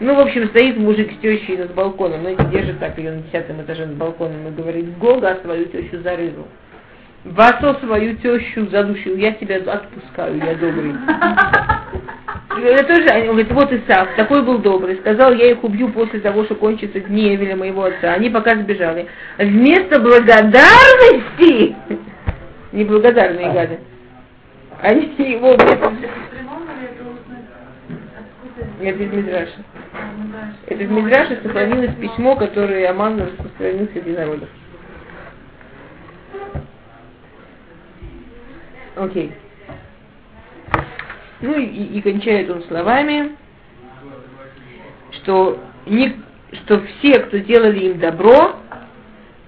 ну, 0.00 0.14
в 0.14 0.20
общем, 0.20 0.48
стоит 0.48 0.78
мужик 0.78 1.12
с 1.12 1.20
тещей 1.20 1.58
над 1.58 1.74
балконом, 1.74 2.22
знаете, 2.22 2.44
держит 2.50 2.78
так 2.78 2.96
ее 2.96 3.12
на 3.12 3.22
десятом 3.22 3.60
этаже 3.60 3.84
над 3.84 3.96
балконом 3.96 4.48
и 4.48 4.50
говорит, 4.50 4.96
Гога 4.96 5.38
свою 5.42 5.66
тещу 5.66 6.00
зарезал. 6.02 6.48
Васо 7.24 7.74
свою 7.80 8.16
тещу 8.16 8.66
задушил, 8.70 9.14
я 9.16 9.32
тебя 9.32 9.56
отпускаю, 9.56 10.38
я 10.38 10.54
добрый. 10.54 10.94
Это 12.62 12.84
тоже, 12.84 13.08
он 13.20 13.26
говорит, 13.26 13.52
вот 13.52 13.72
Исав, 13.72 14.08
такой 14.16 14.42
был 14.42 14.58
добрый, 14.58 14.96
сказал, 14.96 15.34
я 15.34 15.50
их 15.50 15.62
убью 15.62 15.90
после 15.90 16.20
того, 16.20 16.44
что 16.44 16.54
кончится 16.54 16.98
дни 17.00 17.34
Эвеля 17.34 17.56
моего 17.56 17.84
отца. 17.84 18.14
Они 18.14 18.30
пока 18.30 18.56
сбежали. 18.56 19.06
Вместо 19.36 20.00
благодарности, 20.00 21.76
неблагодарные 22.72 23.52
гады, 23.52 23.80
они 24.80 25.12
его 25.18 25.56
вместо... 25.56 25.92
Это 28.80 29.02
из 29.02 29.12
Мидраша. 29.12 29.52
Это 30.66 30.84
в 30.84 30.90
Мидраше 30.90 31.40
сохранилось 31.42 31.94
письмо, 31.96 32.36
которое 32.36 32.88
Аман 32.90 33.20
распространил 33.20 33.88
среди 33.92 34.12
народов. 34.12 34.48
Окей. 38.96 39.32
Ну 41.40 41.58
и, 41.58 41.64
и 41.64 42.00
кончает 42.02 42.50
он 42.50 42.62
словами, 42.64 43.36
что, 45.12 45.58
не, 45.86 46.16
что 46.52 46.82
все, 46.82 47.20
кто 47.20 47.38
делали 47.38 47.86
им 47.86 47.98
добро, 47.98 48.56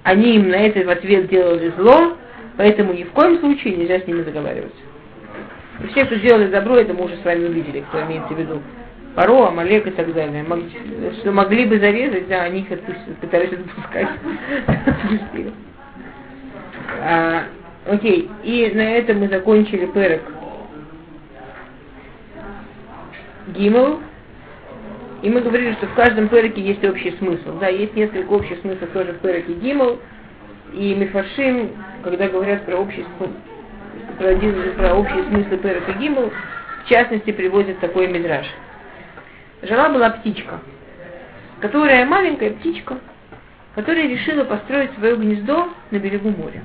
они 0.03 0.37
им 0.37 0.49
на 0.49 0.57
это 0.57 0.85
в 0.87 0.91
ответ 0.91 1.29
делали 1.29 1.73
зло, 1.77 2.17
поэтому 2.57 2.95
ни 2.95 3.05
в 3.05 3.13
коем 3.13 3.39
случае 3.41 3.77
нельзя 3.77 4.01
с 4.01 4.07
ними 4.07 4.23
заговариваться. 4.23 4.81
И 5.85 5.87
все, 5.89 6.05
кто 6.07 6.15
делали 6.17 6.47
добро, 6.49 6.77
это 6.77 6.95
мы 6.95 7.05
уже 7.05 7.17
с 7.17 7.25
вами 7.25 7.47
увидели, 7.47 7.85
кто 7.89 8.03
имеется 8.03 8.35
в 8.35 8.39
виду 8.39 8.63
Паро, 9.15 9.49
Амалек 9.49 9.87
и 9.87 9.91
так 9.91 10.13
далее. 10.15 10.43
Мог, 10.43 10.61
что 11.21 11.33
могли 11.33 11.67
бы 11.67 11.79
зарезать, 11.79 12.29
да, 12.29 12.45
они 12.45 12.61
их 12.61 12.73
отпустили, 12.73 13.15
пытались 13.21 13.53
отпускать. 13.53 14.09
а, 17.03 17.45
окей, 17.87 18.31
и 18.43 18.73
на 18.75 18.97
этом 18.97 19.21
мы 19.21 19.29
закончили 19.29 19.87
перек 19.87 20.23
Гимл. 23.49 24.01
И 25.21 25.29
мы 25.29 25.41
говорили, 25.41 25.75
что 25.75 25.87
в 25.87 25.95
каждом 25.95 26.29
переке 26.29 26.63
есть 26.63 26.85
общий 26.85 27.13
смысл. 27.19 27.59
Да, 27.61 27.69
есть 27.69 27.95
несколько 27.95 28.31
общих 28.33 28.59
смыслов 28.61 28.91
тоже 28.91 29.13
в 29.13 29.19
переке 29.19 29.53
Гимл. 29.55 29.99
И 30.73 30.95
Мифашим, 30.95 31.71
когда 32.03 32.29
говорят 32.29 32.65
про 32.65 32.77
общий 32.77 33.05
смысл, 33.19 33.33
про, 34.17 34.35
про 34.77 34.95
общие 34.95 35.25
смыслы 35.25 35.59
перека 35.59 35.93
Гимл, 35.93 36.33
в 36.85 36.89
частности, 36.89 37.31
приводят 37.31 37.79
такой 37.81 38.09
мидраж 38.09 38.47
жила 39.63 39.89
была 39.89 40.11
птичка, 40.11 40.61
которая 41.61 42.05
маленькая 42.05 42.51
птичка, 42.51 42.99
которая 43.75 44.09
решила 44.09 44.45
построить 44.45 44.93
свое 44.95 45.17
гнездо 45.17 45.69
на 45.91 45.99
берегу 45.99 46.31
моря. 46.31 46.63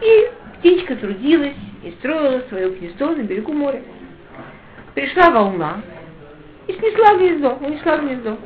И 0.00 0.30
птичка 0.58 0.96
трудилась 0.96 1.56
и 1.82 1.90
строила 1.92 2.42
свое 2.48 2.70
гнездо 2.70 3.14
на 3.14 3.22
берегу 3.22 3.52
моря. 3.52 3.82
пришла 4.94 5.30
волна 5.30 5.80
и 6.66 6.72
снесла 6.72 7.16
гнездо, 7.16 7.58
унесла 7.60 7.98
гнездо. 7.98 8.38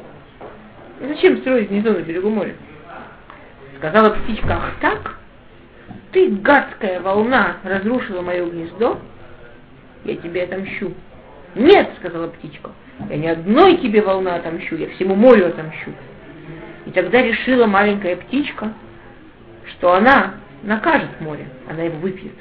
Зачем 1.01 1.39
строить 1.39 1.71
гнездо 1.71 1.93
на 1.93 2.01
берегу 2.01 2.31
моря? 2.31 2.55
Сказала 3.79 4.11
птичка, 4.11 4.55
ах 4.57 4.73
так? 4.81 5.17
Ты, 6.13 6.31
гадская 6.31 7.01
волна, 7.01 7.57
разрушила 7.63 8.23
мое 8.23 8.47
гнездо, 8.47 8.99
я 10.05 10.17
тебе 10.17 10.45
отомщу. 10.45 10.95
Нет, 11.55 11.91
сказала 11.99 12.29
птичка, 12.29 12.71
я 13.11 13.17
ни 13.17 13.27
одной 13.27 13.77
тебе 13.79 14.03
волна 14.03 14.37
отомщу, 14.37 14.77
я 14.77 14.89
всему 14.91 15.15
морю 15.15 15.49
отомщу. 15.49 15.93
И 16.87 16.91
тогда 16.91 17.21
решила 17.21 17.67
маленькая 17.67 18.17
птичка, 18.17 18.73
что 19.71 19.95
она 19.95 20.35
накажет 20.63 21.21
море, 21.21 21.47
она 21.69 21.83
его 21.83 21.99
выпьет. 21.99 22.33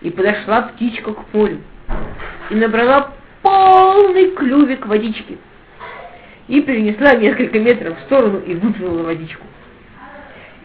И 0.00 0.10
подошла 0.10 0.62
птичка 0.62 1.12
к 1.12 1.32
морю 1.32 1.60
и 2.50 2.54
набрала 2.54 3.12
полный 3.42 4.30
клювик 4.32 4.86
водички. 4.86 5.38
И 6.48 6.60
перенесла 6.62 7.14
несколько 7.14 7.60
метров 7.60 7.98
в 7.98 8.02
сторону 8.02 8.40
и 8.40 8.54
выплюнула 8.54 9.04
водичку. 9.04 9.46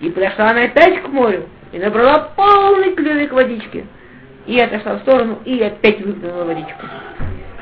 И 0.02 0.10
подошла 0.10 0.50
она 0.50 0.64
опять 0.64 1.04
к 1.04 1.08
морю 1.10 1.48
и 1.72 1.78
набрала 1.78 2.32
полный 2.36 2.96
клювик 2.96 3.32
водички. 3.32 3.86
И 4.48 4.60
отошла 4.60 4.96
в 4.96 5.02
сторону 5.02 5.40
и 5.46 5.62
опять 5.62 6.02
выплюнула 6.02 6.46
водичку. 6.46 6.86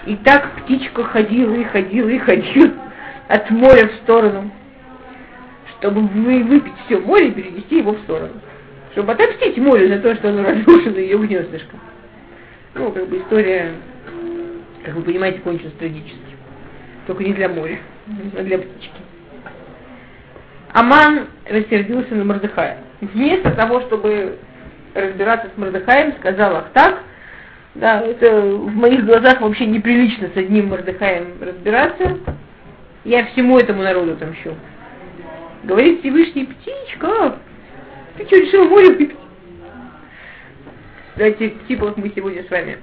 И 0.05 0.15
так 0.17 0.55
птичка 0.57 1.03
ходила 1.03 1.53
и 1.53 1.63
ходила 1.63 2.09
и 2.09 2.19
ходила 2.19 2.71
от 3.29 3.49
моря 3.51 3.87
в 3.87 4.03
сторону, 4.03 4.51
чтобы 5.77 6.01
выпить 6.01 6.73
все 6.85 6.99
море 6.99 7.29
и 7.29 7.31
перенести 7.31 7.77
его 7.77 7.93
в 7.93 7.99
сторону. 7.99 8.33
Чтобы 8.91 9.13
отомстить 9.13 9.57
морю 9.57 9.87
за 9.87 9.99
то, 9.99 10.13
что 10.15 10.29
оно 10.29 10.43
разрушило 10.43 10.97
ее 10.97 11.17
гнездышко. 11.17 11.77
Ну, 12.75 12.91
как 12.91 13.07
бы 13.07 13.17
история, 13.17 13.73
как 14.83 14.95
вы 14.95 15.03
понимаете, 15.03 15.39
кончилась 15.39 15.73
трагически. 15.73 16.19
Только 17.07 17.23
не 17.23 17.33
для 17.33 17.49
моря, 17.49 17.79
а 18.37 18.43
для 18.43 18.57
птички. 18.59 19.01
Аман 20.73 21.27
рассердился 21.47 22.15
на 22.15 22.25
Мордыхая. 22.25 22.79
Вместо 23.01 23.51
того, 23.51 23.81
чтобы 23.81 24.39
разбираться 24.95 25.49
с 25.53 25.57
Мордыхаем, 25.57 26.13
сказал, 26.19 26.55
ах 26.55 26.69
так, 26.73 27.03
да, 27.75 28.01
это 28.01 28.41
в 28.41 28.75
моих 28.75 29.05
глазах 29.05 29.41
вообще 29.41 29.65
неприлично 29.65 30.29
с 30.33 30.37
одним 30.37 30.69
Мордыхаем 30.69 31.41
разбираться. 31.41 32.19
Я 33.03 33.25
всему 33.27 33.57
этому 33.57 33.81
народу 33.81 34.13
отомщу. 34.13 34.55
Говорит 35.63 36.01
Всевышний, 36.01 36.45
птичка, 36.45 37.39
ты 38.17 38.25
что, 38.25 38.35
решил 38.35 38.69
море 38.69 38.89
выпить? 38.89 39.15
Кстати, 41.11 41.53
типа 41.67 41.87
вот 41.87 41.97
мы 41.97 42.11
сегодня 42.15 42.43
с 42.43 42.49
вами 42.49 42.77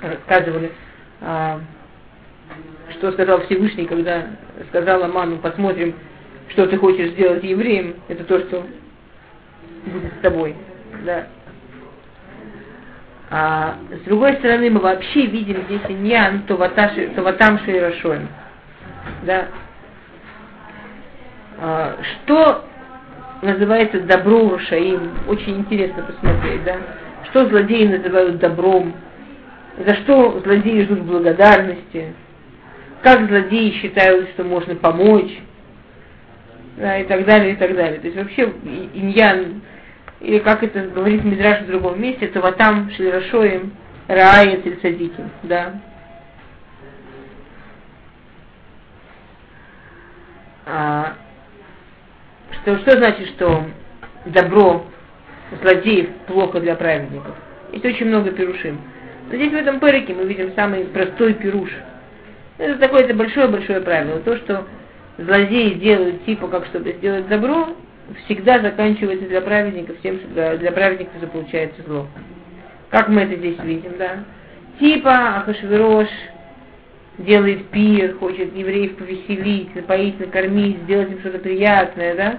рассказывали, 0.00 0.72
а, 1.20 1.60
что 2.92 3.12
сказал 3.12 3.42
Всевышний, 3.42 3.86
когда 3.86 4.26
сказал 4.68 5.02
Аману, 5.02 5.38
посмотрим, 5.38 5.94
что 6.48 6.66
ты 6.66 6.76
хочешь 6.78 7.12
сделать 7.12 7.44
евреем, 7.44 7.96
это 8.08 8.24
то, 8.24 8.38
что 8.40 8.66
будет 9.86 10.12
с 10.14 10.22
тобой. 10.22 10.54
Да. 11.04 11.26
А 13.34 13.76
с 13.90 14.04
другой 14.04 14.34
стороны, 14.34 14.68
мы 14.68 14.80
вообще 14.80 15.24
видим 15.24 15.62
здесь 15.62 15.80
иньян 15.88 16.42
Товатам 16.42 17.58
Шейрашоем. 17.60 18.28
Да. 19.22 19.46
А, 21.58 21.96
что 22.02 22.66
называется 23.40 24.02
добро 24.02 24.50
Рушаим? 24.50 25.12
Очень 25.28 25.60
интересно 25.60 26.02
посмотреть, 26.02 26.62
да. 26.64 26.76
Что 27.30 27.46
злодеи 27.46 27.86
называют 27.86 28.38
добром? 28.38 28.92
За 29.78 29.94
что 30.02 30.38
злодеи 30.40 30.82
ждут 30.82 31.00
благодарности? 31.00 32.12
Как 33.02 33.26
злодеи 33.28 33.70
считают, 33.80 34.28
что 34.34 34.44
можно 34.44 34.74
помочь? 34.74 35.32
да, 36.76 36.98
и 36.98 37.04
так 37.04 37.24
далее, 37.24 37.52
и 37.52 37.56
так 37.56 37.74
далее. 37.74 38.00
То 38.00 38.06
есть 38.06 38.16
вообще 38.16 38.52
иньян, 38.94 39.62
или 40.22 40.38
как 40.38 40.62
это 40.62 40.86
говорит 40.86 41.24
Мидраш 41.24 41.62
в 41.62 41.66
другом 41.66 42.00
месте, 42.00 42.28
то 42.28 42.40
вот 42.40 42.56
там 42.56 42.90
шлирашоем 42.92 43.72
раает 44.06 44.64
или 44.64 44.78
садиким, 44.80 45.30
да. 45.42 45.80
А, 50.64 51.14
что, 52.62 52.78
что 52.78 52.92
значит, 52.92 53.30
что 53.30 53.64
добро 54.26 54.86
злодеев 55.60 56.10
плохо 56.28 56.60
для 56.60 56.76
праведников? 56.76 57.34
Есть 57.72 57.84
очень 57.84 58.06
много 58.06 58.30
пирушим. 58.30 58.80
Но 59.28 59.34
здесь 59.34 59.50
в 59.50 59.56
этом 59.56 59.80
перике 59.80 60.14
мы 60.14 60.24
видим 60.24 60.52
самый 60.54 60.84
простой 60.84 61.34
пируш. 61.34 61.70
Это 62.58 62.78
такое-то 62.78 63.14
большое-большое 63.14 63.80
правило. 63.80 64.20
То, 64.20 64.36
что 64.36 64.68
злодеи 65.18 65.74
делают 65.74 66.24
типа 66.26 66.46
как 66.46 66.66
чтобы 66.66 66.92
сделать 66.92 67.26
добро, 67.26 67.74
всегда 68.24 68.60
заканчивается 68.60 69.26
для 69.26 69.40
праведников 69.40 69.96
тем, 70.02 70.18
что 70.20 70.56
для, 70.58 70.72
праведников 70.72 71.14
это 71.16 71.26
получается 71.26 71.82
зло. 71.86 72.06
Как 72.90 73.08
мы 73.08 73.22
это 73.22 73.36
здесь 73.36 73.58
видим, 73.62 73.96
да? 73.98 74.24
Типа 74.78 75.38
Ахашверош 75.38 76.08
делает 77.18 77.66
пир, 77.68 78.16
хочет 78.16 78.54
евреев 78.56 78.96
повеселить, 78.96 79.74
напоить, 79.74 80.18
накормить, 80.18 80.78
сделать 80.82 81.10
им 81.10 81.20
что-то 81.20 81.38
приятное, 81.38 82.14
да? 82.14 82.38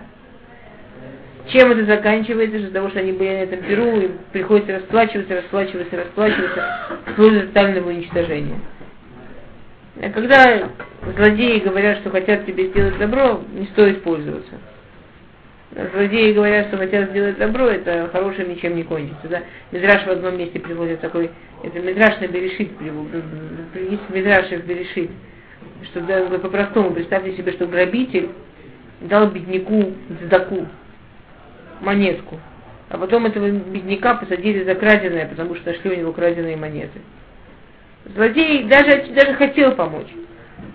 Чем 1.48 1.72
это 1.72 1.86
заканчивается? 1.86 2.58
Из-за 2.58 2.72
того, 2.72 2.90
что 2.90 3.00
они 3.00 3.12
были 3.12 3.30
на 3.30 3.44
этом 3.44 3.62
пиру, 3.64 4.00
им 4.00 4.12
приходится 4.32 4.76
расплачиваться, 4.76 5.36
расплачиваться, 5.36 5.98
расплачиваться, 5.98 6.80
вплоть 7.08 7.34
до 7.34 7.48
тотального 7.48 7.90
уничтожения. 7.90 8.60
А 10.02 10.10
когда 10.10 10.70
злодеи 11.16 11.60
говорят, 11.60 12.00
что 12.00 12.10
хотят 12.10 12.46
тебе 12.46 12.68
сделать 12.68 12.98
добро, 12.98 13.42
не 13.54 13.66
стоит 13.68 14.04
пользоваться. 14.04 14.54
Злодеи 15.76 16.34
говорят, 16.34 16.68
что 16.68 16.78
хотят 16.78 17.10
сделать 17.10 17.38
добро, 17.40 17.66
это 17.66 18.08
хорошим 18.12 18.50
ничем 18.50 18.76
не 18.76 18.84
кончится. 18.84 19.28
Да? 19.28 19.42
Мидраш 19.72 20.06
в 20.06 20.10
одном 20.10 20.38
месте 20.38 20.60
приводит 20.60 21.02
такой, 21.02 21.32
это 21.64 21.80
Мидраш 21.80 22.20
на 22.20 22.28
Берешит, 22.28 22.70
есть 22.80 24.10
Мидраш 24.10 24.50
в 24.50 24.68
Берешит, 24.68 25.10
что 25.86 26.02
да, 26.02 26.26
по-простому 26.38 26.92
представьте 26.92 27.36
себе, 27.36 27.54
что 27.54 27.66
грабитель 27.66 28.30
дал 29.02 29.32
бедняку 29.32 29.94
сдаку, 30.26 30.68
монетку, 31.82 32.40
а 32.90 32.98
потом 33.00 33.26
этого 33.26 33.50
бедняка 33.50 34.14
посадили 34.14 34.64
за 34.64 34.76
краденое, 34.76 35.28
потому 35.28 35.56
что 35.56 35.72
нашли 35.72 35.90
у 35.90 35.96
него 35.96 36.14
краденые 36.14 36.56
монеты. 36.56 37.02
Злодей 38.14 38.66
даже, 38.66 39.08
даже 39.14 39.34
хотел 39.34 39.72
помочь. 39.72 40.10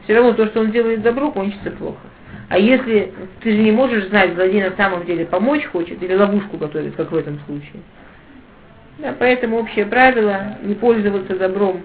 Все 0.05 0.17
равно 0.17 0.33
то, 0.33 0.47
что 0.47 0.61
он 0.61 0.73
делает 0.73 1.03
добро, 1.03 1.31
кончится 1.31 1.71
плохо. 1.71 2.01
А 2.49 2.59
если 2.59 3.13
ты 3.43 3.53
же 3.53 3.59
не 3.59 3.73
можешь 3.73 4.07
знать, 4.09 4.35
злодей 4.35 4.63
на 4.63 4.75
самом 4.77 5.05
деле 5.05 5.27
помочь 5.27 5.67
хочет 5.67 6.03
или 6.03 6.15
ловушку 6.15 6.57
готовит, 6.57 6.97
как 6.97 7.13
в 7.13 7.17
этом 7.17 7.39
случае. 7.47 7.83
Да, 8.99 9.15
поэтому 9.19 9.59
общее 9.59 9.85
правило 9.85 10.57
не 10.63 10.75
пользоваться 10.75 11.37
добром, 11.37 11.83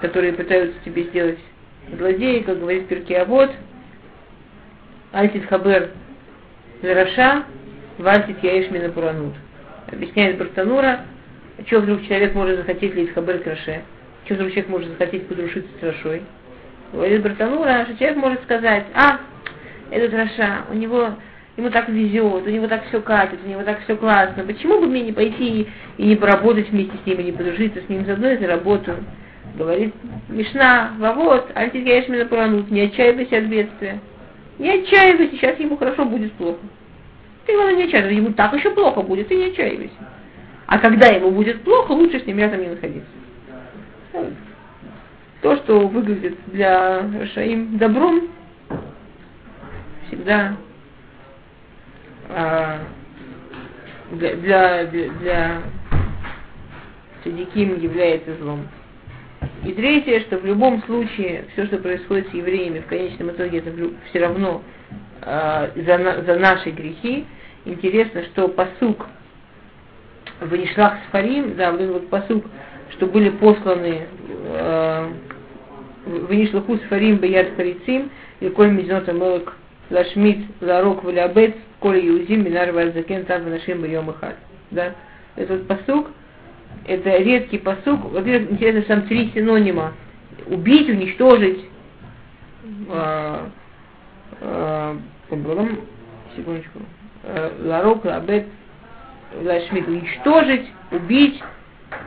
которые 0.00 0.32
пытаются 0.32 0.78
тебе 0.84 1.04
сделать 1.04 1.38
злодеи, 1.90 2.40
как 2.40 2.60
говорит 2.60 2.88
Перки, 2.88 3.22
вот 3.26 3.50
Альтит 5.12 5.46
Хабер 5.46 5.90
Вераша, 6.80 7.44
Вальтит 7.98 8.42
Яишмина 8.42 8.88
Пуранут. 8.88 9.34
Объясняет 9.92 10.38
Бартанура, 10.38 11.00
что 11.66 11.80
вдруг 11.80 12.02
человек 12.06 12.34
может 12.34 12.56
захотеть 12.56 12.94
лить 12.94 13.12
Хабер 13.12 13.40
Краше. 13.40 13.82
Что 14.24 14.34
вдруг 14.34 14.50
человек 14.50 14.68
может 14.70 14.88
захотеть 14.90 15.28
подрушиться 15.28 15.70
с 15.78 15.82
Рашой? 15.82 16.22
Говорит 16.92 17.22
Братанура, 17.22 17.84
что 17.84 17.98
человек 17.98 18.16
может 18.16 18.42
сказать, 18.44 18.86
а, 18.94 19.20
этот 19.92 20.14
Раша, 20.14 20.64
у 20.70 20.74
него, 20.74 21.10
ему 21.56 21.70
так 21.70 21.88
везет, 21.88 22.46
у 22.46 22.50
него 22.50 22.66
так 22.66 22.84
все 22.88 23.00
катит, 23.00 23.38
у 23.44 23.48
него 23.48 23.62
так 23.62 23.80
все 23.84 23.96
классно, 23.96 24.44
почему 24.44 24.80
бы 24.80 24.86
мне 24.86 25.02
не 25.02 25.12
пойти 25.12 25.68
и 25.98 26.04
не 26.04 26.16
поработать 26.16 26.70
вместе 26.70 26.92
с 27.02 27.06
ним, 27.06 27.20
и 27.20 27.24
не 27.24 27.32
подружиться 27.32 27.80
с 27.80 27.88
ним, 27.88 28.04
заодно 28.06 28.28
я 28.28 28.38
заработаю. 28.38 28.98
Говорит 29.56 29.94
Мишна, 30.28 30.92
вот, 30.98 31.50
альтигеешь 31.54 32.08
меня 32.08 32.24
поранут, 32.24 32.70
не 32.70 32.82
отчаивайся 32.82 33.38
от 33.38 33.44
бедствия. 33.44 34.00
Не 34.58 34.70
отчаивайся, 34.70 35.36
сейчас 35.36 35.58
ему 35.58 35.76
хорошо 35.76 36.04
будет 36.04 36.32
плохо. 36.34 36.60
Ты 37.44 37.52
его 37.52 37.70
не 37.70 37.84
отчаивайся, 37.84 38.16
ему 38.16 38.32
так 38.32 38.54
еще 38.54 38.70
плохо 38.70 39.02
будет, 39.02 39.28
ты 39.28 39.34
не 39.34 39.46
отчаивайся. 39.46 39.94
А 40.66 40.78
когда 40.78 41.08
ему 41.08 41.30
будет 41.30 41.62
плохо, 41.62 41.92
лучше 41.92 42.20
с 42.20 42.26
ним 42.26 42.38
рядом 42.38 42.62
не 42.62 42.68
находиться 42.68 43.10
то, 45.42 45.56
что 45.56 45.86
выглядит 45.88 46.38
для 46.46 47.04
Шаим 47.34 47.76
добром, 47.76 48.28
всегда 50.12 50.56
а, 52.28 52.80
для, 54.12 54.36
для, 54.36 54.86
для 54.86 55.62
Садиким 57.24 57.80
является 57.80 58.36
злом. 58.36 58.68
И 59.64 59.72
третье, 59.72 60.20
что 60.20 60.38
в 60.38 60.44
любом 60.44 60.82
случае 60.82 61.46
все, 61.52 61.66
что 61.66 61.78
происходит 61.78 62.28
с 62.28 62.34
евреями, 62.34 62.80
в 62.80 62.86
конечном 62.86 63.30
итоге 63.30 63.58
это 63.58 63.72
все 64.10 64.20
равно 64.20 64.62
э, 65.22 65.68
за, 65.76 66.22
за 66.24 66.38
наши 66.38 66.70
грехи. 66.70 67.24
Интересно, 67.64 68.24
что 68.24 68.48
посук 68.48 69.06
в 70.40 70.54
Нишлах 70.54 70.94
Сфарим, 71.08 71.56
да, 71.56 71.70
вот 71.70 71.80
вот 71.80 72.10
посук, 72.10 72.44
что 72.90 73.06
были 73.06 73.30
посланы 73.30 74.06
э, 74.44 75.12
Венишлаху 76.28 76.76
Сфарим 76.78 77.18
Баяд 77.18 77.54
Харицим 77.56 78.10
и 78.40 78.48
Коль 78.48 78.70
Мизнот 78.70 79.08
Амелок 79.08 79.54
Лашмит 79.92 80.46
Ларок 80.60 81.04
Валябет 81.04 81.56
Коль 81.78 82.04
Юзим 82.04 82.44
Минар 82.44 82.72
Вальзакен 82.72 83.26
Тав 83.26 83.44
Нашим 83.44 83.82
Байом 83.82 84.10
Ихат. 84.10 84.36
Да? 84.70 84.94
Этот 85.36 85.68
посук, 85.68 86.08
это 86.86 87.18
редкий 87.18 87.58
посук. 87.58 88.10
Во-первых, 88.10 88.52
интересно, 88.52 88.84
сам 88.88 89.02
три 89.02 89.30
синонима. 89.34 89.92
Убить, 90.46 90.88
уничтожить, 90.88 91.66
а, 92.90 93.50
а, 94.40 94.96
секундочку, 95.28 96.80
а, 97.24 97.52
ларок, 97.62 98.04
лабет, 98.04 98.46
лашмит, 99.42 99.86
уничтожить, 99.86 100.66
убить, 100.90 101.40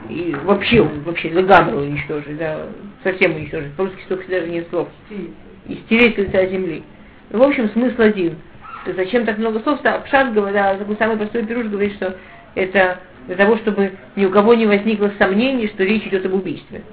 и 0.10 0.36
вообще, 0.44 0.82
вообще, 0.82 1.30
легамру 1.30 1.80
уничтожить, 1.80 2.38
да, 2.38 2.68
совсем 3.04 3.36
уничтожить, 3.36 3.74
по-русски 3.74 4.02
столько 4.06 4.28
даже 4.30 4.48
нет 4.48 4.68
слов, 4.70 4.90
и 5.10 5.76
стереть 5.86 6.18
лица 6.18 6.46
земли. 6.48 6.84
В 7.32 7.42
общем, 7.42 7.70
смысл 7.70 8.02
один. 8.02 8.38
Зачем 8.86 9.26
так 9.26 9.38
много 9.38 9.60
слов? 9.62 9.80
Пшат, 9.82 10.34
говоря, 10.34 10.78
самый 11.00 11.18
простой 11.18 11.46
пируш 11.46 11.68
говорит, 11.68 11.96
что 11.96 12.16
это 12.54 13.00
для 13.28 13.36
того, 13.36 13.58
чтобы 13.58 13.94
ни 14.16 14.26
у 14.26 14.30
кого 14.30 14.54
не 14.54 14.68
возникло 14.68 15.12
сомнений, 15.18 15.68
что 15.68 15.84
речь 15.84 16.06
идет 16.06 16.26
об 16.26 16.34
убийстве. 16.34 16.84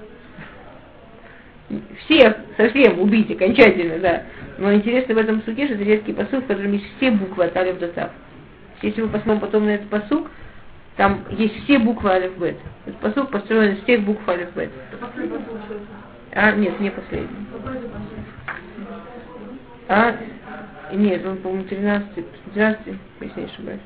Всех, 2.04 2.36
совсем 2.56 3.00
убить 3.00 3.30
окончательно, 3.30 3.98
да. 3.98 4.22
Но 4.58 4.72
интересно 4.72 5.14
в 5.14 5.18
этом 5.18 5.42
суке, 5.42 5.66
что 5.66 5.74
это 5.74 5.84
редкий 5.84 6.12
посыл, 6.12 6.40
в 6.40 6.46
котором 6.46 6.72
есть 6.72 6.86
все 6.96 7.10
буквы 7.10 7.44
от 7.44 7.56
Алиф 7.56 7.78
до 7.78 7.88
Тав. 7.88 8.10
Если 8.82 9.00
мы 9.02 9.08
посмотрим 9.08 9.40
потом 9.40 9.66
на 9.66 9.70
этот 9.70 9.88
посук, 9.88 10.30
там 10.96 11.24
есть 11.30 11.64
все 11.64 11.78
буквы 11.78 12.10
Алиф 12.10 12.36
Бет. 12.36 12.56
Этот 12.84 13.00
посук 13.00 13.30
построен 13.30 13.74
из 13.74 13.82
всех 13.82 14.02
букв 14.02 14.28
Алиф 14.28 14.54
Бет. 14.54 14.70
А, 16.32 16.52
нет, 16.52 16.78
не 16.80 16.90
последний. 16.90 17.28
А, 19.94 20.16
нет, 20.90 21.26
он, 21.26 21.36
по-моему, 21.36 21.64
13, 21.64 22.14
13, 22.54 22.80
если 23.20 23.40
не 23.40 23.46
ошибаюсь. 23.46 23.80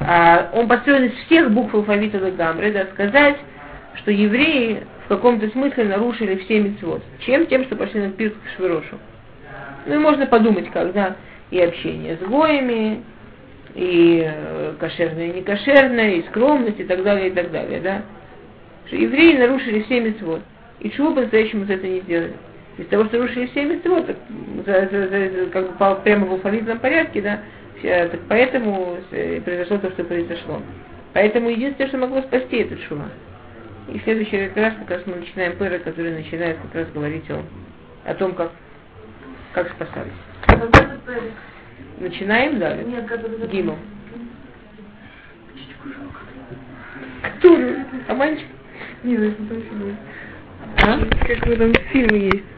А, 0.00 0.50
он 0.52 0.66
построен 0.66 1.04
из 1.04 1.12
всех 1.26 1.52
букв 1.52 1.72
алфавита 1.72 2.18
Гамры, 2.32 2.72
да, 2.72 2.86
сказать, 2.86 3.36
что 3.94 4.10
евреи 4.10 4.84
в 5.04 5.08
каком-то 5.10 5.48
смысле 5.50 5.84
нарушили 5.84 6.38
все 6.38 6.58
мецвод. 6.58 7.04
Чем? 7.20 7.46
Тем, 7.46 7.66
что 7.66 7.76
пошли 7.76 8.00
на 8.00 8.10
пир 8.10 8.32
к 8.32 8.56
Швирошу. 8.56 8.98
Ну 9.86 9.94
и 9.94 9.98
можно 9.98 10.26
подумать, 10.26 10.72
когда 10.72 11.14
и 11.52 11.60
общение 11.60 12.16
с 12.16 12.28
гоями, 12.28 13.04
и 13.76 14.24
э, 14.26 14.74
кошерное, 14.80 15.28
и 15.28 15.34
некошерное, 15.34 16.14
и 16.14 16.26
скромность, 16.26 16.80
и 16.80 16.84
так 16.84 17.04
далее, 17.04 17.28
и 17.28 17.30
так 17.30 17.52
далее, 17.52 17.80
да. 17.80 18.02
Что 18.88 18.96
евреи 18.96 19.36
нарушили 19.36 19.82
все 19.82 20.00
мецвод. 20.00 20.42
И 20.80 20.90
чего 20.90 21.14
по-настоящему 21.14 21.64
за 21.66 21.74
это 21.74 21.86
не 21.86 22.00
сделали? 22.00 22.34
Из 22.78 22.86
того, 22.88 23.06
что 23.06 23.18
нарушили 23.18 23.46
все 23.46 23.64
мецвод, 23.64 24.06
так, 24.06 24.16
за, 24.66 24.88
за, 24.90 25.08
за, 25.08 25.46
как 25.50 25.76
бы 25.78 26.02
прямо 26.02 26.26
в 26.26 26.32
алфавитном 26.32 26.78
порядке, 26.78 27.22
да, 27.22 27.40
все, 27.78 28.08
так 28.08 28.20
поэтому 28.28 28.98
э, 29.12 29.40
произошло 29.40 29.78
то, 29.78 29.90
что 29.92 30.04
произошло. 30.04 30.60
Поэтому 31.14 31.48
единственное, 31.48 31.88
что 31.88 31.98
могло 31.98 32.20
спасти, 32.22 32.58
это 32.58 32.76
шума. 32.82 33.08
И 33.88 33.98
в 33.98 34.02
следующий 34.02 34.50
раз 34.54 34.74
как 34.80 34.90
раз 34.90 35.02
мы 35.06 35.16
начинаем 35.16 35.56
пыра, 35.56 35.78
который 35.78 36.12
начинает 36.12 36.58
как 36.58 36.74
раз 36.74 36.88
говорить 36.92 37.30
о, 37.30 37.42
о 38.04 38.14
том, 38.14 38.34
как, 38.34 38.50
как 39.52 39.70
спасались. 39.70 40.12
Начинаем, 41.98 42.58
да? 42.58 42.76
Нет. 42.76 43.50
Гиму. 43.50 43.78
Который? 47.22 47.76
А 48.08 48.14
мальчик? 48.14 48.46
Не 49.02 49.16
знаю, 49.16 49.32
что 49.32 49.44
там 49.46 49.96
А? 50.82 51.26
Как 51.26 51.46
в 51.46 51.50
этом 51.50 51.74
фильме 51.90 52.26
есть. 52.26 52.55